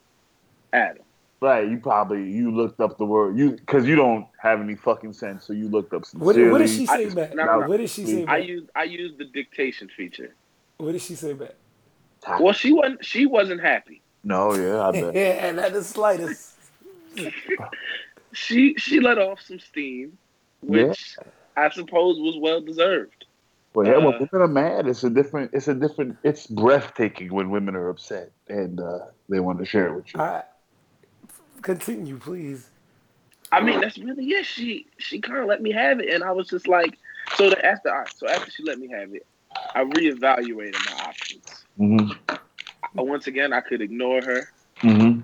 Adam. 0.71 1.03
Right, 1.41 1.67
you 1.67 1.77
probably 1.79 2.29
you 2.31 2.51
looked 2.51 2.79
up 2.79 2.97
the 2.97 3.05
word 3.05 3.37
you 3.37 3.51
because 3.51 3.85
you 3.85 3.95
don't 3.95 4.27
have 4.39 4.61
any 4.61 4.75
fucking 4.75 5.13
sense, 5.13 5.43
so 5.43 5.51
you 5.53 5.67
looked 5.67 5.93
up 5.93 6.01
what, 6.13 6.35
sincerely. 6.35 6.43
did- 6.43 6.51
what 6.51 6.57
did 6.59 6.69
she 6.69 6.85
say 6.85 7.07
I- 7.07 7.13
back? 7.13 7.35
no, 7.35 7.45
no. 7.45 7.67
What 7.67 7.77
did 7.77 7.89
she 7.89 8.05
say 8.05 8.21
I 8.23 8.39
back? 8.39 8.47
used 8.47 8.69
I 8.75 8.83
used 8.83 9.17
the 9.17 9.25
dictation 9.25 9.89
feature. 9.89 10.35
What 10.77 10.93
did 10.93 11.01
she 11.01 11.15
say 11.15 11.33
back? 11.33 11.55
Well, 12.39 12.53
she 12.53 12.71
wasn't 12.74 13.03
she 13.05 13.26
wasn't 13.26 13.61
happy. 13.61 14.01
No, 14.24 14.53
yeah, 14.53 14.88
I 14.88 14.91
bet. 14.91 15.13
Yeah, 15.15 15.47
and 15.47 15.59
at 15.59 15.74
the 15.74 15.84
slightest. 15.84 16.53
She 18.34 18.76
she 18.76 18.99
let 18.99 19.17
off 19.19 19.41
some 19.41 19.59
steam, 19.59 20.17
which 20.61 21.17
I 21.55 21.69
suppose 21.69 22.19
was 22.19 22.38
well 22.39 22.61
deserved. 22.61 23.26
Well, 23.74 23.88
yeah, 23.88 23.97
when 23.97 24.15
Uh, 24.15 24.19
women 24.32 24.41
are 24.41 24.47
mad, 24.47 24.88
it's 24.88 25.03
a 25.03 25.09
different. 25.09 25.51
It's 25.53 25.67
a 25.67 25.74
different. 25.74 26.17
It's 26.24 26.47
breathtaking 26.47 27.34
when 27.34 27.49
women 27.49 27.76
are 27.76 27.89
upset 27.89 28.32
and 28.47 28.80
uh, 28.80 28.99
they 29.30 29.39
want 29.39 29.59
to 29.59 29.65
share 29.65 29.88
it 29.88 29.95
with 29.95 30.13
you. 30.13 30.19
I 30.19 30.43
continue, 31.61 32.17
please. 32.17 32.69
I 33.51 33.61
mean, 33.61 33.82
that's 33.82 33.97
really 33.99 34.26
it. 34.30 34.45
She 34.45 34.88
she 34.97 35.19
kind 35.19 35.39
of 35.39 35.45
let 35.45 35.61
me 35.61 35.71
have 35.71 35.99
it, 35.99 36.09
and 36.13 36.24
I 36.24 36.32
was 36.32 36.47
just 36.47 36.67
like, 36.67 36.97
so 37.36 37.49
the, 37.51 37.63
after 37.63 37.93
I, 37.93 38.05
so 38.15 38.28
after 38.28 38.49
she 38.49 38.63
let 38.63 38.80
me 38.80 38.88
have 38.89 39.13
it, 39.13 39.26
I 39.76 39.84
reevaluated 39.84 40.76
my 41.78 41.95
options. 41.95 42.11
hmm 42.30 42.34
Uh, 42.99 43.03
Once 43.03 43.28
again, 43.28 43.53
I 43.53 43.61
could 43.61 43.82
ignore 43.82 44.21
her, 44.21 44.49
hmm 44.80 45.19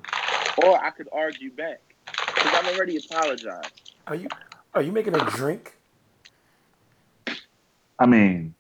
or 0.64 0.84
I 0.84 0.90
could 0.90 1.08
argue 1.12 1.52
back 1.52 1.80
because 2.06 2.54
I've 2.54 2.76
already 2.76 2.98
apologized. 2.98 3.92
Are 4.08 4.16
you 4.16 4.28
are 4.74 4.82
you 4.82 4.92
making 4.92 5.16
a 5.16 5.20
drink? 5.32 5.76
I 8.00 8.06
mean, 8.06 8.54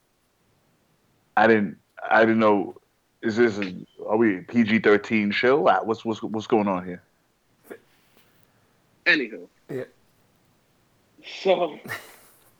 I 1.37 1.47
didn't. 1.47 1.77
I 2.09 2.21
didn't 2.21 2.39
know. 2.39 2.75
Is 3.21 3.35
this? 3.35 3.57
A, 3.59 3.73
are 4.07 4.17
we 4.17 4.41
PG 4.41 4.79
thirteen 4.79 5.31
show? 5.31 5.59
What's 5.83 6.05
what's 6.05 6.21
what's 6.23 6.47
going 6.47 6.67
on 6.67 6.85
here? 6.85 7.01
Anywho, 9.05 9.47
Yeah. 9.71 9.83
so 11.43 11.79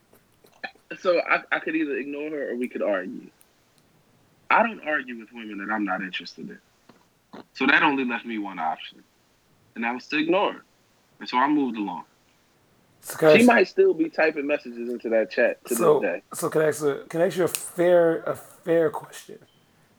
so 1.00 1.20
I, 1.30 1.44
I 1.52 1.60
could 1.60 1.76
either 1.76 1.96
ignore 1.98 2.30
her 2.32 2.52
or 2.52 2.56
we 2.56 2.68
could 2.68 2.82
argue. 2.82 3.30
I 4.50 4.64
don't 4.64 4.82
argue 4.88 5.20
with 5.20 5.30
women 5.34 5.60
that 5.66 5.72
I'm 5.74 5.86
not 5.86 6.02
interested 6.02 6.50
in, 6.50 6.60
so 7.54 7.68
that 7.68 7.84
only 7.84 8.06
left 8.06 8.26
me 8.26 8.38
one 8.38 8.60
option, 8.60 9.04
and 9.76 9.84
that 9.84 9.94
was 9.94 10.08
to 10.08 10.18
ignore 10.18 10.54
her. 10.54 10.62
And 11.20 11.30
so 11.30 11.38
I 11.38 11.48
moved 11.48 11.78
along. 11.78 12.06
So 13.02 13.18
can 13.18 13.30
I 13.30 13.38
She 13.38 13.44
might 13.44 13.68
still 13.68 13.94
be 13.94 14.10
typing 14.10 14.48
messages 14.48 14.90
into 14.90 15.10
that 15.10 15.32
chat 15.32 15.64
to 15.66 15.76
so, 15.76 16.00
this 16.00 16.10
day. 16.12 16.22
so 16.34 16.50
can 16.50 16.62
I 16.62 16.68
ask 16.68 16.84
a, 16.84 17.04
can 17.10 17.22
I 17.22 17.28
ask 17.28 17.38
you 17.38 17.44
a 17.44 17.48
fair 17.48 18.22
a 18.24 18.36
fair 18.36 18.90
question? 18.90 19.40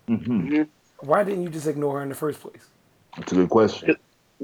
hmm 0.06 0.62
Why 1.00 1.24
didn't 1.24 1.42
you 1.42 1.48
just 1.48 1.66
ignore 1.66 1.98
her 1.98 2.02
in 2.02 2.08
the 2.08 2.14
first 2.14 2.40
place? 2.40 2.66
That's 3.16 3.32
a 3.32 3.36
good 3.36 3.50
question. 3.50 3.96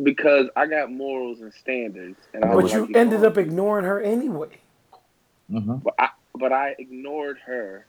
Because 0.03 0.49
I 0.57 0.67
got 0.67 0.91
morals 0.91 1.41
and 1.41 1.53
standards, 1.55 2.19
and 2.35 2.45
I 2.45 2.55
But 2.55 2.73
you 2.73 2.81
like, 2.87 2.97
ended 2.97 3.25
"Oh." 3.25 3.29
up 3.29 3.39
ignoring 3.39 3.85
her 3.85 4.01
anyway. 4.01 4.59
hmm 5.51 5.77
But 5.83 5.95
I, 5.99 6.09
but 6.35 6.53
I 6.53 6.75
ignored 6.79 7.39
her, 7.47 7.87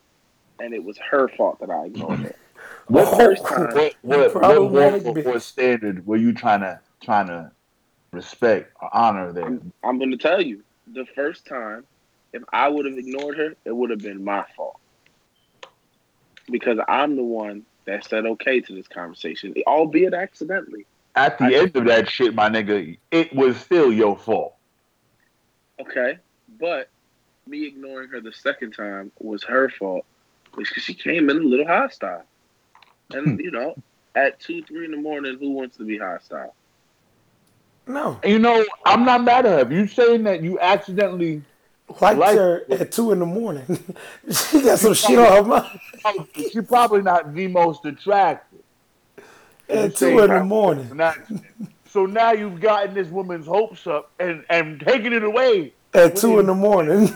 and 0.60 0.74
it 0.74 0.84
was 0.84 0.97
her 0.97 1.28
fault 1.30 1.60
that 1.60 1.70
I 1.70 1.86
ignored 1.86 2.20
her. 2.20 2.36
What 2.88 3.08
Oh, 3.14 3.18
first 3.18 3.45
time- 3.45 3.74
What 3.74 3.93
what, 4.01 4.20
what 4.20 4.32
Problematic 4.34 5.03
moral 5.03 5.16
bitch. 5.16 5.26
or 5.36 5.39
standard 5.39 6.05
were 6.08 6.16
you 6.18 6.34
trying 6.34 6.62
to 6.62 6.80
trying 7.01 7.28
to 7.28 7.51
respect 8.12 8.74
or 8.82 8.89
honor 8.95 9.32
there? 9.32 9.45
I'm, 9.45 9.72
I'm 9.84 9.97
going 9.97 10.12
to 10.12 10.18
tell 10.18 10.41
you, 10.41 10.64
the 10.93 11.05
first 11.16 11.45
time, 11.45 11.86
if 12.34 12.43
I 12.51 12.68
would 12.70 12.86
have 12.86 12.97
ignored 12.97 13.38
her, 13.38 13.55
it 13.66 13.76
would 13.76 13.89
have 13.89 13.99
been 13.99 14.24
my 14.24 14.43
fault. 14.55 14.80
Because 16.49 16.80
I'm 16.88 17.16
the 17.16 17.24
one 17.24 17.64
that 17.86 18.05
said 18.05 18.26
okay 18.26 18.60
to 18.62 18.74
this 18.74 18.88
conversation, 18.88 19.53
albeit 19.68 20.14
accidentally. 20.14 20.86
At 21.16 21.38
the 21.38 21.45
I- 21.45 21.53
end 21.53 21.76
of 21.76 21.86
that 21.86 22.10
shit, 22.10 22.34
my 22.36 22.49
nigga, 22.49 22.97
it 23.12 23.34
was 23.36 23.58
still 23.58 23.91
your 23.93 24.18
fault. 24.18 24.55
Okay, 25.80 26.18
but 26.60 26.89
me 27.45 27.66
ignoring 27.68 28.10
her 28.10 28.20
the 28.22 28.34
second 28.34 28.72
time 28.72 29.12
was 29.20 29.43
her 29.43 29.70
fault 29.70 30.05
because 30.58 30.84
she 30.84 30.93
came 30.93 31.30
in 31.30 31.38
a 31.38 31.41
little 31.41 31.68
hostile, 31.68 32.24
and 33.12 33.39
hmm. 33.39 33.39
you 33.39 33.51
know, 33.51 33.76
at 34.16 34.39
two, 34.39 34.64
three 34.64 34.86
in 34.86 34.91
the 34.91 34.97
morning, 34.97 35.38
who 35.39 35.51
wants 35.51 35.78
to 35.78 35.84
be 35.84 35.97
hostile? 35.97 36.53
No, 37.88 38.20
You 38.26 38.39
know, 38.39 38.66
I'm 38.86 39.05
not 39.05 39.24
mad 39.24 39.45
at 39.45 39.51
her. 39.53 39.60
If 39.60 39.72
you 39.72 39.88
saying 39.88 40.24
that 40.24 40.43
you 40.43 40.60
accidentally, 40.60 41.41
liked 42.01 42.20
Like- 42.20 42.36
her 42.36 42.66
at 42.70 42.91
two 42.91 43.12
in 43.12 43.20
the 43.20 43.26
morning. 43.26 43.66
she 44.32 44.62
got 44.62 44.80
some 44.80 44.93
shit 44.93 45.18
on 45.18 45.45
her 45.45 45.64
mind 46.03 46.28
She's 46.36 46.66
probably 46.68 47.01
not 47.01 47.34
the 47.34 47.47
most 47.47 47.86
attractive. 47.86 48.60
at 49.70 49.95
two 49.95 50.20
in 50.20 50.30
the 50.30 50.43
morning. 50.43 50.99
So 51.89 52.05
now 52.05 52.34
you've 52.34 52.60
gotten 52.60 52.93
this 52.93 53.08
woman's 53.08 53.47
hopes 53.47 53.88
up 53.88 54.12
and 54.20 54.43
and 54.49 54.82
taking 54.82 55.14
it 55.14 55.24
away. 55.24 55.74
At 55.98 56.16
two 56.16 56.39
in 56.39 56.45
the 56.45 56.54
morning, 56.54 57.08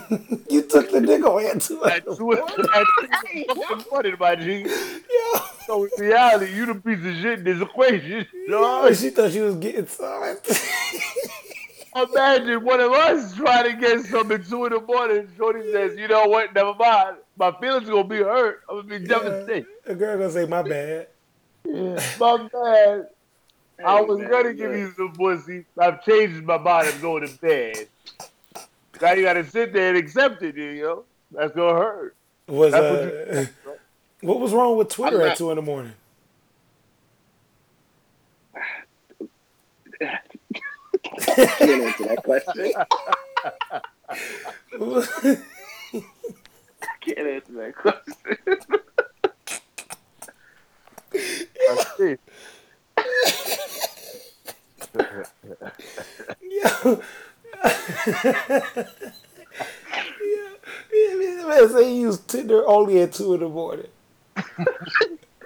you 0.50 0.62
took 0.62 0.90
the 0.90 0.98
nigga 0.98 1.26
away 1.26 1.46
at 1.46 1.60
two. 1.60 1.84
At 1.84 1.98
In 1.98 2.10
the 2.10 2.16
two, 2.16 2.32
at 2.32 2.84
two 2.98 3.28
in 3.32 3.78
the 3.78 3.86
morning, 3.92 4.16
my 4.18 4.34
G. 4.34 4.62
yeah. 4.62 5.40
So 5.66 5.84
in 5.84 5.90
reality, 5.98 6.52
you 6.52 6.66
the 6.66 6.74
piece 6.74 6.98
of 6.98 7.14
shit 7.22 7.38
in 7.38 7.44
this 7.44 7.62
equation. 7.62 8.26
Dog. 8.50 8.96
she 8.96 9.10
thought 9.10 9.30
she 9.30 9.40
was 9.40 9.54
getting 9.56 9.86
some. 9.86 10.36
Imagine 11.94 12.64
one 12.64 12.80
of 12.80 12.90
us 12.90 13.36
trying 13.36 13.70
to 13.70 13.76
get 13.80 14.04
some 14.06 14.32
at 14.32 14.48
two 14.48 14.64
in 14.64 14.72
the 14.72 14.80
morning. 14.80 15.28
Shorty 15.36 15.70
says, 15.70 15.96
"You 15.96 16.08
know 16.08 16.26
what? 16.26 16.52
Never 16.52 16.74
mind. 16.74 17.18
My 17.38 17.52
feelings 17.60 17.88
gonna 17.88 18.02
be 18.02 18.16
hurt. 18.16 18.62
I'm 18.68 18.78
gonna 18.78 18.98
be 18.98 19.06
devastated." 19.06 19.66
A 19.86 19.94
girl 19.94 20.18
gonna 20.18 20.30
say, 20.32 20.46
"My 20.46 20.62
bad." 20.62 21.06
My 22.18 22.48
man, 22.52 23.06
I 23.84 24.00
was 24.00 24.18
man, 24.18 24.28
gonna 24.28 24.54
give 24.54 24.72
you 24.72 24.92
some 24.96 25.12
pussy. 25.12 25.66
I've 25.78 26.04
changed 26.04 26.42
my 26.42 26.58
mind. 26.58 26.88
I'm 26.88 27.00
going 27.00 27.28
to 27.28 27.38
bed. 27.38 27.86
Now 29.02 29.12
you 29.14 29.22
gotta 29.24 29.44
sit 29.44 29.72
there 29.72 29.88
and 29.88 29.98
accept 29.98 30.42
it, 30.44 30.56
you 30.56 30.80
know. 30.80 31.04
That's 31.32 31.52
gonna 31.52 31.76
hurt. 31.76 32.14
Was 32.46 32.72
uh, 32.72 33.46
what 34.20 34.38
was 34.38 34.52
wrong 34.52 34.76
with 34.76 34.90
Twitter 34.90 35.20
I'm 35.22 35.30
at 35.30 35.36
two 35.36 35.50
in 35.50 35.56
the 35.56 35.62
morning? 35.62 35.94
Can't 39.98 41.60
answer 41.60 42.04
that 42.04 42.22
question. 42.22 42.72
Can't 47.00 47.26
answer 47.26 47.52
that 47.54 47.74
question. 47.74 48.16
That's 51.68 52.00
it. 52.00 52.20
yeah. 56.40 56.96
Yeah, 57.64 57.70
yeah, 60.92 61.46
man, 61.46 61.68
say 61.68 61.84
he 61.90 62.00
used 62.00 62.28
Tinder 62.28 62.66
only 62.66 63.00
at 63.00 63.12
two 63.12 63.34
in 63.34 63.40
the 63.40 63.48
morning. 63.48 63.86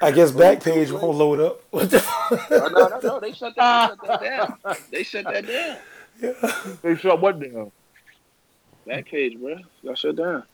I 0.01 0.13
guess 0.13 0.31
Backpage 0.31 0.93
won't 0.93 1.17
load 1.17 1.41
up. 1.41 1.61
What 1.71 1.91
the 1.91 2.03
Oh, 2.31 2.69
no, 2.71 2.89
no, 2.89 3.01
no. 3.01 3.21
They 3.21 3.33
shut 3.33 3.55
that, 3.57 3.99
they 4.01 4.07
shut 4.09 4.21
that 4.21 4.21
down. 4.23 4.59
They 4.91 5.03
shut 5.03 5.25
that 5.25 5.47
down. 5.47 5.77
Yeah. 6.21 6.77
They 6.83 6.97
shut 6.97 7.21
what 7.21 7.41
down? 7.41 7.73
That 8.87 9.07
page, 9.07 9.39
bro. 9.39 9.57
Y'all 9.83 9.95
shut 9.95 10.17
down. 10.17 10.45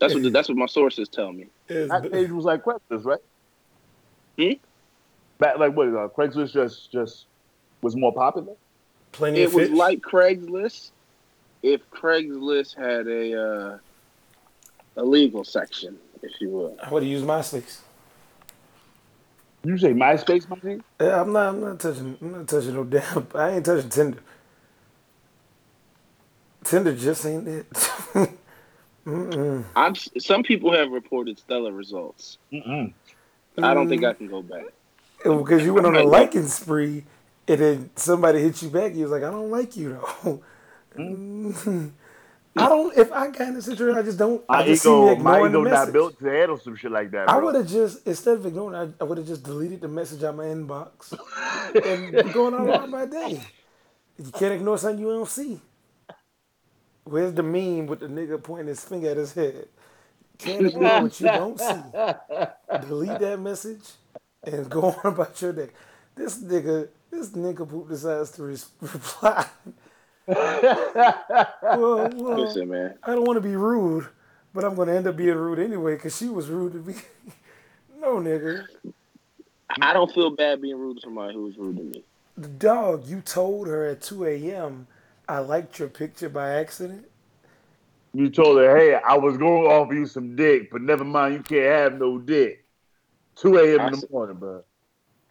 That's 0.00 0.14
what 0.14 0.22
the, 0.24 0.30
that's 0.30 0.48
what 0.48 0.58
my 0.58 0.66
sources 0.66 1.08
tell 1.08 1.32
me. 1.32 1.46
It's 1.68 1.92
That 1.92 2.02
b- 2.02 2.08
page 2.08 2.30
was 2.30 2.44
like 2.44 2.64
Craigslist, 2.64 3.04
right? 3.04 3.20
Hmm? 4.38 4.52
Back 5.38 5.58
like 5.58 5.76
what? 5.76 5.88
Uh, 5.88 6.08
Craigslist 6.08 6.52
just 6.52 6.90
just 6.90 7.26
was 7.82 7.94
more 7.94 8.12
popular. 8.12 8.54
Plenty 9.12 9.40
It 9.42 9.46
of 9.46 9.54
was 9.54 9.68
fish. 9.68 9.76
like 9.76 10.00
Craigslist 10.00 10.90
if 11.62 11.88
Craigslist 11.90 12.76
had 12.76 13.06
a 13.06 13.40
uh, 13.40 13.78
a 14.96 15.04
legal 15.04 15.44
section, 15.44 15.96
if 16.22 16.32
you 16.40 16.50
will. 16.50 16.76
I 16.82 16.90
would 16.90 17.02
have 17.02 17.10
used 17.10 17.24
MySpace. 17.24 17.78
You 19.64 19.78
say 19.78 19.92
MySpace, 19.92 20.48
my 20.48 20.56
G? 20.56 20.80
Yeah, 21.00 21.20
I'm 21.22 21.32
not. 21.32 21.54
I'm 21.54 21.60
not 21.60 21.78
touching. 21.80 22.18
I'm 22.20 22.32
not 22.32 22.48
touching 22.48 22.74
no 22.74 22.84
damn. 22.84 23.26
I 23.34 23.50
ain't 23.50 23.64
touching 23.64 23.88
Tinder. 23.90 24.18
Tinder 26.64 26.94
just 26.94 27.24
ain't 27.26 27.48
it. 27.48 27.66
Mm-mm. 29.06 29.64
I'm 29.74 29.94
some 29.96 30.42
people 30.44 30.72
have 30.72 30.90
reported 30.90 31.38
stellar 31.38 31.72
results. 31.72 32.38
Mm-mm. 32.52 32.92
I 33.58 33.74
don't 33.74 33.88
think 33.88 34.04
I 34.04 34.12
can 34.14 34.28
go 34.28 34.42
back. 34.42 34.64
because 35.24 35.64
you 35.64 35.74
went 35.74 35.86
on 35.86 35.96
a 35.96 36.04
liking 36.04 36.46
spree, 36.46 37.04
and 37.52 37.60
then 37.60 37.90
somebody 37.96 38.40
hit 38.40 38.62
you 38.62 38.70
back. 38.70 38.94
You 38.94 39.02
was 39.02 39.12
like, 39.12 39.22
I 39.24 39.30
don't 39.30 39.50
like 39.50 39.76
you 39.76 40.00
though. 40.24 40.42
I 42.56 42.68
don't. 42.68 42.96
If 42.96 43.12
I 43.12 43.30
got 43.30 43.48
in 43.48 43.56
a 43.56 43.62
situation, 43.62 43.98
I 43.98 44.02
just 44.02 44.18
don't. 44.18 44.44
I 44.48 44.64
just 44.64 44.82
see 44.84 44.94
me 44.94 45.12
ego, 45.12 45.16
my 45.16 45.40
ignoring 45.40 45.52
the 45.52 45.60
ego 45.60 45.64
not 45.64 45.88
message. 45.88 45.92
built 45.92 46.18
to 46.20 46.26
handle 46.26 46.58
some 46.58 46.76
shit 46.76 46.92
like 46.92 47.10
that. 47.12 47.28
I 47.28 47.38
would 47.38 47.54
have 47.54 47.68
just 47.68 48.06
instead 48.06 48.38
of 48.38 48.46
ignoring, 48.46 48.76
I, 48.76 49.02
I 49.02 49.04
would 49.04 49.18
have 49.18 49.26
just 49.26 49.42
deleted 49.44 49.80
the 49.82 49.88
message 49.88 50.22
out 50.24 50.36
my 50.36 50.46
inbox 50.46 51.12
and 51.74 52.32
going 52.32 52.54
on 52.54 52.68
about 52.68 52.90
my 52.90 53.06
day. 53.06 53.40
You 54.18 54.32
can't 54.32 54.54
ignore 54.54 54.78
something 54.78 55.00
you 55.00 55.10
don't 55.12 55.28
see. 55.28 55.60
Where's 57.04 57.34
the 57.34 57.42
meme 57.42 57.86
with 57.86 58.00
the 58.00 58.06
nigga 58.08 58.42
pointing 58.42 58.68
his 58.68 58.84
finger 58.84 59.10
at 59.10 59.16
his 59.16 59.32
head? 59.34 59.68
Can't 60.38 60.66
ignore 60.66 61.02
what 61.02 61.20
you 61.20 61.26
don't 61.26 61.60
see. 61.60 61.82
Delete 62.88 63.18
that 63.20 63.40
message 63.40 63.90
and 64.44 64.68
go 64.70 64.82
on 65.04 65.12
about 65.12 65.40
your 65.42 65.52
day. 65.52 65.68
This 66.14 66.38
nigga, 66.38 66.88
this 67.12 67.30
nigga 67.30 67.68
poop 67.68 67.88
decides 67.88 68.30
to 68.32 68.42
res- 68.42 68.70
reply. 68.80 69.46
well, 70.26 72.10
well, 72.14 72.40
Listen, 72.40 72.68
man. 72.68 72.94
I 73.02 73.14
don't 73.14 73.24
want 73.24 73.36
to 73.36 73.40
be 73.40 73.54
rude, 73.54 74.08
but 74.54 74.64
I'm 74.64 74.74
going 74.74 74.88
to 74.88 74.94
end 74.94 75.06
up 75.06 75.16
being 75.16 75.34
rude 75.34 75.58
anyway 75.58 75.94
because 75.94 76.16
she 76.16 76.28
was 76.28 76.48
rude 76.48 76.72
to 76.72 76.78
me. 76.78 76.94
no, 78.00 78.16
nigga. 78.16 78.64
I 79.80 79.92
don't 79.92 80.12
feel 80.12 80.30
bad 80.30 80.62
being 80.62 80.78
rude 80.78 80.96
to 80.96 81.00
somebody 81.02 81.34
who 81.34 81.44
was 81.44 81.56
rude 81.56 81.76
to 81.76 81.82
me. 81.82 82.04
The 82.36 82.48
dog, 82.48 83.06
you 83.06 83.20
told 83.20 83.68
her 83.68 83.86
at 83.86 84.00
2 84.00 84.24
a.m. 84.24 84.86
I 85.28 85.38
liked 85.40 85.78
your 85.78 85.88
picture 85.88 86.28
by 86.28 86.50
accident. 86.54 87.06
You 88.14 88.30
told 88.30 88.58
her, 88.58 88.76
hey, 88.76 88.94
I 88.94 89.16
was 89.16 89.36
going 89.36 89.64
to 89.64 89.70
offer 89.70 89.94
you 89.94 90.06
some 90.06 90.36
dick, 90.36 90.70
but 90.70 90.82
never 90.82 91.04
mind, 91.04 91.34
you 91.34 91.42
can't 91.42 91.92
have 91.92 91.98
no 91.98 92.18
dick. 92.18 92.64
2 93.36 93.56
a.m. 93.58 93.92
In 93.92 94.00
the 94.00 94.08
morning, 94.10 94.36
bro. 94.36 94.62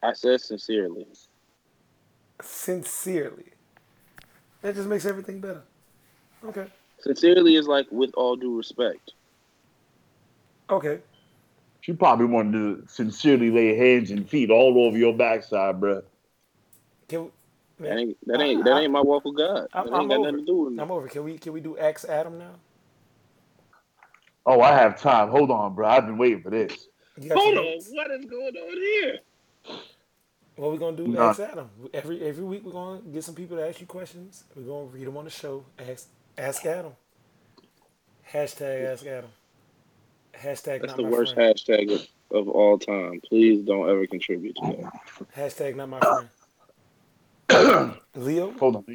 I 0.03 0.13
said 0.13 0.41
sincerely. 0.41 1.05
Sincerely. 2.43 3.45
That 4.61 4.75
just 4.75 4.87
makes 4.87 5.05
everything 5.05 5.39
better. 5.39 5.63
Okay. 6.45 6.67
Sincerely 6.99 7.55
is 7.55 7.67
like 7.67 7.87
with 7.91 8.11
all 8.15 8.35
due 8.35 8.55
respect. 8.57 9.13
Okay. 10.69 10.99
She 11.81 11.93
probably 11.93 12.27
wanted 12.27 12.51
to 12.53 12.83
sincerely 12.87 13.49
lay 13.49 13.75
hands 13.75 14.11
and 14.11 14.29
feet 14.29 14.51
all 14.51 14.85
over 14.85 14.97
your 14.97 15.13
backside, 15.13 15.79
bro. 15.79 16.03
Can 17.07 17.23
we, 17.79 17.87
That 17.87 17.97
ain't 17.97 18.17
that 18.27 18.41
ain't 18.41 18.63
that 18.63 18.77
ain't 18.77 18.91
my 18.91 19.01
walk 19.01 19.25
with 19.25 19.37
God. 19.37 19.67
I'm- 19.73 19.85
That 19.85 19.93
I'm 19.93 20.01
ain't 20.01 20.09
got 20.11 20.19
over 20.19 20.31
nothing 20.31 20.45
to 20.45 20.51
do 20.51 20.57
with 20.57 20.73
me. 20.73 20.79
I'm 20.79 20.91
over. 20.91 21.07
Can 21.07 21.23
we 21.23 21.37
can 21.39 21.53
we 21.53 21.59
do 21.61 21.77
Ask 21.77 22.07
Adam 22.07 22.37
now? 22.37 22.53
Oh, 24.45 24.61
I 24.61 24.73
have 24.73 24.99
time. 24.99 25.29
Hold 25.29 25.51
on, 25.51 25.73
bro. 25.75 25.87
I've 25.87 26.05
been 26.05 26.17
waiting 26.17 26.41
for 26.41 26.49
this. 26.51 26.87
Hold 27.31 27.57
on, 27.57 27.65
what 27.91 28.11
is 28.11 28.25
going 28.25 28.55
on 28.55 28.77
here? 28.77 29.19
What 30.55 30.71
we 30.71 30.77
gonna 30.77 30.97
do? 30.97 31.07
Nah. 31.07 31.29
Ask 31.29 31.39
Adam. 31.39 31.69
Every 31.93 32.21
every 32.21 32.43
week 32.43 32.63
we're 32.65 32.71
gonna 32.73 33.01
get 33.01 33.23
some 33.23 33.35
people 33.35 33.57
to 33.57 33.67
ask 33.67 33.79
you 33.79 33.87
questions. 33.87 34.43
We're 34.55 34.63
gonna 34.63 34.85
read 34.85 35.07
them 35.07 35.17
on 35.17 35.23
the 35.25 35.31
show. 35.31 35.63
Ask 35.79 36.07
Ask 36.37 36.65
Adam. 36.65 36.93
Hashtag 38.31 38.85
Ask 38.85 39.05
Adam. 39.05 39.29
Hashtag 40.33 40.81
That's 40.81 40.87
not 40.87 40.97
the 40.97 41.03
my 41.03 41.09
worst 41.09 41.33
friend. 41.35 41.55
hashtag 41.55 41.91
of, 41.93 42.07
of 42.37 42.47
all 42.49 42.77
time. 42.77 43.21
Please 43.27 43.63
don't 43.65 43.89
ever 43.89 44.07
contribute 44.07 44.55
to 44.57 44.77
that. 44.83 44.93
Hashtag 45.35 45.75
not 45.75 45.89
my 45.89 45.99
friend. 47.49 47.95
Leo, 48.15 48.51
Hold 48.59 48.75
on. 48.77 48.85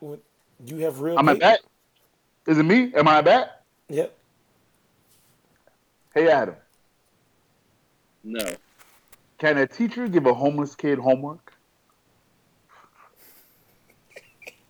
what- 0.00 0.20
you 0.64 0.78
have 0.78 1.00
real. 1.00 1.18
I'm 1.18 1.28
at 1.28 1.34
hate- 1.34 1.40
bat. 1.40 1.60
Is 2.46 2.58
it 2.58 2.62
me? 2.62 2.92
Am 2.94 3.06
I 3.08 3.18
at 3.18 3.24
bat? 3.26 3.62
Yep. 3.88 4.16
Hey, 6.14 6.28
Adam. 6.30 6.54
No. 8.24 8.40
Can 9.38 9.58
a 9.58 9.66
teacher 9.66 10.08
give 10.08 10.26
a 10.26 10.32
homeless 10.34 10.74
kid 10.74 10.98
homework? 10.98 11.52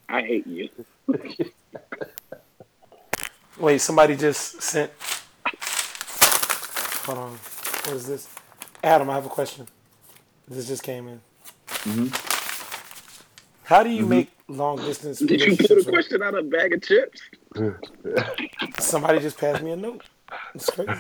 I 0.09 0.23
hate 0.23 0.47
you. 0.47 0.69
Wait, 3.59 3.79
somebody 3.79 4.17
just 4.17 4.61
sent. 4.61 4.91
Hold 7.05 7.19
on. 7.19 7.31
What 7.33 7.95
is 7.95 8.07
this? 8.07 8.29
Adam, 8.83 9.09
I 9.11 9.15
have 9.15 9.27
a 9.27 9.31
question. 9.31 9.67
This 10.49 10.67
just 10.69 10.83
came 10.83 11.09
in. 11.09 11.21
Mhm. 11.67 12.33
How 13.65 13.83
do 13.83 13.91
you 13.91 14.07
make 14.07 14.31
long 14.49 14.77
distance 14.77 15.19
Did 15.19 15.41
you 15.41 15.57
put 15.57 15.71
a 15.71 15.75
work? 15.77 15.87
question 15.87 16.23
out 16.23 16.35
of 16.35 16.47
a 16.47 16.49
bag 16.49 16.73
of 16.75 16.83
chips? 16.83 17.21
Somebody 18.81 19.19
just 19.21 19.39
passed 19.39 19.63
me 19.63 19.73
a 19.73 19.77
note. 19.77 20.03
It's 20.55 20.71
crazy. 20.71 20.93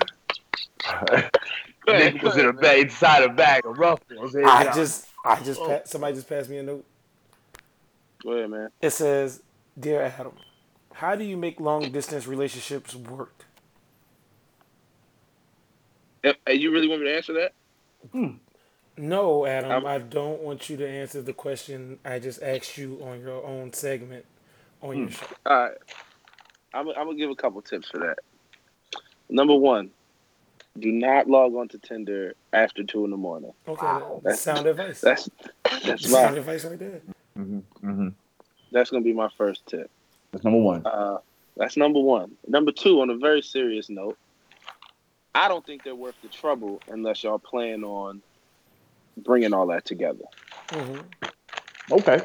Nick 1.86 2.22
was 2.22 2.36
in 2.36 2.46
a 2.46 2.52
bag, 2.52 2.82
inside 2.84 3.22
a 3.22 3.28
bag 3.28 3.64
of 3.64 3.78
ruffles. 3.78 4.32
Hey, 4.34 4.42
I 4.44 4.64
now. 4.64 4.74
just, 4.74 5.06
I 5.24 5.42
just, 5.42 5.60
Oh. 5.60 5.66
pa- 5.68 5.80
somebody 5.84 6.14
just 6.14 6.28
passed 6.28 6.50
me 6.50 6.58
a 6.58 6.62
note. 6.62 6.84
Go 8.22 8.32
ahead, 8.32 8.50
man. 8.50 8.70
It 8.80 8.90
says, 8.90 9.42
"Dear 9.78 10.02
Adam, 10.02 10.32
how 10.92 11.14
do 11.14 11.24
you 11.24 11.36
make 11.36 11.60
long 11.60 11.90
distance 11.92 12.26
relationships 12.26 12.94
work?" 12.94 13.44
Eh, 16.24 16.32
You 16.52 16.72
really 16.72 16.88
want 16.88 17.02
me 17.02 17.08
to 17.08 17.14
answer 17.16 17.32
that? 17.34 17.52
Hmm. 18.12 18.36
No, 18.96 19.44
Adam, 19.46 19.70
I'm- 19.70 19.86
I 19.86 19.98
don't 19.98 20.40
want 20.40 20.68
you 20.70 20.76
to 20.78 20.88
answer 20.88 21.20
the 21.22 21.34
question 21.34 21.98
I 22.04 22.18
just 22.18 22.42
asked 22.42 22.78
you 22.78 22.98
on 23.04 23.20
your 23.20 23.44
own 23.44 23.72
segment 23.72 24.24
on 24.82 24.96
your 24.98 25.10
show. 25.10 25.26
All 25.44 25.56
right. 25.68 25.76
I'm, 26.74 26.88
I'm 26.88 26.94
gonna 27.06 27.14
give 27.14 27.30
a 27.30 27.36
couple 27.36 27.60
tips 27.62 27.88
for 27.90 27.98
that. 27.98 28.18
Number 29.28 29.54
one, 29.54 29.90
do 30.78 30.92
not 30.92 31.28
log 31.28 31.54
on 31.54 31.68
to 31.68 31.78
Tinder 31.78 32.34
after 32.52 32.84
two 32.84 33.04
in 33.04 33.10
the 33.10 33.16
morning. 33.16 33.52
Okay, 33.66 33.84
Wow, 33.84 34.20
that's 34.22 34.22
that's- 34.22 34.40
sound 34.40 34.66
advice. 34.66 35.00
That's 35.00 35.28
that's 35.84 36.08
sound 36.10 36.34
my 36.34 36.38
advice 36.40 36.64
right 36.64 36.78
there. 36.78 37.00
Mhm, 37.38 37.62
mhm. 37.82 38.14
that's 38.72 38.90
gonna 38.90 39.02
be 39.04 39.12
my 39.12 39.28
first 39.36 39.66
tip. 39.66 39.90
That's 40.32 40.44
number 40.44 40.60
one. 40.60 40.86
Uh, 40.86 41.18
that's 41.56 41.76
number 41.76 42.00
one. 42.00 42.36
Number 42.46 42.72
two, 42.72 43.00
on 43.00 43.10
a 43.10 43.16
very 43.16 43.42
serious 43.42 43.88
note, 43.88 44.18
I 45.34 45.48
don't 45.48 45.64
think 45.64 45.82
they're 45.84 45.94
worth 45.94 46.16
the 46.22 46.28
trouble 46.28 46.80
unless 46.88 47.22
y'all 47.24 47.38
plan 47.38 47.84
on 47.84 48.22
bringing 49.18 49.52
all 49.54 49.66
that 49.68 49.84
together. 49.84 50.24
hmm 50.70 50.98
Okay. 51.90 52.20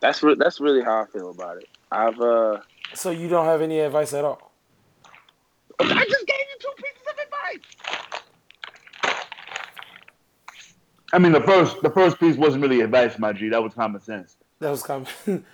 That's 0.00 0.22
re- 0.22 0.36
that's 0.38 0.60
really 0.60 0.82
how 0.82 1.02
I 1.02 1.06
feel 1.06 1.30
about 1.30 1.56
it. 1.56 1.68
I've 1.90 2.20
uh, 2.20 2.60
So 2.94 3.10
you 3.10 3.28
don't 3.28 3.46
have 3.46 3.60
any 3.62 3.80
advice 3.80 4.12
at 4.14 4.24
all. 4.24 4.52
I 5.80 6.04
just 6.08 6.26
gave 6.26 6.36
you 6.38 6.58
two 6.60 6.72
pieces 6.76 7.02
of 7.10 7.18
advice. 7.18 9.14
I 11.14 11.18
mean, 11.18 11.30
the 11.30 11.40
first 11.40 11.80
the 11.80 11.90
first 11.90 12.18
piece 12.18 12.36
wasn't 12.36 12.62
really 12.62 12.80
advice, 12.80 13.18
my 13.20 13.32
G. 13.32 13.48
That 13.48 13.62
was 13.62 13.72
common 13.72 14.00
sense. 14.00 14.36
That 14.58 14.70
was 14.70 14.82
common. 14.82 15.06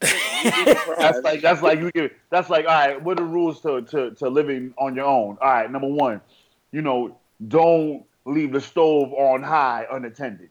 That's 0.00 1.20
like 1.22 1.42
that's 1.42 1.60
like 1.62 1.80
you 1.80 1.90
give. 1.90 2.12
That's 2.30 2.48
like 2.48 2.64
all 2.64 2.72
right. 2.72 3.02
What 3.02 3.18
are 3.20 3.24
the 3.24 3.28
rules 3.30 3.60
to, 3.62 3.82
to 3.82 4.12
to 4.12 4.28
living 4.28 4.72
on 4.78 4.94
your 4.94 5.04
own? 5.04 5.36
All 5.42 5.48
right. 5.50 5.70
Number 5.70 5.88
one, 5.88 6.20
you 6.72 6.80
know, 6.80 7.18
don't 7.48 8.04
leave 8.24 8.52
the 8.52 8.60
stove 8.60 9.12
on 9.12 9.42
high 9.42 9.86
unattended. 9.90 10.48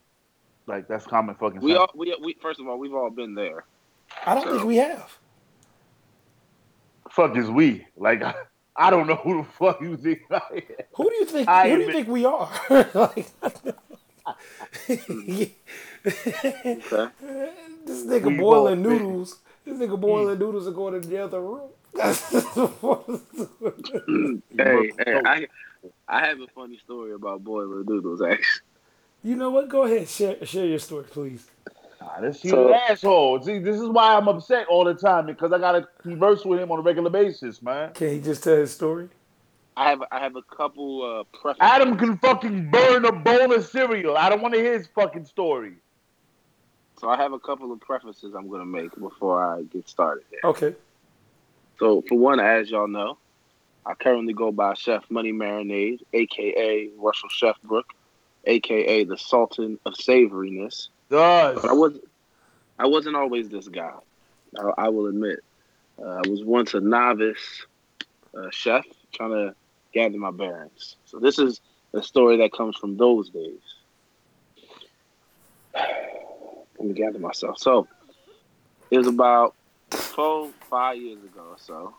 Like 0.68 0.88
that's 0.88 1.08
common 1.08 1.36
fucking 1.36 1.62
We 1.62 1.72
sense. 1.72 1.80
all 1.80 1.92
we, 1.96 2.16
we 2.22 2.36
first 2.42 2.60
of 2.60 2.68
all 2.68 2.78
we've 2.78 2.94
all 2.94 3.10
been 3.10 3.34
there. 3.34 3.64
I 4.26 4.36
don't 4.36 4.48
think 4.48 4.66
we 4.66 4.76
have. 4.76 5.18
fuck 7.10 7.36
is 7.38 7.50
we? 7.50 7.88
Like 7.98 8.22
I 8.80 8.90
don't 8.90 9.08
know 9.08 9.16
who 9.16 9.40
the 9.40 9.44
fuck 9.44 9.82
you 9.82 9.98
think 9.98 10.22
I 10.32 10.40
am. 10.54 10.62
Who 10.96 11.10
do 11.10 11.16
you 11.18 11.26
think? 11.26 11.48
I 11.50 11.70
who 11.70 11.76
do 11.78 11.84
you 11.84 11.92
think 11.92 12.08
we 12.08 12.24
are? 12.26 12.50
like, 12.96 13.28
Okay. 14.90 15.52
this 17.86 18.06
nigga 18.06 18.28
We 18.28 18.38
boiling 18.38 18.82
both- 18.84 18.92
noodles. 19.02 19.40
This 19.66 19.78
nigga 19.78 20.00
boiling 20.00 20.40
noodles 20.40 20.68
are 20.68 20.72
going 20.72 21.00
to 21.02 21.08
the 21.08 21.18
other 21.24 21.42
room. 21.42 21.70
Hey, 24.58 24.92
hey, 25.06 25.22
I 25.26 25.48
I 26.08 26.26
have 26.28 26.40
a 26.42 26.48
funny 26.54 26.78
story 26.78 27.14
about 27.14 27.44
boiling 27.44 27.86
noodles. 27.88 28.22
Actually, 28.22 28.62
you 29.24 29.36
know 29.36 29.50
what? 29.50 29.70
Go 29.70 29.84
ahead, 29.84 30.08
share 30.08 30.44
share 30.46 30.66
your 30.66 30.80
story, 30.80 31.04
please. 31.06 31.48
Nah, 32.02 32.22
this 32.22 32.42
he's 32.42 32.52
So- 32.52 32.68
an 32.70 32.74
asshole. 32.90 33.42
See, 33.42 33.60
this 33.60 33.80
is 33.80 33.90
why 33.90 34.16
I'm 34.16 34.28
upset 34.28 34.68
all 34.68 34.84
the 34.86 34.94
time 34.94 35.26
because 35.26 35.52
I 35.52 35.58
gotta 35.58 35.88
converse 36.02 36.46
with 36.46 36.60
him 36.60 36.72
on 36.72 36.80
a 36.80 36.82
regular 36.82 37.10
basis, 37.10 37.62
man. 37.62 37.94
Can 37.94 38.10
he 38.12 38.22
just 38.22 38.44
tell 38.44 38.56
his 38.56 38.72
story? 38.72 39.10
I 39.76 39.90
have 39.90 40.04
I 40.12 40.20
have 40.20 40.36
a 40.36 40.42
couple 40.42 41.04
uh 41.04 41.24
preferences. 41.38 41.58
Adam 41.62 41.98
can 41.98 42.18
fucking 42.18 42.70
burn 42.70 43.06
a 43.06 43.12
bowl 43.12 43.54
of 43.54 43.66
cereal. 43.66 44.18
I 44.18 44.30
don't 44.30 44.42
want 44.42 44.54
to 44.54 44.60
hear 44.60 44.74
his 44.74 44.88
fucking 44.88 45.26
story. 45.26 45.74
So 47.00 47.08
I 47.10 47.16
have 47.18 47.32
a 47.32 47.40
couple 47.40 47.72
of 47.72 47.80
preferences 47.80 48.34
I'm 48.34 48.50
gonna 48.50 48.66
make 48.66 48.94
before 49.00 49.42
I 49.44 49.64
get 49.64 49.88
started. 49.88 50.26
Here. 50.30 50.40
Okay. 50.44 50.76
So 51.80 52.02
for 52.10 52.18
one, 52.18 52.42
as 52.42 52.70
y'all 52.70 52.88
know, 52.90 53.18
I 53.86 53.94
currently 53.94 54.34
go 54.34 54.52
by 54.52 54.74
Chef 54.74 55.10
Money 55.10 55.32
Marinade, 55.32 56.02
aka 56.14 56.90
Russell 56.98 57.30
Chefbrook, 57.30 57.84
aka 58.46 59.04
the 59.06 59.18
Sultan 59.18 59.80
of 59.86 59.94
Savoriness. 59.94 60.90
Does 61.10 61.62
But 61.62 61.70
I 61.70 61.74
was 61.74 62.00
I 62.78 62.88
wasn't 62.88 63.16
always 63.16 63.50
this 63.50 63.68
guy. 63.68 63.94
I, 64.58 64.86
I 64.86 64.90
will 64.90 65.08
admit. 65.08 65.40
Uh, 66.02 66.22
I 66.24 66.28
was 66.30 66.44
once 66.44 66.74
a 66.74 66.80
novice 66.80 67.66
uh, 68.36 68.50
chef 68.52 68.86
trying 69.12 69.32
to 69.32 69.56
gather 69.94 70.18
my 70.18 70.32
bearings. 70.32 70.96
So 71.06 71.20
this 71.20 71.40
is 71.40 71.62
a 71.94 72.02
story 72.02 72.38
that 72.38 72.54
comes 72.54 72.78
from 72.78 72.98
those 72.98 73.30
days. 73.30 73.60
Let 75.76 76.88
me 76.88 76.94
gather 76.94 77.20
myself. 77.20 77.58
So 77.58 77.88
it 78.90 78.98
was 78.98 79.08
about 79.08 79.56
four, 79.92 80.50
five 80.70 80.98
years 80.98 81.22
ago 81.24 81.42
or 81.50 81.58
so. 81.58 81.96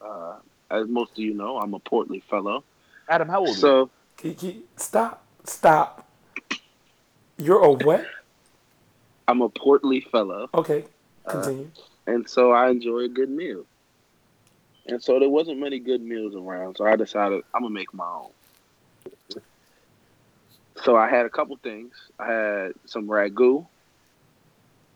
Uh, 0.00 0.36
as 0.70 0.88
most 0.88 1.12
of 1.12 1.18
you 1.18 1.34
know, 1.34 1.58
I'm 1.58 1.74
a 1.74 1.78
portly 1.78 2.20
fellow. 2.20 2.62
Adam? 3.08 3.28
How 3.28 3.40
old? 3.40 3.48
are 3.48 3.52
you? 3.52 3.56
So 3.56 3.90
Can, 4.16 4.34
can, 4.34 4.62
stop. 4.76 5.26
Stop. 5.44 6.08
You're 7.38 7.62
a 7.64 7.72
what? 7.72 8.06
I'm 9.32 9.40
a 9.40 9.48
portly 9.48 10.02
fellow. 10.02 10.50
Okay. 10.52 10.84
Uh, 11.24 11.32
continue. 11.32 11.70
and 12.06 12.28
so 12.28 12.52
I 12.52 12.68
enjoy 12.68 12.98
a 13.04 13.08
good 13.08 13.30
meal. 13.30 13.64
And 14.86 15.02
so 15.02 15.18
there 15.18 15.30
wasn't 15.30 15.58
many 15.58 15.78
good 15.78 16.02
meals 16.02 16.34
around, 16.34 16.76
so 16.76 16.84
I 16.84 16.96
decided 16.96 17.42
I'm 17.54 17.62
gonna 17.62 17.72
make 17.72 17.94
my 17.94 18.06
own. 18.06 19.40
So 20.84 20.96
I 20.96 21.08
had 21.08 21.24
a 21.24 21.30
couple 21.30 21.56
things. 21.56 21.94
I 22.18 22.26
had 22.30 22.72
some 22.84 23.06
ragu, 23.06 23.66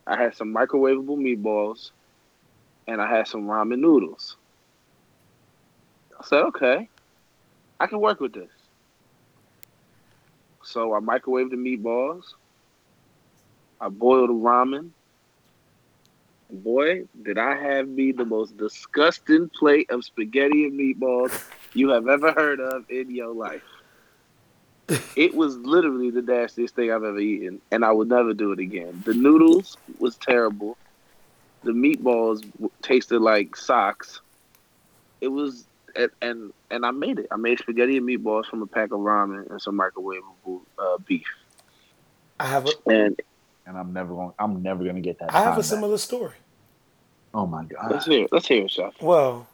I 0.06 0.22
had 0.22 0.36
some 0.36 0.52
microwavable 0.52 1.16
meatballs, 1.16 1.92
and 2.86 3.00
I 3.00 3.08
had 3.08 3.26
some 3.28 3.46
ramen 3.46 3.78
noodles. 3.78 4.36
I 6.20 6.26
said, 6.26 6.42
okay, 6.42 6.90
I 7.80 7.86
can 7.86 8.00
work 8.00 8.20
with 8.20 8.34
this. 8.34 8.50
So 10.62 10.94
I 10.94 11.00
microwaved 11.00 11.52
the 11.52 11.56
meatballs. 11.56 12.34
I 13.80 13.88
boiled 13.88 14.30
ramen. 14.30 14.90
Boy, 16.50 17.04
did 17.22 17.38
I 17.38 17.56
have 17.56 17.88
me 17.88 18.12
the 18.12 18.24
most 18.24 18.56
disgusting 18.56 19.48
plate 19.48 19.90
of 19.90 20.04
spaghetti 20.04 20.66
and 20.66 20.78
meatballs 20.78 21.32
you 21.74 21.90
have 21.90 22.08
ever 22.08 22.32
heard 22.32 22.60
of 22.60 22.88
in 22.90 23.14
your 23.14 23.34
life. 23.34 23.62
It 25.16 25.34
was 25.34 25.56
literally 25.58 26.10
the 26.10 26.22
nastiest 26.22 26.74
thing 26.74 26.92
I've 26.92 27.02
ever 27.02 27.18
eaten, 27.18 27.60
and 27.70 27.84
I 27.84 27.92
would 27.92 28.08
never 28.08 28.32
do 28.32 28.52
it 28.52 28.60
again. 28.60 29.02
The 29.04 29.14
noodles 29.14 29.76
was 29.98 30.16
terrible. 30.16 30.76
The 31.64 31.72
meatballs 31.72 32.44
tasted 32.82 33.20
like 33.20 33.56
socks. 33.56 34.20
It 35.20 35.28
was, 35.28 35.64
and 35.96 36.10
and, 36.22 36.52
and 36.70 36.86
I 36.86 36.92
made 36.92 37.18
it. 37.18 37.26
I 37.32 37.36
made 37.36 37.58
spaghetti 37.58 37.96
and 37.96 38.06
meatballs 38.06 38.46
from 38.46 38.62
a 38.62 38.66
pack 38.66 38.92
of 38.92 39.00
ramen 39.00 39.50
and 39.50 39.60
some 39.60 39.76
microwavable 39.76 40.60
uh, 40.78 40.98
beef. 40.98 41.26
I 42.38 42.46
have 42.46 42.66
a 42.66 42.72
And 42.88 43.20
And 43.66 43.76
I'm 43.76 43.92
never 43.92 44.14
going. 44.14 44.32
I'm 44.38 44.62
never 44.62 44.84
gonna 44.84 45.00
get 45.00 45.18
that. 45.18 45.34
I 45.34 45.40
have 45.40 45.54
a 45.54 45.56
back. 45.56 45.64
similar 45.64 45.98
story. 45.98 46.34
Oh 47.34 47.46
my 47.46 47.64
god. 47.64 47.90
let's 47.90 48.06
hear, 48.06 48.24
it. 48.24 48.28
let's 48.32 48.46
hear 48.46 48.64
it, 48.64 48.70
chef. 48.70 48.94
Well, 49.02 49.46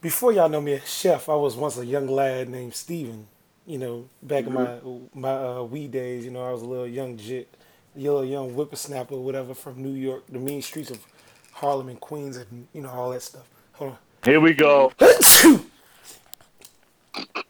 before 0.00 0.32
y'all 0.32 0.48
know 0.48 0.60
me 0.60 0.74
as 0.74 0.88
chef, 0.88 1.28
I 1.28 1.34
was 1.34 1.56
once 1.56 1.78
a 1.78 1.86
young 1.86 2.06
lad 2.06 2.48
named 2.48 2.74
Steven. 2.74 3.26
You 3.66 3.78
know, 3.78 4.08
back 4.22 4.46
in 4.46 4.52
my 4.52 4.78
my 5.14 5.34
uh, 5.34 5.62
wee 5.62 5.88
days, 5.88 6.24
you 6.24 6.30
know, 6.30 6.44
I 6.46 6.52
was 6.52 6.62
a 6.62 6.66
little 6.66 6.86
young 6.86 7.16
jit, 7.16 7.48
a 7.96 8.00
little 8.00 8.24
young 8.24 8.50
whippersnapper, 8.50 9.16
whatever, 9.16 9.54
from 9.54 9.82
New 9.82 9.92
York, 9.92 10.24
the 10.28 10.38
mean 10.38 10.62
streets 10.62 10.90
of 10.90 10.98
Harlem 11.52 11.88
and 11.88 12.00
Queens, 12.00 12.36
and 12.36 12.66
you 12.72 12.82
know 12.82 12.90
all 12.90 13.10
that 13.10 13.22
stuff. 13.22 13.48
Hold 13.74 13.92
on. 13.92 13.98
Here 14.24 14.40
we 14.40 14.54
go. 14.54 14.92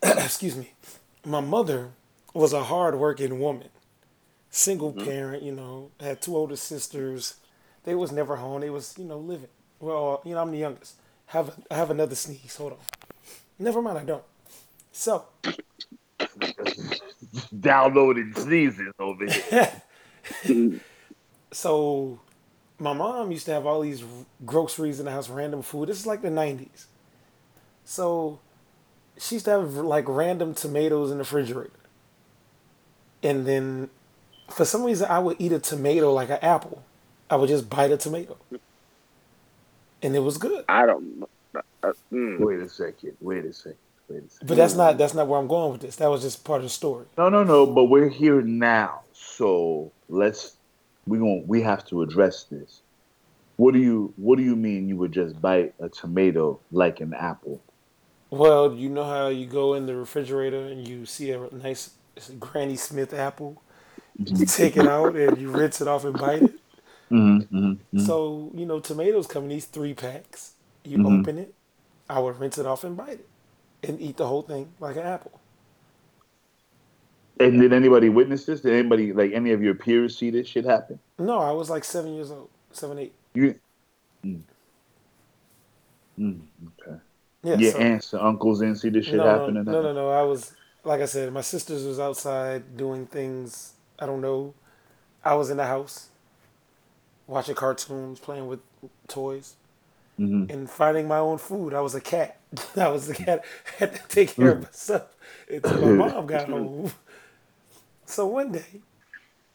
Excuse 0.03 0.57
me. 0.57 0.73
My 1.25 1.41
mother 1.41 1.91
was 2.35 2.53
a 2.53 2.63
hard-working 2.65 3.41
woman, 3.41 3.69
single 4.51 4.93
mm-hmm. 4.93 5.05
parent. 5.05 5.43
You 5.43 5.53
know, 5.53 5.91
had 6.01 6.21
two 6.21 6.37
older 6.37 6.57
sisters. 6.57 7.35
They 7.85 7.95
was 7.95 8.13
never 8.13 8.37
home. 8.37 8.61
They 8.61 8.71
was 8.71 8.95
you 8.99 9.05
know 9.05 9.19
living. 9.19 9.49
Well, 9.81 10.23
you 10.25 10.35
know, 10.35 10.43
I'm 10.43 10.51
the 10.51 10.59
youngest. 10.59 10.95
Have 11.27 11.55
I 11.71 11.75
have 11.75 11.91
another 11.91 12.15
sneeze. 12.15 12.57
Hold 12.57 12.73
on. 12.73 12.79
Never 13.59 13.83
mind, 13.83 13.99
I 13.99 14.05
don't. 14.05 14.25
So 14.93 15.25
Downloading 17.61 18.33
sneezes 18.35 18.93
over 18.99 19.27
here. 19.27 19.83
so 21.53 22.21
my 22.79 22.93
mom 22.93 23.33
used 23.33 23.47
to 23.47 23.53
have 23.53 23.67
all 23.67 23.81
these 23.81 24.05
groceries 24.45 24.99
in 24.99 25.07
the 25.07 25.11
house, 25.11 25.29
random 25.29 25.63
food. 25.63 25.89
This 25.89 26.01
is 26.01 26.07
like 26.07 26.23
the 26.23 26.29
'90s. 26.29 26.87
So 27.85 28.41
she 29.19 29.37
used 29.37 29.45
to 29.47 29.53
have 29.53 29.75
like 29.75 30.05
random 30.09 30.55
tomatoes 30.55 31.11
in 31.11 31.19
the 31.19 31.23
refrigerator, 31.23 31.71
and 33.23 33.47
then 33.47 33.91
for 34.49 34.65
some 34.65 34.85
reason 34.85 35.09
I 35.11 35.19
would 35.19 35.37
eat 35.39 35.53
a 35.53 35.59
tomato 35.59 36.13
like 36.13 36.31
an 36.31 36.39
apple. 36.43 36.83
I 37.31 37.37
would 37.37 37.49
just 37.49 37.69
bite 37.69 37.91
a 37.91 37.97
tomato, 37.97 38.37
and 40.03 40.17
it 40.17 40.21
was 40.21 40.39
good. 40.39 40.65
I 40.69 40.87
don't. 40.87 41.29
Uh, 41.55 41.93
mm. 42.13 42.41
Wait 42.41 42.59
a 42.61 42.69
second. 42.69 43.17
Wait 43.21 43.45
a 43.45 43.53
second. 43.53 43.77
Wait 44.09 44.25
a 44.25 44.31
second. 44.31 44.49
But 44.49 44.57
that's 44.57 44.75
not 44.75 44.99
that's 44.99 45.15
not 45.15 45.29
where 45.29 45.39
I'm 45.39 45.49
going 45.49 45.73
with 45.73 45.83
this. 45.83 45.97
That 45.97 46.09
was 46.09 46.23
just 46.23 46.45
part 46.45 46.59
of 46.59 46.65
the 46.65 46.71
story. 46.71 47.07
No, 47.17 47.29
no, 47.29 47.45
no. 47.45 47.67
But 47.67 47.85
we're 47.85 48.09
here 48.09 48.41
now, 48.43 49.03
so 49.13 49.93
let's. 50.09 50.57
We 51.07 51.19
going 51.19 51.47
we 51.47 51.63
have 51.63 51.87
to 51.87 52.03
address 52.03 52.45
this. 52.45 52.81
What 53.57 53.75
do 53.75 53.81
you 53.81 54.13
What 54.17 54.39
do 54.39 54.45
you 54.45 54.57
mean 54.57 54.89
you 54.89 54.97
would 54.97 55.13
just 55.13 55.41
bite 55.41 55.75
a 55.81 55.89
tomato 55.89 56.61
like 56.71 57.01
an 57.01 57.13
apple? 57.15 57.61
Well, 58.31 58.75
you 58.75 58.91
know 58.91 59.05
how 59.05 59.29
you 59.29 59.47
go 59.47 59.75
in 59.75 59.87
the 59.87 59.97
refrigerator 59.97 60.67
and 60.67 60.87
you 60.87 61.07
see 61.07 61.31
a 61.33 61.49
nice 61.51 61.91
Granny 62.39 62.77
Smith 62.77 63.15
apple, 63.15 63.63
you 64.19 64.47
take 64.47 64.77
it 64.77 64.87
out 64.87 65.15
and 65.17 65.39
you 65.39 65.51
rinse 65.51 65.81
it 65.81 65.89
off 65.89 66.05
and 66.05 66.19
bite 66.19 66.43
it. 66.43 66.55
Mm-hmm, 67.11 67.57
mm-hmm. 67.57 67.99
So 68.01 68.51
you 68.55 68.67
know, 68.67 68.81
tomatoes 68.81 69.27
come 69.27 69.45
in 69.45 69.49
these 69.51 69.67
three 69.67 69.95
packs. 69.95 70.53
You 70.85 71.07
open 71.07 71.39
it, 71.39 71.55
I 72.09 72.19
would 72.19 72.39
rinse 72.39 72.59
it 72.59 72.67
off 72.67 72.85
and 72.85 72.97
bite 72.97 73.21
it, 73.21 73.29
and 73.83 74.01
eat 74.01 74.17
the 74.17 74.27
whole 74.27 74.43
thing 74.43 74.73
like 74.81 74.97
an 74.97 75.03
apple. 75.03 75.41
And 77.41 77.61
did 77.61 77.73
anybody 77.73 78.09
witness 78.09 78.47
this? 78.47 78.63
Did 78.63 78.73
anybody 78.73 79.13
like 79.13 79.33
any 79.33 79.53
of 79.53 79.63
your 79.63 79.75
peers 79.75 80.17
see 80.19 80.31
this 80.31 80.49
shit 80.49 80.65
happen? 80.65 80.99
No, 81.19 81.39
I 81.39 81.53
was 81.53 81.71
like 81.71 81.85
seven 81.85 82.15
years 82.15 82.31
old, 82.31 82.49
seven, 82.73 82.99
eight. 82.99 83.13
You. 83.35 83.55
Mm. 84.25 84.41
Mm, 86.19 86.41
okay. 86.81 86.99
Yeah. 87.45 87.57
Your 87.57 87.73
so- 87.73 87.79
aunts 87.79 88.13
and 88.13 88.23
uncles 88.23 88.61
didn't 88.61 88.77
see 88.77 88.89
this 88.89 89.07
shit 89.07 89.17
no, 89.17 89.25
happen. 89.25 89.55
no, 89.55 89.63
no, 89.63 89.83
no, 89.83 89.93
no. 89.93 90.11
I 90.11 90.23
was 90.23 90.53
like 90.85 91.01
I 91.01 91.05
said, 91.07 91.33
my 91.33 91.43
sisters 91.43 91.85
was 91.85 92.01
outside 92.01 92.77
doing 92.77 93.07
things. 93.07 93.75
I 93.99 94.07
don't 94.07 94.21
know. 94.21 94.55
I 95.25 95.35
was 95.35 95.51
in 95.51 95.57
the 95.59 95.67
house 95.67 96.09
watching 97.27 97.55
cartoons, 97.55 98.19
playing 98.21 98.47
with 98.47 98.61
toys, 99.09 99.55
hmm 100.19 100.47
and 100.49 100.71
finding 100.71 101.09
my 101.09 101.19
own 101.19 101.39
food. 101.39 101.75
I 101.75 101.81
was 101.81 101.95
a 101.95 102.01
cat. 102.01 102.39
I 102.77 102.89
was 102.89 103.09
a 103.09 103.15
cat. 103.15 103.45
I 103.67 103.71
had 103.79 103.95
to 103.95 104.03
take 104.09 104.37
care 104.37 104.53
of 104.53 104.63
myself 104.63 105.15
until 105.51 105.79
my 105.79 105.91
mom 105.93 106.27
got 106.27 106.49
home. 106.49 106.93
So 108.07 108.27
one 108.27 108.53
day, 108.53 108.83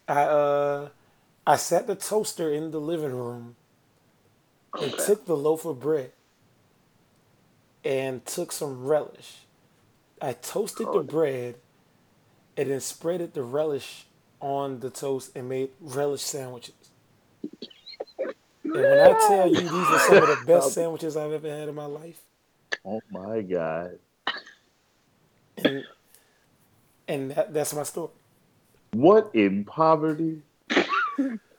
I 0.08 0.24
uh, 0.24 0.90
I 1.48 1.56
sat 1.58 1.88
the 1.88 1.96
toaster 1.96 2.52
in 2.54 2.72
the 2.72 2.80
living 2.82 3.14
room 3.14 3.56
and 4.80 4.96
took 4.98 5.26
the 5.26 5.36
loaf 5.38 5.66
of 5.66 5.80
bread 5.80 6.12
and 7.84 8.26
took 8.26 8.52
some 8.52 8.86
relish. 8.86 9.46
I 10.22 10.34
toasted 10.34 10.92
the 10.92 11.00
bread 11.00 11.56
and 12.58 12.70
then 12.70 12.80
spreaded 12.80 13.34
the 13.34 13.44
relish 13.44 14.06
on 14.44 14.82
the 14.82 14.90
toast 14.90 15.32
and 15.36 15.48
made 15.48 15.70
relish 15.80 16.22
sandwiches. 16.22 16.76
And 18.20 18.74
when 18.74 19.00
I 19.00 19.14
tell 19.28 19.48
you 19.48 19.62
these 19.62 19.72
are 19.72 20.00
some 20.00 20.18
of 20.18 20.28
the 20.28 20.44
best 20.46 20.74
sandwiches 20.74 21.16
I've 21.16 21.32
ever 21.32 21.50
had 21.50 21.70
in 21.70 21.76
my 21.76 21.86
life, 21.86 22.22
Oh 22.86 23.02
my 23.12 23.42
god. 23.42 23.98
and 25.64 25.84
and 27.08 27.32
that, 27.32 27.54
that's 27.54 27.74
my 27.74 27.84
story. 27.84 28.10
What 28.92 29.32
in 29.34 29.64
poverty? 29.66 30.42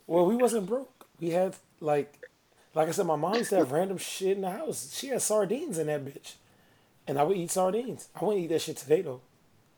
Well, 0.06 0.26
we 0.26 0.36
wasn't 0.36 0.66
broke. 0.66 1.06
We 1.20 1.30
had 1.30 1.56
like, 1.80 2.12
like 2.74 2.88
I 2.88 2.90
said, 2.90 3.06
my 3.06 3.16
mom 3.16 3.34
used 3.36 3.50
to 3.50 3.56
have 3.56 3.72
random 3.72 3.96
shit 3.98 4.36
in 4.36 4.42
the 4.42 4.50
house. 4.50 4.94
She 4.94 5.08
had 5.08 5.22
sardines 5.22 5.78
in 5.78 5.86
that 5.86 6.04
bitch, 6.04 6.34
and 7.06 7.18
I 7.18 7.22
would 7.22 7.36
eat 7.38 7.50
sardines. 7.50 8.08
I 8.14 8.24
wouldn't 8.24 8.44
eat 8.44 8.48
that 8.48 8.60
shit 8.60 8.76
today 8.76 9.00
though. 9.02 9.20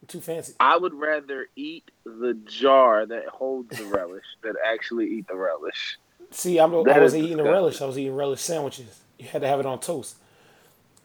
Too 0.08 0.20
fancy. 0.20 0.54
I 0.60 0.76
would 0.76 0.94
rather 0.94 1.46
eat 1.56 1.90
the 2.04 2.34
jar 2.46 3.06
that 3.06 3.26
holds 3.26 3.76
the 3.76 3.86
relish 3.86 4.24
than 4.42 4.54
actually 4.64 5.06
eat 5.14 5.26
the 5.28 5.36
relish. 5.36 5.98
See, 6.30 6.58
I'm, 6.58 6.72
I 6.74 6.82
That 6.84 7.00
wasn't 7.00 7.20
is 7.20 7.24
eating 7.26 7.36
disgusting. 7.38 7.52
relish. 7.52 7.82
I 7.82 7.86
was 7.86 7.98
eating 7.98 8.14
relish 8.14 8.40
sandwiches. 8.40 9.00
You 9.18 9.26
had 9.28 9.42
to 9.42 9.48
have 9.48 9.58
it 9.60 9.66
on 9.66 9.80
toast. 9.80 10.16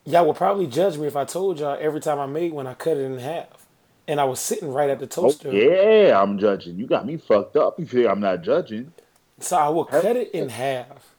Y'all 0.06 0.26
would 0.28 0.36
probably 0.36 0.68
judge 0.68 0.98
me 0.98 1.08
if 1.08 1.16
I 1.16 1.26
told 1.26 1.60
y'all 1.60 1.78
every 1.80 2.00
time 2.02 2.20
I 2.20 2.26
made 2.26 2.54
one, 2.54 2.68
I 2.68 2.74
cut 2.74 2.98
it 2.98 3.02
in 3.02 3.18
half, 3.20 3.66
and 4.08 4.20
I 4.20 4.24
was 4.26 4.40
sitting 4.40 4.74
right 4.74 4.90
at 4.90 5.00
the 5.00 5.06
Oh, 5.06 5.30
toaster. 5.30 5.52
yeah, 5.52 6.20
I'm 6.22 6.38
judging. 6.40 6.76
You 6.78 6.86
got 6.88 7.06
me 7.06 7.18
fucked 7.18 7.56
up. 7.56 7.80
You 7.80 7.86
think 7.86 8.08
I'm 8.08 8.20
not 8.20 8.42
judging? 8.42 8.94
So 9.40 9.58
I 9.58 9.70
would 9.70 9.86
cut 9.88 10.16
it 10.16 10.32
in 10.32 10.50
half, 10.50 11.16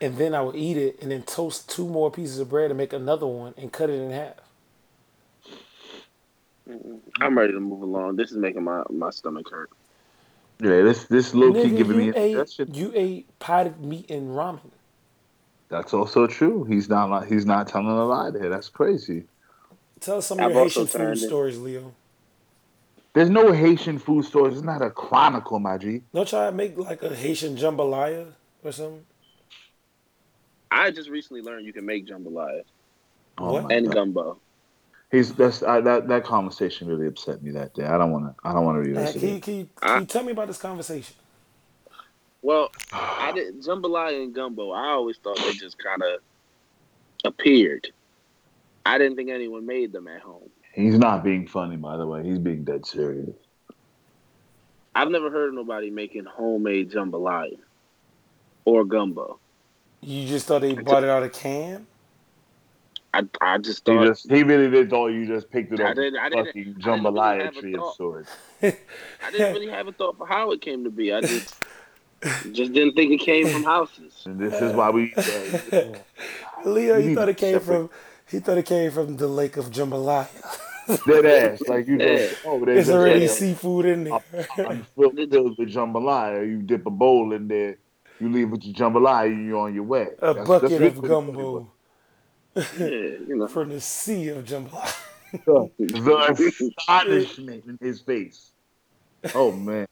and 0.00 0.16
then 0.18 0.34
I 0.34 0.42
would 0.42 0.56
eat 0.56 0.76
it, 0.76 0.98
and 1.02 1.10
then 1.10 1.22
toast 1.22 1.68
two 1.68 1.86
more 1.88 2.10
pieces 2.10 2.38
of 2.38 2.50
bread 2.50 2.70
and 2.70 2.78
make 2.78 2.92
another 2.92 3.26
one 3.26 3.54
and 3.58 3.72
cut 3.72 3.90
it 3.90 4.00
in 4.00 4.10
half. 4.10 4.34
I'm 7.20 7.36
ready 7.38 7.52
to 7.52 7.60
move 7.60 7.82
along. 7.82 8.16
This 8.16 8.30
is 8.30 8.36
making 8.36 8.64
my, 8.64 8.82
my 8.90 9.10
stomach 9.10 9.48
hurt. 9.50 9.70
Yeah, 10.60 10.82
this 10.82 11.04
this 11.04 11.34
low 11.34 11.52
key 11.52 11.70
Nigga, 11.70 11.76
giving 11.76 11.98
me 11.98 12.04
you 12.06 12.12
ate, 12.16 12.36
indigestion. 12.36 12.74
you 12.74 12.92
ate 12.94 13.38
potted 13.38 13.80
meat 13.80 14.10
and 14.10 14.30
ramen. 14.30 14.70
That's 15.68 15.92
also 15.92 16.26
true. 16.26 16.64
He's 16.64 16.88
not 16.88 17.10
li- 17.10 17.28
he's 17.28 17.44
not 17.44 17.68
telling 17.68 17.88
a 17.88 18.04
lie 18.04 18.30
there. 18.30 18.48
That's 18.48 18.68
crazy. 18.68 19.24
Tell 20.00 20.18
us 20.18 20.26
some 20.26 20.38
of 20.38 20.44
I've 20.44 20.52
your 20.52 20.62
Haitian 20.62 20.86
food 20.86 20.98
turned 20.98 21.18
stories, 21.18 21.58
Leo. 21.58 21.92
There's 23.14 23.30
no 23.30 23.52
Haitian 23.52 23.98
food 23.98 24.24
stories. 24.24 24.54
It's 24.54 24.62
not 24.64 24.82
a 24.82 24.90
chronicle, 24.90 25.58
my 25.58 25.78
G. 25.78 26.02
Don't 26.12 26.28
try 26.28 26.46
to 26.46 26.52
make 26.52 26.76
like 26.78 27.02
a 27.02 27.14
Haitian 27.14 27.56
jambalaya 27.56 28.32
or 28.62 28.72
something. 28.72 29.04
I 30.70 30.90
just 30.90 31.08
recently 31.08 31.42
learned 31.42 31.66
you 31.66 31.72
can 31.72 31.86
make 31.86 32.06
jambalaya 32.06 32.62
Oh 33.38 33.52
What? 33.54 33.72
and 33.72 33.86
God. 33.86 33.94
gumbo. 33.94 34.38
He's 35.14 35.32
that's 35.32 35.62
I, 35.62 35.80
that 35.80 36.08
that 36.08 36.24
conversation 36.24 36.88
really 36.88 37.06
upset 37.06 37.40
me 37.40 37.52
that 37.52 37.72
day. 37.72 37.84
I 37.84 37.96
don't 37.96 38.10
want 38.10 38.26
to. 38.26 38.48
I 38.48 38.52
don't 38.52 38.64
want 38.64 38.82
to 38.82 38.90
Man, 38.90 39.04
revisit 39.04 39.20
can, 39.20 39.28
it. 39.28 39.42
can, 39.42 39.54
you, 39.54 39.68
can 39.80 40.00
you 40.00 40.06
tell 40.06 40.24
me 40.24 40.32
about 40.32 40.48
this 40.48 40.58
conversation? 40.58 41.14
Well, 42.42 42.72
I 42.92 43.30
did 43.32 43.62
jambalaya 43.62 44.24
and 44.24 44.34
gumbo. 44.34 44.72
I 44.72 44.88
always 44.88 45.16
thought 45.18 45.36
they 45.36 45.52
just 45.52 45.78
kind 45.78 46.02
of 46.02 46.20
appeared. 47.24 47.92
I 48.84 48.98
didn't 48.98 49.16
think 49.16 49.30
anyone 49.30 49.64
made 49.64 49.92
them 49.92 50.08
at 50.08 50.20
home. 50.20 50.50
He's 50.72 50.98
not 50.98 51.22
being 51.22 51.46
funny, 51.46 51.76
by 51.76 51.96
the 51.96 52.06
way. 52.06 52.24
He's 52.24 52.38
being 52.38 52.64
dead 52.64 52.84
serious. 52.84 53.30
I've 54.96 55.10
never 55.10 55.30
heard 55.30 55.50
of 55.50 55.54
nobody 55.54 55.90
making 55.90 56.24
homemade 56.24 56.90
jambalaya 56.90 57.58
or 58.64 58.84
gumbo. 58.84 59.38
You 60.00 60.26
just 60.26 60.46
thought 60.46 60.62
they 60.62 60.74
bought 60.74 61.04
it 61.04 61.08
out 61.08 61.22
of 61.22 61.32
can? 61.32 61.86
I, 63.14 63.22
I 63.40 63.58
just 63.58 63.86
He 63.86 63.94
thought 63.94 64.06
just 64.06 64.30
he 64.30 64.42
really 64.42 64.68
did 64.70 64.90
thought 64.90 65.08
you 65.08 65.26
just 65.26 65.50
picked 65.50 65.72
it 65.72 65.80
I 65.80 65.90
off 65.90 65.94
didn't- 65.96 66.16
I 66.18 66.28
the 66.28 66.34
didn't- 66.36 66.46
fucking 66.46 66.62
I 66.62 66.64
didn't 66.64 66.82
jambalaya 66.82 67.32
really 67.36 67.44
have 67.44 67.56
a 67.56 67.60
tree 67.60 67.74
of 67.74 67.80
thought. 67.80 67.96
sorts. 67.96 68.30
I 68.62 69.30
didn't 69.30 69.52
really 69.54 69.68
have 69.70 69.86
a 69.88 69.92
thought 69.92 70.16
for 70.18 70.26
how 70.26 70.50
it 70.52 70.60
came 70.60 70.84
to 70.84 70.90
be. 70.90 71.12
I 71.14 71.20
just 71.20 71.54
Just 72.52 72.72
didn't 72.72 72.94
think 72.94 73.12
it 73.12 73.20
came 73.24 73.46
from 73.48 73.64
houses. 73.64 74.22
And 74.24 74.38
this 74.40 74.54
is 74.60 74.72
why 74.72 74.88
we. 74.90 75.12
Uh, 75.14 75.92
Leo, 76.64 76.96
You 76.98 77.14
thought 77.14 77.28
it 77.28 77.36
came 77.36 77.54
separate. 77.60 77.88
from 77.88 77.90
he 78.30 78.38
thought 78.40 78.56
it 78.58 78.64
came 78.66 78.90
from 78.90 79.16
the 79.16 79.28
lake 79.28 79.56
of 79.58 79.66
Jambalaya. 79.70 80.28
dead 81.06 81.26
ass. 81.26 81.60
Like 81.68 81.86
you 81.86 81.98
Yeah. 81.98 82.16
go, 82.16 82.28
oh, 82.46 82.64
there's 82.64 82.88
It's 82.88 82.94
already 82.96 83.20
yeah. 83.22 83.26
seafood 83.28 83.84
in 83.86 84.04
there. 84.04 84.20
I'm 84.58 84.84
filled, 84.96 85.16
filled 85.30 85.58
with 85.58 85.68
jambalaya. 85.72 86.46
You 86.48 86.62
dip 86.62 86.86
a 86.86 86.90
bowl 86.90 87.32
in 87.32 87.48
there, 87.48 87.76
you 88.20 88.30
leave 88.30 88.50
with 88.50 88.64
your 88.64 88.74
jambalaya, 88.74 89.46
you're 89.46 89.58
on 89.58 89.74
your 89.74 89.84
way. 89.84 90.08
A 90.20 90.26
That's- 90.34 90.46
bucket 90.48 90.70
that's 90.80 90.96
of 90.96 91.02
what- 91.02 91.08
gumbo 91.08 91.70
Yeah, 92.54 92.86
you 92.86 93.36
know. 93.36 93.48
from 93.48 93.70
the 93.70 93.80
sea 93.80 94.28
of 94.28 94.44
jambalaya. 94.44 94.94
The 95.32 96.74
astonishment 96.78 97.64
in 97.66 97.78
his 97.80 98.00
face. 98.00 98.50
Oh 99.34 99.50
man, 99.50 99.86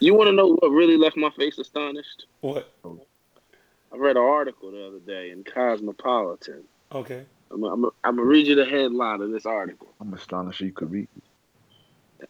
You 0.00 0.14
want 0.14 0.28
to 0.28 0.32
know 0.32 0.54
what 0.54 0.68
really 0.70 0.96
left 0.96 1.16
my 1.16 1.30
face 1.30 1.58
astonished? 1.58 2.26
What? 2.40 2.72
I 2.84 3.96
read 3.96 4.16
an 4.16 4.22
article 4.22 4.70
the 4.70 4.86
other 4.86 4.98
day 5.00 5.30
in 5.30 5.44
Cosmopolitan. 5.44 6.64
Okay. 6.92 7.24
I'm 7.50 7.64
I'm 7.64 7.84
I'm 8.04 8.16
gonna 8.16 8.24
read 8.24 8.46
you 8.46 8.54
the 8.54 8.64
headline 8.64 9.20
of 9.20 9.30
this 9.30 9.46
article. 9.46 9.88
I'm 10.00 10.12
astonished 10.12 10.60
you 10.60 10.72
could 10.72 10.90
read. 10.90 11.08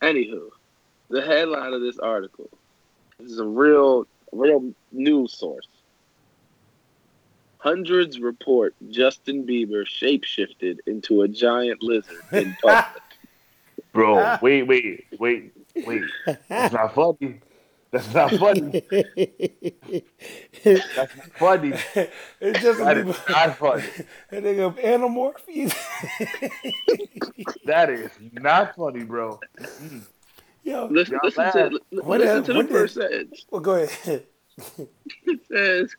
Anywho, 0.03 0.49
the 1.09 1.22
headline 1.22 1.72
of 1.72 1.81
this 1.81 1.99
article 1.99 2.51
this 3.18 3.33
is 3.33 3.39
a 3.39 3.47
real 3.47 4.07
real 4.33 4.72
news 4.93 5.33
source. 5.33 5.66
Hundreds 7.59 8.21
report 8.21 8.75
Justin 8.91 9.45
Bieber 9.47 9.85
shapeshifted 9.85 10.79
into 10.87 11.23
a 11.23 11.29
giant 11.29 11.83
lizard 11.83 12.17
in 12.33 12.57
public. 12.63 13.03
Bro, 13.93 14.39
wait, 14.43 14.63
wait, 14.65 15.07
wait, 15.19 15.53
wait. 15.87 16.03
That's 16.49 16.73
not 16.73 16.95
funny. 16.95 17.41
That's 17.91 18.13
not 18.15 18.31
funny. 18.33 18.83
That's 20.63 20.97
not 20.97 21.11
funny. 21.37 21.73
it's 21.95 22.61
just 22.61 22.79
That 22.79 22.99
is 22.99 23.17
not 23.29 23.57
funny. 23.57 23.83
that 24.31 24.43
nigga 24.45 24.75
anamorph. 24.85 25.41
That 27.65 27.91
is 27.91 28.11
not 28.33 28.77
funny, 28.77 29.05
bro. 29.05 29.41
Mm. 29.59 30.03
Yo, 30.65 30.87
Listen, 30.91 31.15
Y'all 31.15 31.21
listen 31.25 31.43
laugh. 31.45 31.55
to 31.55 31.81
What 32.03 32.21
listen 32.21 32.41
is- 32.41 32.47
to 32.47 32.53
the 32.53 32.65
first 32.65 32.97
is- 32.99 33.03
sentence. 33.11 33.47
well, 33.51 33.61
go 33.61 33.75
ahead. 33.83 34.25
It 35.25 35.41
says 35.49 35.95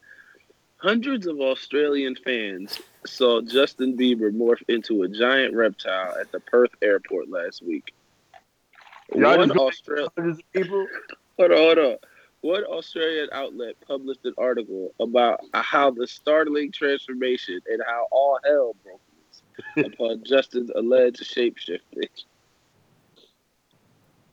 hundreds 0.80 1.28
of 1.28 1.40
Australian 1.40 2.16
fans 2.16 2.80
saw 3.06 3.42
Justin 3.42 3.96
Bieber 3.98 4.32
morph 4.32 4.62
into 4.68 5.04
a 5.04 5.08
giant 5.08 5.54
reptile 5.54 6.16
at 6.20 6.32
the 6.32 6.40
Perth 6.40 6.72
airport 6.82 7.30
last 7.30 7.62
week. 7.64 7.94
Y'all 9.16 9.38
One 9.38 9.48
just 9.50 9.58
go- 9.58 9.70
Austra- 9.70 10.08
Hundreds 10.16 10.40
of 10.40 10.52
people. 10.52 10.88
hold 11.38 11.52
on, 11.52 11.58
hold 11.58 11.78
on. 11.80 11.98
One 12.42 12.64
Australian 12.66 13.28
outlet 13.34 13.76
published 13.86 14.22
an 14.24 14.34
article 14.38 14.94
about 15.00 15.42
how 15.54 15.92
the 15.92 16.08
startling 16.08 16.72
transformation 16.72 17.60
and 17.70 17.82
how 17.86 18.08
all 18.12 18.40
hell 18.46 18.76
broke 18.84 19.02
loose 19.76 19.86
upon 19.94 20.24
Justin's 20.24 20.72
alleged 20.74 21.18
shapeshifting. 21.24 22.08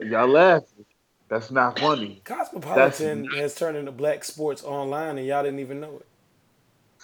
Y'all 0.00 0.28
laughing. 0.28 0.84
That's 1.28 1.50
not 1.50 1.78
funny. 1.80 2.20
Cosmopolitan 2.24 3.22
That's- 3.22 3.40
has 3.40 3.54
turned 3.56 3.76
into 3.76 3.90
black 3.90 4.22
sports 4.22 4.62
online, 4.62 5.18
and 5.18 5.26
y'all 5.26 5.42
didn't 5.42 5.58
even 5.58 5.80
know 5.80 5.96
it. 5.96 6.06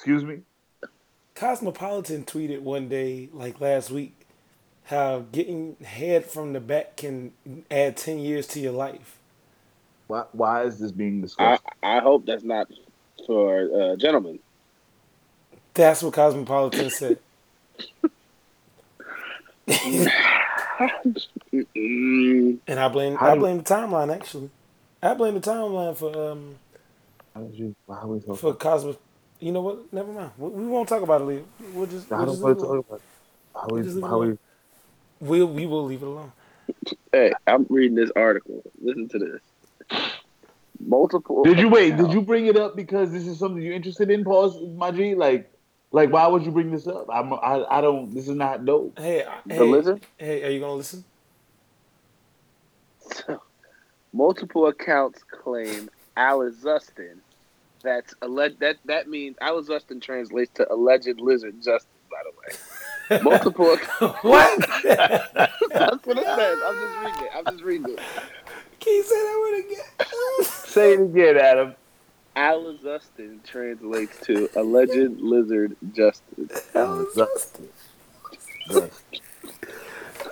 Excuse 0.03 0.25
me. 0.25 0.41
Cosmopolitan 1.37 2.25
tweeted 2.25 2.63
one 2.63 2.89
day, 2.89 3.29
like 3.33 3.61
last 3.61 3.89
week, 3.89 4.27
how 4.87 5.27
getting 5.31 5.77
head 5.77 6.25
from 6.25 6.53
the 6.55 6.59
back 6.59 6.97
can 6.97 7.31
add 7.71 7.97
10 7.97 8.19
years 8.19 8.49
to 8.49 8.59
your 8.59 8.73
life. 8.73 9.21
Why, 10.09 10.25
why 10.33 10.65
is 10.65 10.81
this 10.81 10.91
being 10.91 11.21
discussed? 11.21 11.63
I 11.85 12.01
hope 12.01 12.27
that's 12.27 12.43
not 12.43 12.67
for 13.29 13.93
uh, 13.93 13.95
gentlemen. 13.95 14.41
That's 15.75 16.03
what 16.03 16.15
Cosmopolitan 16.15 16.91
said. 16.91 17.19
And 21.55 22.81
I 22.81 22.89
blame 22.89 23.15
How 23.15 23.29
I 23.29 23.35
do- 23.35 23.41
blame 23.41 23.59
the 23.59 23.63
timeline 23.63 24.13
actually. 24.13 24.51
I 25.01 25.15
blame 25.15 25.35
the 25.35 25.41
timeline 25.41 25.97
for 25.97 26.33
um 26.33 26.57
How 27.35 27.43
did 27.43 27.55
you? 27.55 27.77
Why 27.87 27.99
are 27.99 28.07
we 28.09 28.21
for 28.37 28.55
Cosmo. 28.55 28.97
You 29.43 29.51
know 29.51 29.61
what? 29.61 29.93
Never 29.93 30.13
mind. 30.13 30.31
We, 30.39 30.49
we 30.51 30.67
won't 30.69 30.89
talk 30.89 31.03
about 31.03 31.21
it. 31.21 31.25
Leo. 31.25 31.45
We'll 31.75 31.87
just, 31.87 32.13
I 32.13 32.19
we'll 32.19 32.27
don't 32.27 32.41
want 32.41 32.59
to 32.61 32.65
talk 32.65 32.87
about. 32.87 33.01
How 33.55 33.77
Just 33.83 33.97
leave 33.97 33.97
we? 33.97 34.03
it 34.03 34.07
How 34.09 34.19
we? 34.21 34.39
We'll, 35.19 35.47
we 35.49 35.67
will 35.67 35.85
leave 35.85 36.03
it 36.03 36.07
alone. 36.07 36.31
Hey, 37.13 37.33
I'm 37.49 37.67
reading 37.69 37.97
this 37.97 38.13
article. 38.15 38.63
Listen 38.81 39.09
to 39.09 39.19
this. 39.19 40.01
Multiple. 40.79 41.43
Did 41.43 41.59
you 41.59 41.69
wait? 41.69 41.97
Did 41.97 42.13
you 42.13 42.23
bring 42.23 42.47
it 42.47 42.57
up 42.57 42.77
because 42.77 43.11
this 43.11 43.27
is 43.27 43.41
something 43.41 43.61
you're 43.61 43.75
interested 43.75 44.11
in? 44.13 44.23
Pause, 44.23 44.61
my 44.77 44.93
G. 44.93 45.17
Like, 45.17 45.51
like, 45.91 46.13
why 46.13 46.29
would 46.29 46.45
you 46.45 46.53
bring 46.53 46.71
this 46.71 46.87
up? 46.87 47.07
I'm. 47.13 47.33
I. 47.33 47.65
I 47.69 47.81
don't. 47.81 48.15
This 48.15 48.29
is 48.29 48.37
not 48.37 48.65
dope. 48.65 48.97
Hey, 48.97 49.25
I- 49.25 49.41
The 49.47 49.55
hey, 49.55 49.61
lizard? 49.61 50.07
hey, 50.19 50.45
are 50.45 50.51
you 50.51 50.61
gonna 50.61 50.75
listen? 50.75 51.05
Multiple 54.13 54.69
accounts 54.69 55.25
claim 55.25 55.91
Alizustin. 56.17 57.19
That's 57.83 58.15
alleged. 58.23 58.61
That 58.61 58.79
that 58.87 59.09
means 59.09 59.37
Alizustin 59.43 60.01
translates 60.01 60.53
to 60.55 60.73
alleged 60.73 61.21
lizard 61.21 61.57
Justin. 61.63 61.91
By 62.11 62.23
the 62.25 63.17
way, 63.17 63.23
multiple. 63.23 63.77
what? 64.23 64.59
That's 64.85 66.07
what 66.07 66.19
it 66.19 66.25
says. 66.25 66.59
I'm 66.67 66.75
just 66.77 66.97
reading 66.99 67.25
it. 67.25 67.31
I'm 67.35 67.45
just 67.53 67.65
reading 67.65 67.93
it. 67.95 68.01
Can 68.81 68.93
you 68.95 69.03
say 69.05 69.15
that 69.15 69.39
word 69.41 69.65
again? 69.65 70.45
Say 70.45 70.93
it 70.95 71.01
again, 71.01 71.37
Adam. 71.37 71.75
Alizustin 72.35 73.45
translates 73.45 74.19
to 74.27 74.49
alleged 74.57 75.21
lizard 75.21 75.77
Justin. 75.93 76.51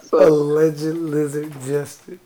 So, 0.02 0.28
Alleged 0.28 0.96
lizard 0.96 1.52
Justin. 1.64 2.18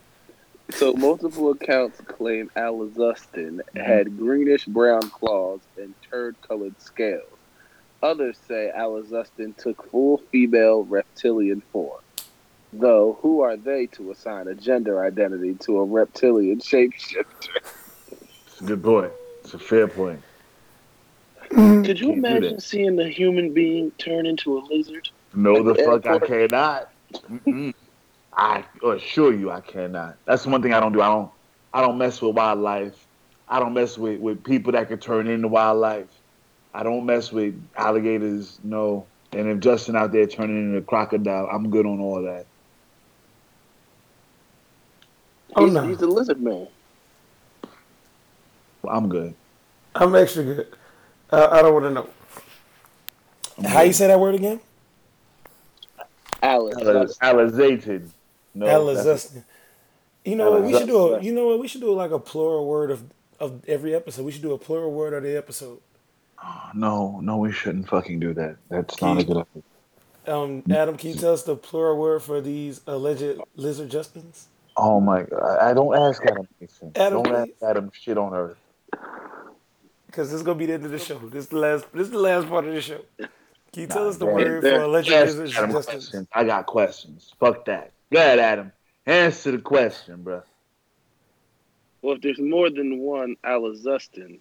So 0.76 0.92
multiple 0.94 1.50
accounts 1.50 2.00
claim 2.06 2.50
Alizustin 2.56 3.60
mhm. 3.74 3.84
had 3.84 4.16
greenish 4.18 4.66
brown 4.66 5.08
claws 5.10 5.60
and 5.76 5.94
turd-colored 6.10 6.80
scales. 6.80 7.28
Others 8.02 8.38
say 8.46 8.70
Alizustin 8.76 9.56
took 9.56 9.90
full 9.90 10.18
female 10.30 10.84
reptilian 10.84 11.62
form. 11.72 12.00
Though, 12.72 13.18
who 13.22 13.40
are 13.40 13.56
they 13.56 13.86
to 13.88 14.10
assign 14.10 14.48
a 14.48 14.54
gender 14.54 15.04
identity 15.04 15.54
to 15.60 15.78
a 15.78 15.84
reptilian 15.84 16.58
shapeshifter? 16.58 17.24
It's 18.46 18.60
a 18.60 18.64
good 18.64 18.82
point. 18.82 19.12
It's 19.42 19.54
a 19.54 19.58
fair 19.58 19.86
point. 19.86 20.20
Mm-hmm. 21.50 21.82
Could 21.84 22.00
you 22.00 22.08
Can't 22.08 22.22
do 22.22 22.28
imagine 22.28 22.54
that. 22.56 22.62
seeing 22.62 22.98
a 22.98 23.08
human 23.08 23.52
being 23.52 23.90
turn 23.92 24.26
into 24.26 24.58
a 24.58 24.60
lizard? 24.60 25.08
No, 25.34 25.62
the 25.62 25.74
fuck 25.76 26.06
I 26.06 26.18
cannot. 26.18 26.90
Mm-mm. 27.12 27.74
I 28.36 28.64
assure 28.84 29.32
you, 29.32 29.50
I 29.50 29.60
cannot. 29.60 30.16
That's 30.24 30.46
one 30.46 30.62
thing 30.62 30.72
I 30.72 30.80
don't 30.80 30.92
do. 30.92 31.00
I 31.00 31.08
don't. 31.08 31.30
I 31.72 31.80
don't 31.80 31.98
mess 31.98 32.22
with 32.22 32.36
wildlife. 32.36 33.06
I 33.48 33.58
don't 33.58 33.74
mess 33.74 33.98
with 33.98 34.20
with 34.20 34.42
people 34.44 34.72
that 34.72 34.88
could 34.88 35.02
turn 35.02 35.26
into 35.26 35.48
wildlife. 35.48 36.08
I 36.72 36.82
don't 36.82 37.06
mess 37.06 37.32
with 37.32 37.60
alligators. 37.76 38.58
No. 38.64 39.06
And 39.32 39.48
if 39.48 39.60
Justin 39.60 39.96
out 39.96 40.12
there 40.12 40.26
turning 40.26 40.56
into 40.56 40.78
a 40.78 40.82
crocodile, 40.82 41.48
I'm 41.50 41.70
good 41.70 41.86
on 41.86 42.00
all 42.00 42.22
that. 42.22 42.46
Oh, 45.56 45.64
he's, 45.64 45.74
no. 45.74 45.86
he's 45.86 46.02
a 46.02 46.06
lizard 46.06 46.40
man. 46.40 46.68
I'm 48.88 49.08
good. 49.08 49.34
I'm 49.94 50.14
extra 50.14 50.42
good. 50.42 50.68
Uh, 51.30 51.48
I 51.50 51.62
don't 51.62 51.72
want 51.72 51.84
to 51.86 51.90
know. 51.90 52.08
I'm 53.58 53.64
How 53.64 53.82
you 53.82 53.92
say 53.92 54.08
that 54.08 54.18
word 54.18 54.34
again? 54.34 54.60
Alice. 56.42 56.74
Aliz- 56.76 57.18
Alizated. 57.18 58.10
No, 58.54 58.66
Alizustin. 58.66 59.44
You 60.24 60.36
know 60.36 60.52
what? 60.52 60.62
We 60.64 60.72
should 60.72 60.86
do. 60.86 61.14
A, 61.14 61.20
you 61.20 61.32
know 61.32 61.46
what? 61.48 61.58
We 61.60 61.68
should 61.68 61.80
do 61.80 61.92
like 61.92 62.10
a 62.10 62.18
plural 62.18 62.66
word 62.66 62.90
of 62.90 63.04
of 63.40 63.68
every 63.68 63.94
episode. 63.94 64.24
We 64.24 64.32
should 64.32 64.42
do 64.42 64.52
a 64.52 64.58
plural 64.58 64.90
word 64.92 65.12
of 65.12 65.22
the 65.22 65.36
episode. 65.36 65.80
no, 66.74 67.20
no, 67.20 67.36
we 67.38 67.52
shouldn't 67.52 67.88
fucking 67.88 68.20
do 68.20 68.32
that. 68.34 68.56
That's 68.70 69.00
not 69.02 69.20
a 69.20 69.24
good 69.24 69.36
idea. 69.38 69.62
Um, 70.26 70.62
Adam, 70.70 70.96
can 70.96 71.10
you 71.10 71.16
tell 71.16 71.34
us 71.34 71.42
the 71.42 71.56
plural 71.56 71.98
word 71.98 72.22
for 72.22 72.40
these 72.40 72.80
alleged 72.86 73.38
lizard 73.56 73.90
Justins? 73.90 74.44
Oh 74.76 74.98
my 75.00 75.22
god! 75.24 75.58
I 75.60 75.74
don't 75.74 75.94
ask 75.94 76.24
Adam 76.24 76.48
anything. 76.60 76.92
Adam, 76.96 77.22
don't 77.22 77.34
ask. 77.34 77.50
Adam 77.62 77.90
shit 77.92 78.16
on 78.16 78.32
earth. 78.34 78.56
Because 80.06 80.30
this 80.30 80.36
is 80.40 80.42
gonna 80.42 80.58
be 80.58 80.66
the 80.66 80.74
end 80.74 80.84
of 80.84 80.90
the 80.92 80.98
show. 80.98 81.18
This 81.18 81.44
is 81.44 81.48
the 81.50 81.58
last. 81.58 81.92
This 81.92 82.06
is 82.06 82.10
the 82.10 82.18
last 82.18 82.48
part 82.48 82.64
of 82.64 82.72
the 82.72 82.80
show. 82.80 83.00
Can 83.18 83.82
you 83.82 83.86
tell 83.88 84.04
Nah, 84.04 84.08
us 84.10 84.16
the 84.16 84.26
man. 84.26 84.34
word 84.36 84.62
for 84.62 84.80
alleged 84.82 85.10
lizard 85.10 85.50
Justins? 85.50 86.26
I 86.32 86.44
got 86.44 86.66
questions. 86.66 87.32
Fuck 87.38 87.64
that. 87.66 87.90
Go 88.12 88.18
ahead, 88.18 88.38
Adam. 88.38 88.72
Answer 89.06 89.52
the 89.52 89.58
question, 89.58 90.22
bro. 90.22 90.42
Well, 92.02 92.16
if 92.16 92.22
there's 92.22 92.38
more 92.38 92.70
than 92.70 92.98
one 92.98 93.36
Alizustin, 93.44 94.38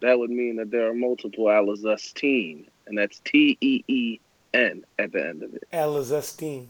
that 0.00 0.18
would 0.18 0.30
mean 0.30 0.56
that 0.56 0.70
there 0.70 0.88
are 0.88 0.94
multiple 0.94 1.46
Alizustine, 1.46 2.66
and 2.86 2.98
that's 2.98 3.20
T 3.20 3.56
E 3.60 3.84
E 3.88 4.20
N 4.52 4.84
at 4.98 5.12
the 5.12 5.26
end 5.26 5.42
of 5.42 5.54
it. 5.54 5.64
Alizustine. 5.72 6.66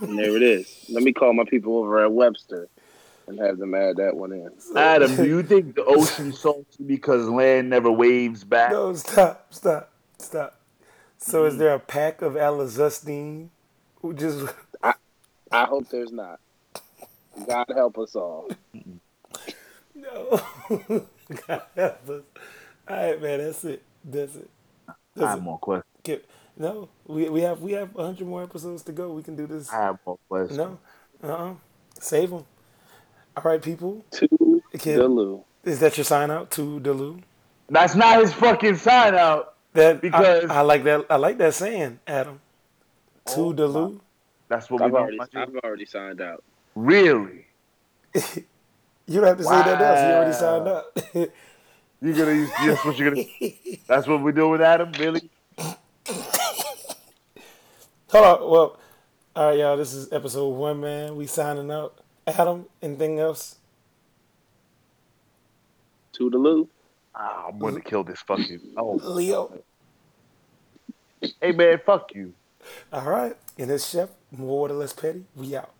And 0.00 0.18
there 0.18 0.36
it 0.36 0.42
is. 0.42 0.86
Let 0.88 1.02
me 1.02 1.12
call 1.12 1.32
my 1.32 1.44
people 1.44 1.78
over 1.78 2.04
at 2.04 2.12
Webster. 2.12 2.68
and 3.26 3.38
have 3.38 3.58
them 3.58 3.74
add 3.74 3.96
that 3.96 4.16
one 4.16 4.32
in. 4.32 4.50
Adam, 4.76 5.16
do 5.16 5.26
you 5.26 5.42
think 5.44 5.74
the 5.74 5.84
ocean's 5.84 6.38
salty 6.38 6.84
because 6.84 7.28
land 7.28 7.70
never 7.70 7.90
waves 7.90 8.44
back? 8.44 8.70
No, 8.70 8.94
stop, 8.94 9.52
stop, 9.52 9.92
stop. 10.18 10.60
So 11.18 11.44
is 11.44 11.54
hmm. 11.54 11.60
there 11.60 11.74
a 11.74 11.80
pack 11.80 12.22
of 12.22 12.34
Alizustine 12.34 13.48
who 14.00 14.14
just 14.14 14.52
I 15.52 15.64
hope 15.64 15.88
there's 15.88 16.12
not. 16.12 16.40
God 17.46 17.66
help 17.74 17.98
us 17.98 18.14
all. 18.16 18.48
no? 19.94 20.40
God 21.48 21.62
help 21.74 22.08
us. 22.08 22.22
All 22.88 22.96
right, 22.96 23.20
man. 23.20 23.38
That's 23.38 23.64
it. 23.64 23.82
That's 24.04 24.36
it. 24.36 24.48
I 24.88 24.92
That's 25.14 25.28
have 25.30 25.38
it. 25.38 25.42
more 25.42 25.58
questions. 25.58 25.84
Get- 26.02 26.24
No, 26.56 26.88
we 27.06 27.28
we 27.28 27.40
have 27.42 27.60
we 27.60 27.72
have 27.72 27.92
hundred 27.94 28.26
more 28.26 28.42
episodes 28.42 28.82
to 28.84 28.92
go. 28.92 29.12
We 29.12 29.22
can 29.22 29.36
do 29.36 29.46
this. 29.46 29.70
I 29.72 29.76
have 29.82 29.98
more 30.06 30.18
questions. 30.28 30.56
No, 30.58 30.78
uh, 31.22 31.26
uh 31.26 31.54
save 32.00 32.30
them. 32.30 32.44
All 33.36 33.42
right, 33.44 33.60
people. 33.60 34.04
To 34.12 34.62
Kid. 34.78 34.98
Delu. 35.00 35.42
Is 35.64 35.80
that 35.80 35.96
your 35.98 36.04
sign 36.04 36.30
out 36.30 36.50
to 36.52 36.80
Delu? 36.80 37.20
That's 37.68 37.94
not 37.96 38.20
his 38.20 38.32
fucking 38.32 38.76
sign 38.76 39.14
out. 39.14 39.54
That 39.74 40.00
Because- 40.00 40.48
I, 40.48 40.58
I 40.58 40.60
like 40.62 40.84
that. 40.84 41.04
I 41.10 41.16
like 41.16 41.36
that 41.38 41.52
saying, 41.54 41.98
Adam. 42.06 42.40
To 43.26 43.40
Oh, 43.40 43.52
Delu. 43.52 44.00
That's 44.48 44.70
what 44.70 44.80
we 44.80 44.86
I've 44.86 44.92
do. 44.92 44.96
already, 44.96 45.18
I've 45.34 45.56
already 45.64 45.86
signed 45.86 46.20
out. 46.20 46.42
Really? 46.74 47.46
You 49.08 49.20
don't 49.20 49.28
have 49.28 49.38
to 49.38 49.44
say 49.44 49.50
that 49.50 49.80
else. 49.80 50.00
You 50.00 50.06
already 50.16 50.32
signed 50.32 50.66
up. 50.66 50.98
you're 52.02 52.12
gonna 52.12 52.34
use 52.34 52.50
that's 52.58 52.84
what 52.84 52.98
you're 52.98 53.10
gonna 53.10 53.24
That's 53.86 54.06
what 54.08 54.20
we 54.20 54.32
do 54.32 54.48
with 54.48 54.60
Adam? 54.60 54.90
Really? 54.98 55.30
Hold 58.10 58.24
on. 58.24 58.50
Well, 58.50 58.78
all 59.36 59.48
right, 59.48 59.58
y'all. 59.58 59.76
This 59.76 59.92
is 59.92 60.12
episode 60.12 60.48
one, 60.48 60.80
man. 60.80 61.14
We 61.14 61.26
signing 61.26 61.70
up. 61.70 62.02
Adam, 62.26 62.66
anything 62.82 63.20
else? 63.20 63.58
To 66.14 66.28
Delu. 66.28 66.66
Ah, 67.14 67.46
I'm 67.48 67.58
gonna 67.60 67.80
kill 67.80 68.02
this 68.02 68.20
fucking 68.22 68.60
oh 68.76 68.94
Leo. 69.04 69.62
Hey 71.40 71.52
man, 71.52 71.80
fuck 71.86 72.12
you. 72.12 72.34
All 72.92 73.04
right. 73.08 73.36
And 73.56 73.70
it's 73.70 73.88
Chef, 73.88 74.10
more 74.38 74.68
or 74.68 74.72
less 74.74 74.92
petty. 74.92 75.24
We 75.34 75.56
out. 75.56 75.75